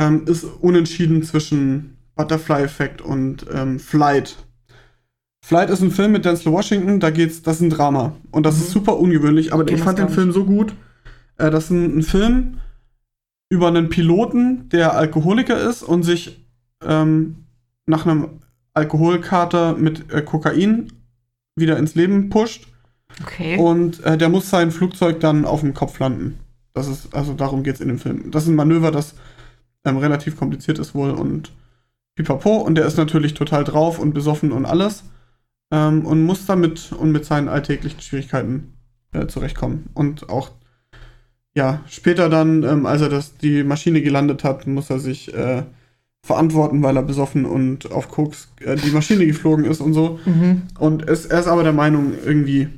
[0.00, 4.36] ähm, ist unentschieden zwischen Butterfly Effect und ähm, Flight.
[5.44, 8.12] Flight ist ein Film mit Denzel Washington, da geht's, das ist ein Drama.
[8.30, 8.62] Und das Mhm.
[8.62, 10.74] ist super ungewöhnlich, aber ich fand den Film so gut.
[11.36, 12.58] Äh, das ist ein, ein Film
[13.50, 16.46] über einen Piloten, der Alkoholiker ist und sich
[16.84, 17.44] ähm,
[17.86, 18.40] nach einem
[18.74, 20.92] Alkoholkater mit äh, Kokain
[21.56, 22.68] wieder ins Leben pusht.
[23.20, 23.58] Okay.
[23.58, 26.38] Und äh, der muss sein Flugzeug dann auf dem Kopf landen.
[26.72, 28.30] Das ist, also darum geht's in dem Film.
[28.30, 29.14] Das ist ein Manöver, das
[29.84, 31.52] ähm, relativ kompliziert ist wohl und
[32.14, 32.56] pipapo.
[32.56, 35.04] Und der ist natürlich total drauf und besoffen und alles.
[35.72, 38.74] Ähm, und muss damit und mit seinen alltäglichen Schwierigkeiten
[39.12, 39.88] äh, zurechtkommen.
[39.94, 40.50] Und auch,
[41.54, 45.62] ja, später dann, ähm, als er das, die Maschine gelandet hat, muss er sich äh,
[46.22, 50.20] verantworten, weil er besoffen und auf Koks äh, die Maschine geflogen ist und so.
[50.26, 50.62] Mhm.
[50.78, 52.68] Und es, er ist aber der Meinung, irgendwie,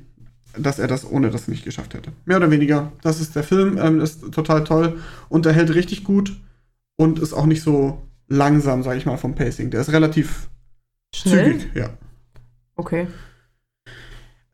[0.56, 2.12] dass er das ohne das nicht geschafft hätte.
[2.26, 2.92] Mehr oder weniger.
[3.02, 6.34] Das ist der Film, ähm, ist total toll und er hält richtig gut
[6.96, 9.70] und ist auch nicht so langsam, sag ich mal, vom Pacing.
[9.70, 10.48] Der ist relativ
[11.12, 11.58] Schnell?
[11.58, 11.90] zügig, ja.
[12.76, 13.06] Okay.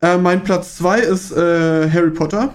[0.03, 2.55] Äh, mein Platz 2 ist äh, Harry Potter.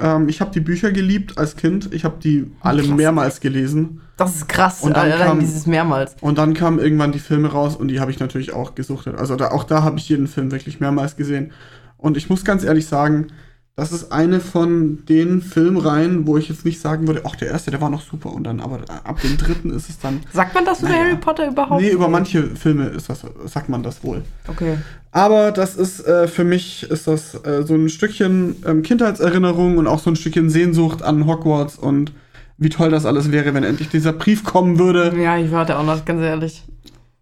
[0.00, 1.92] Ähm, ich habe die Bücher geliebt als Kind.
[1.92, 2.96] Ich habe die alle Krass.
[2.96, 4.00] mehrmals gelesen.
[4.16, 6.16] Das ist krass, Und dann allein kam- dieses mehrmals.
[6.20, 9.16] Und dann kamen irgendwann die Filme raus und die habe ich natürlich auch gesuchtet.
[9.16, 11.52] Also da, auch da habe ich jeden Film wirklich mehrmals gesehen.
[11.96, 13.28] Und ich muss ganz ehrlich sagen,
[13.76, 17.72] das ist eine von den Filmreihen, wo ich jetzt nicht sagen würde, ach, der erste,
[17.72, 18.32] der war noch super.
[18.32, 20.20] Und dann, aber ab dem dritten ist es dann.
[20.32, 21.04] Sagt man das über Naja.
[21.04, 21.82] Harry Potter überhaupt?
[21.82, 24.22] Nee, über manche Filme ist das, sagt man das wohl.
[24.46, 24.78] Okay.
[25.10, 29.88] Aber das ist äh, für mich ist das äh, so ein Stückchen ähm, Kindheitserinnerung und
[29.88, 32.12] auch so ein Stückchen Sehnsucht an Hogwarts und
[32.58, 35.12] wie toll das alles wäre, wenn endlich dieser Brief kommen würde.
[35.20, 36.62] Ja, ich warte auch noch, ganz ehrlich.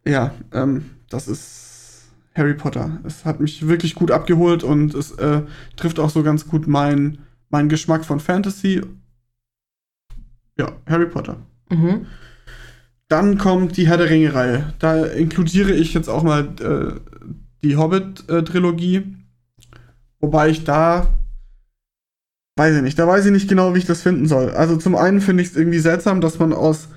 [0.06, 1.61] Ja, ähm, das ist
[2.34, 3.00] Harry Potter.
[3.04, 5.42] Es hat mich wirklich gut abgeholt und es äh,
[5.76, 7.18] trifft auch so ganz gut meinen
[7.52, 8.80] mein Geschmack von Fantasy.
[10.58, 11.36] Ja, Harry Potter.
[11.70, 12.06] Mhm.
[13.08, 14.72] Dann kommt die Herr der Ringe-Reihe.
[14.78, 16.98] Da inkludiere ich jetzt auch mal äh,
[17.62, 19.16] die Hobbit-Trilogie.
[20.18, 21.08] Wobei ich da.
[22.56, 24.50] Weiß ich nicht, da weiß ich nicht genau, wie ich das finden soll.
[24.50, 26.88] Also zum einen finde ich es irgendwie seltsam, dass man aus,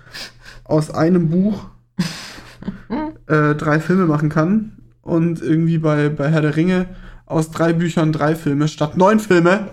[0.63, 1.69] aus einem Buch
[3.27, 4.84] äh, drei Filme machen kann.
[5.05, 6.87] Und irgendwie bei, bei Herr der Ringe
[7.27, 9.67] aus drei Büchern drei Filme statt neun Filme.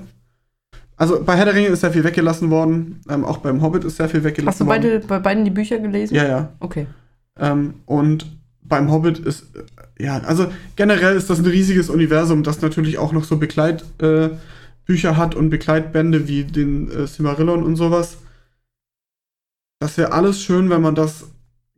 [0.97, 3.01] Also bei Herr der Ringe ist sehr viel weggelassen worden.
[3.09, 4.83] Ähm, auch beim Hobbit ist sehr viel weggelassen Hast du worden.
[4.83, 6.15] beide, bei beiden die Bücher gelesen?
[6.15, 6.53] Ja, ja.
[6.61, 6.87] Okay.
[7.39, 8.27] Ähm, und
[8.63, 13.13] beim Hobbit ist, äh, ja, also generell ist das ein riesiges Universum, das natürlich auch
[13.13, 14.39] noch so Begleitbücher
[15.11, 18.19] äh, hat und Begleitbände wie den äh, Silmarillion und sowas.
[19.81, 21.25] Das wäre alles schön, wenn man das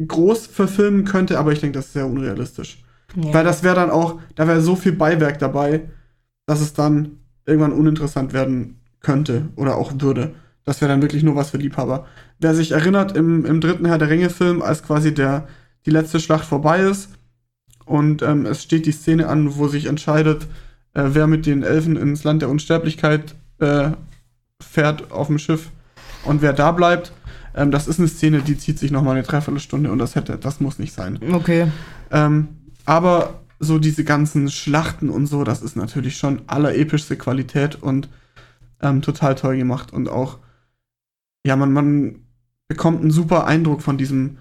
[0.05, 2.84] groß verfilmen könnte, aber ich denke, das ist sehr unrealistisch.
[3.16, 3.34] Ja.
[3.34, 5.82] Weil das wäre dann auch, da wäre so viel Beiwerk dabei,
[6.46, 10.34] dass es dann irgendwann uninteressant werden könnte oder auch würde.
[10.64, 12.06] Das wäre dann wirklich nur was für Liebhaber.
[12.38, 15.46] Wer sich erinnert, im, im dritten Herr der Ringe-Film, als quasi der,
[15.86, 17.10] die letzte Schlacht vorbei ist
[17.84, 20.46] und ähm, es steht die Szene an, wo sich entscheidet,
[20.94, 23.90] äh, wer mit den Elfen ins Land der Unsterblichkeit äh,
[24.60, 25.70] fährt auf dem Schiff
[26.24, 27.12] und wer da bleibt.
[27.54, 30.38] Ähm, das ist eine Szene, die zieht sich noch mal eine Dreiviertelstunde und das hätte,
[30.38, 31.18] das muss nicht sein.
[31.32, 31.70] Okay.
[32.10, 32.48] Ähm,
[32.85, 38.09] aber so diese ganzen Schlachten und so, das ist natürlich schon allerepischste Qualität und
[38.82, 39.93] ähm, total toll gemacht.
[39.93, 40.39] Und auch,
[41.47, 42.16] ja, man, man
[42.68, 44.39] bekommt einen super Eindruck von diesem,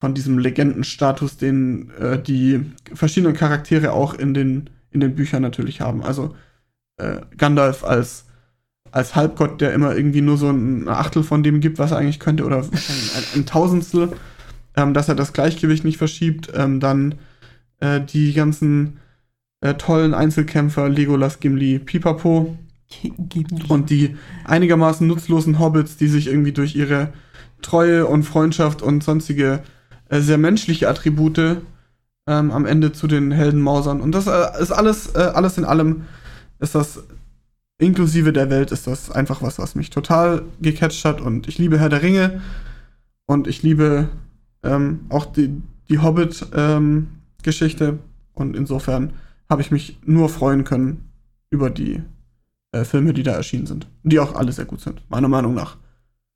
[0.00, 2.60] von diesem Legendenstatus, den äh, die
[2.94, 6.02] verschiedenen Charaktere auch in den, in den Büchern natürlich haben.
[6.02, 6.34] Also
[6.98, 8.26] äh, Gandalf als,
[8.90, 12.20] als Halbgott, der immer irgendwie nur so ein Achtel von dem gibt, was er eigentlich
[12.20, 12.70] könnte, oder ein,
[13.34, 14.12] ein Tausendstel,
[14.76, 16.52] ähm, dass er das Gleichgewicht nicht verschiebt.
[16.54, 17.16] Ähm, dann
[17.80, 18.98] äh, die ganzen
[19.60, 22.56] äh, tollen Einzelkämpfer, Legolas, Gimli, Pipapo
[23.68, 27.12] und die einigermaßen nutzlosen Hobbits, die sich irgendwie durch ihre
[27.60, 29.62] Treue und Freundschaft und sonstige
[30.08, 31.58] äh, sehr menschliche Attribute
[32.26, 34.00] ähm, am Ende zu den Helden mausern.
[34.00, 36.04] Und das äh, ist alles, äh, alles in allem,
[36.60, 37.02] ist das
[37.78, 41.20] inklusive der Welt, ist das einfach was, was mich total gecatcht hat.
[41.20, 42.40] Und ich liebe Herr der Ringe
[43.26, 44.08] und ich liebe
[44.62, 45.98] ähm, auch die, die
[47.38, 47.98] Hobbit-Geschichte.
[48.34, 49.12] und insofern
[49.48, 51.10] habe ich mich nur freuen können
[51.50, 52.02] über die
[52.72, 53.86] äh, Filme, die da erschienen sind.
[54.02, 55.76] Die auch alle sehr gut sind, meiner Meinung nach.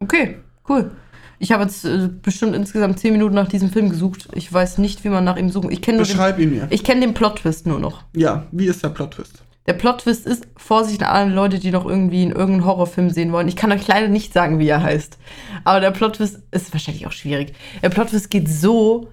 [0.00, 0.36] Okay,
[0.68, 0.90] cool.
[1.38, 4.28] Ich habe jetzt äh, bestimmt insgesamt zehn Minuten nach diesem Film gesucht.
[4.34, 5.70] Ich weiß nicht, wie man nach ihm suchen.
[5.70, 6.66] Ich kenne nur den, Beschreib ihn mir.
[6.70, 8.04] ich kenne den Plot-Twist nur noch.
[8.16, 9.42] Ja, wie ist der Plot-Twist?
[9.66, 13.46] Der Plot-Twist ist, Vorsicht an alle Leute, die noch irgendwie in irgendeinen Horrorfilm sehen wollen.
[13.48, 15.18] Ich kann euch leider nicht sagen, wie er heißt.
[15.64, 17.52] Aber der Plot-Twist ist wahrscheinlich auch schwierig.
[17.82, 19.08] Der Plot-Twist geht so,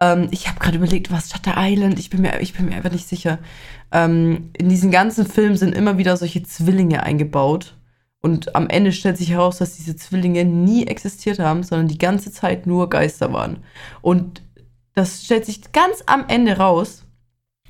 [0.00, 2.92] ähm, ich habe gerade überlegt, was Shutter Island, ich bin mir, ich bin mir einfach
[2.92, 3.38] nicht sicher.
[3.92, 7.76] Ähm, in diesen ganzen Filmen sind immer wieder solche Zwillinge eingebaut.
[8.20, 12.32] Und am Ende stellt sich heraus, dass diese Zwillinge nie existiert haben, sondern die ganze
[12.32, 13.58] Zeit nur Geister waren.
[14.02, 14.42] Und
[14.94, 17.04] das stellt sich ganz am Ende raus.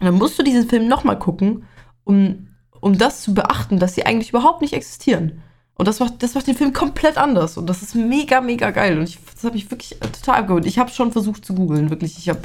[0.00, 1.64] dann musst du diesen Film nochmal gucken,
[2.04, 2.48] um,
[2.80, 5.42] um das zu beachten, dass sie eigentlich überhaupt nicht existieren.
[5.78, 7.56] Und das macht, das macht den Film komplett anders.
[7.58, 8.98] Und das ist mega, mega geil.
[8.98, 10.64] Und ich, das habe ich wirklich total abgeholt.
[10.66, 12.16] Ich habe schon versucht zu googeln, wirklich.
[12.18, 12.40] Ich habe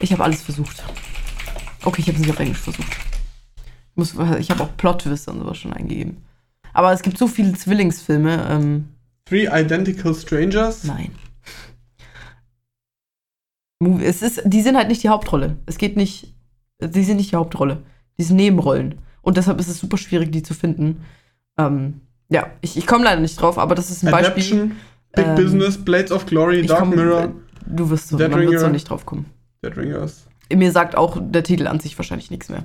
[0.00, 0.82] ich hab alles versucht.
[1.84, 2.88] Okay, ich habe es nicht auf Englisch versucht.
[3.90, 6.24] Ich, muss- ich habe auch Plot-Twists und sowas schon eingegeben.
[6.72, 8.48] Aber es gibt so viele Zwillingsfilme.
[8.50, 8.88] Ähm,
[9.26, 10.84] Three Identical Strangers.
[10.84, 11.12] nein.
[14.00, 15.58] Es ist, die sind halt nicht die Hauptrolle.
[15.66, 16.32] Es geht nicht,
[16.80, 17.82] die sind nicht die Hauptrolle.
[18.18, 18.94] Die sind Nebenrollen.
[19.20, 21.04] Und deshalb ist es super schwierig, die zu finden.
[21.58, 24.32] Ähm, ja, ich, ich komme leider nicht drauf, aber das ist ein Beispiel.
[24.32, 24.72] Adaption,
[25.14, 27.32] Big Ähm, Business, Blades of Glory, Dark komm- Mirror,
[27.66, 28.68] Du wirst so, Dead man wird so Ringer.
[28.72, 29.26] nicht drauf kommen.
[29.64, 30.26] Dead Ringers.
[30.52, 32.64] Mir sagt auch der Titel an sich wahrscheinlich nichts mehr.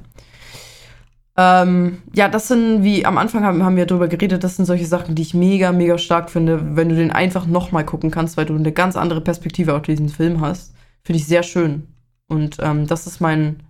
[1.38, 4.86] Ähm, ja, das sind, wie am Anfang haben, haben wir darüber geredet, das sind solche
[4.86, 8.46] Sachen, die ich mega, mega stark finde, wenn du den einfach nochmal gucken kannst, weil
[8.46, 10.74] du eine ganz andere Perspektive auf diesen Film hast.
[11.04, 11.88] Finde ich sehr schön.
[12.28, 13.64] Und ähm, das ist mein,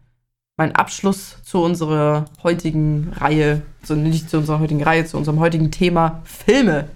[0.59, 5.71] mein Abschluss zu unserer heutigen Reihe, so nicht zu unserer heutigen Reihe, zu unserem heutigen
[5.71, 6.89] Thema Filme.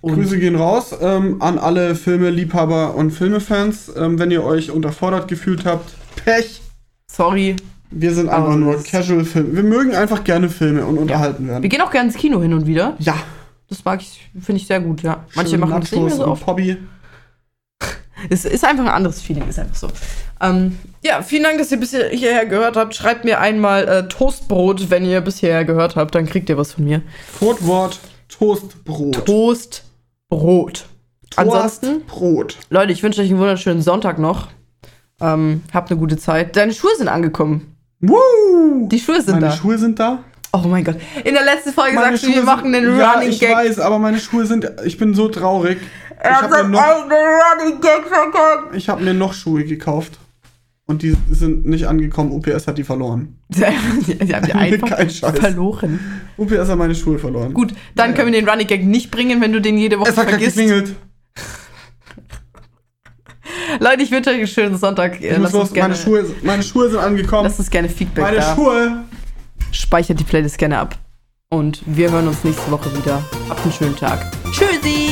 [0.00, 3.92] Und Grüße gehen raus ähm, an alle Filme-Liebhaber und Filmefans.
[3.96, 5.88] Ähm, wenn ihr euch unterfordert gefühlt habt,
[6.24, 6.60] Pech.
[7.08, 7.54] sorry,
[7.92, 9.54] Wir sind einfach nur das- Casual-Filme.
[9.54, 11.68] Wir mögen einfach gerne Filme und unterhalten wir werden.
[11.68, 12.96] gehen auch gerne ins Kino hin und wieder.
[12.98, 13.14] Ja.
[13.68, 15.24] Das mag ich, finde ich sehr gut, ja.
[15.36, 16.46] Manche schön machen das nicht mehr Nachos so und oft.
[16.48, 16.76] Hobby.
[18.30, 19.88] Es ist einfach ein anderes Feeling, ist einfach so.
[20.40, 22.94] Ähm, ja, vielen Dank, dass ihr bis hierher gehört habt.
[22.94, 26.72] Schreibt mir einmal äh, Toastbrot, wenn ihr bis hierher gehört habt, dann kriegt ihr was
[26.72, 27.02] von mir.
[27.38, 27.98] Fortwort
[28.28, 29.24] Toastbrot.
[29.26, 30.86] Toastbrot.
[31.36, 32.58] Ansonsten, Brot.
[32.70, 34.48] Leute, ich wünsche euch einen wunderschönen Sonntag noch.
[35.20, 36.56] Ähm, habt eine gute Zeit.
[36.56, 37.76] Deine Schuhe sind angekommen.
[38.00, 38.86] Woo!
[38.88, 39.52] Die Schuhe sind Meine da.
[39.52, 40.22] Schuhe sind da.
[40.52, 40.96] oh mein Gott.
[41.24, 43.54] In der letzten Folge Meine sagst du, wir sind- machen den ja, Running ich Gag.
[43.54, 44.70] weiß, aber meine Schuhe sind.
[44.84, 45.78] Ich bin so traurig.
[46.24, 47.18] Ich Er hat habe mir, seinen noch- eigenen
[47.68, 48.74] Running Gag verkackt.
[48.74, 50.18] ich hab mir noch Schuhe gekauft.
[50.86, 52.30] Und die sind nicht angekommen.
[52.32, 53.38] UPS hat die verloren.
[53.50, 54.04] Sie haben
[54.46, 54.98] die einfach
[55.40, 55.98] verloren.
[56.36, 57.54] UPS hat meine Schuhe verloren.
[57.54, 60.10] Gut, dann Ja, können wir den Running Gag nicht bringen, wenn du den jede Woche
[60.10, 60.56] Es hat vergisst.
[60.56, 60.94] geklingelt.
[63.80, 65.20] Leute, ich wünsche euch einen schönen Sonntag.
[65.20, 65.72] Äh, Ich Lasst uns los.
[65.72, 67.44] gerne, Meine Schuhe, meine Schuhe sind angekommen.
[67.44, 68.54] lasst uns gerne Feedback Meine da.
[68.54, 69.04] Schuhe.
[69.72, 70.96] Speichert die Playlist gerne ab.
[71.50, 73.22] Und wir hören uns nächste Woche wieder.
[73.48, 74.30] Habt einen schönen Tag.
[74.52, 75.03] Tschüssi!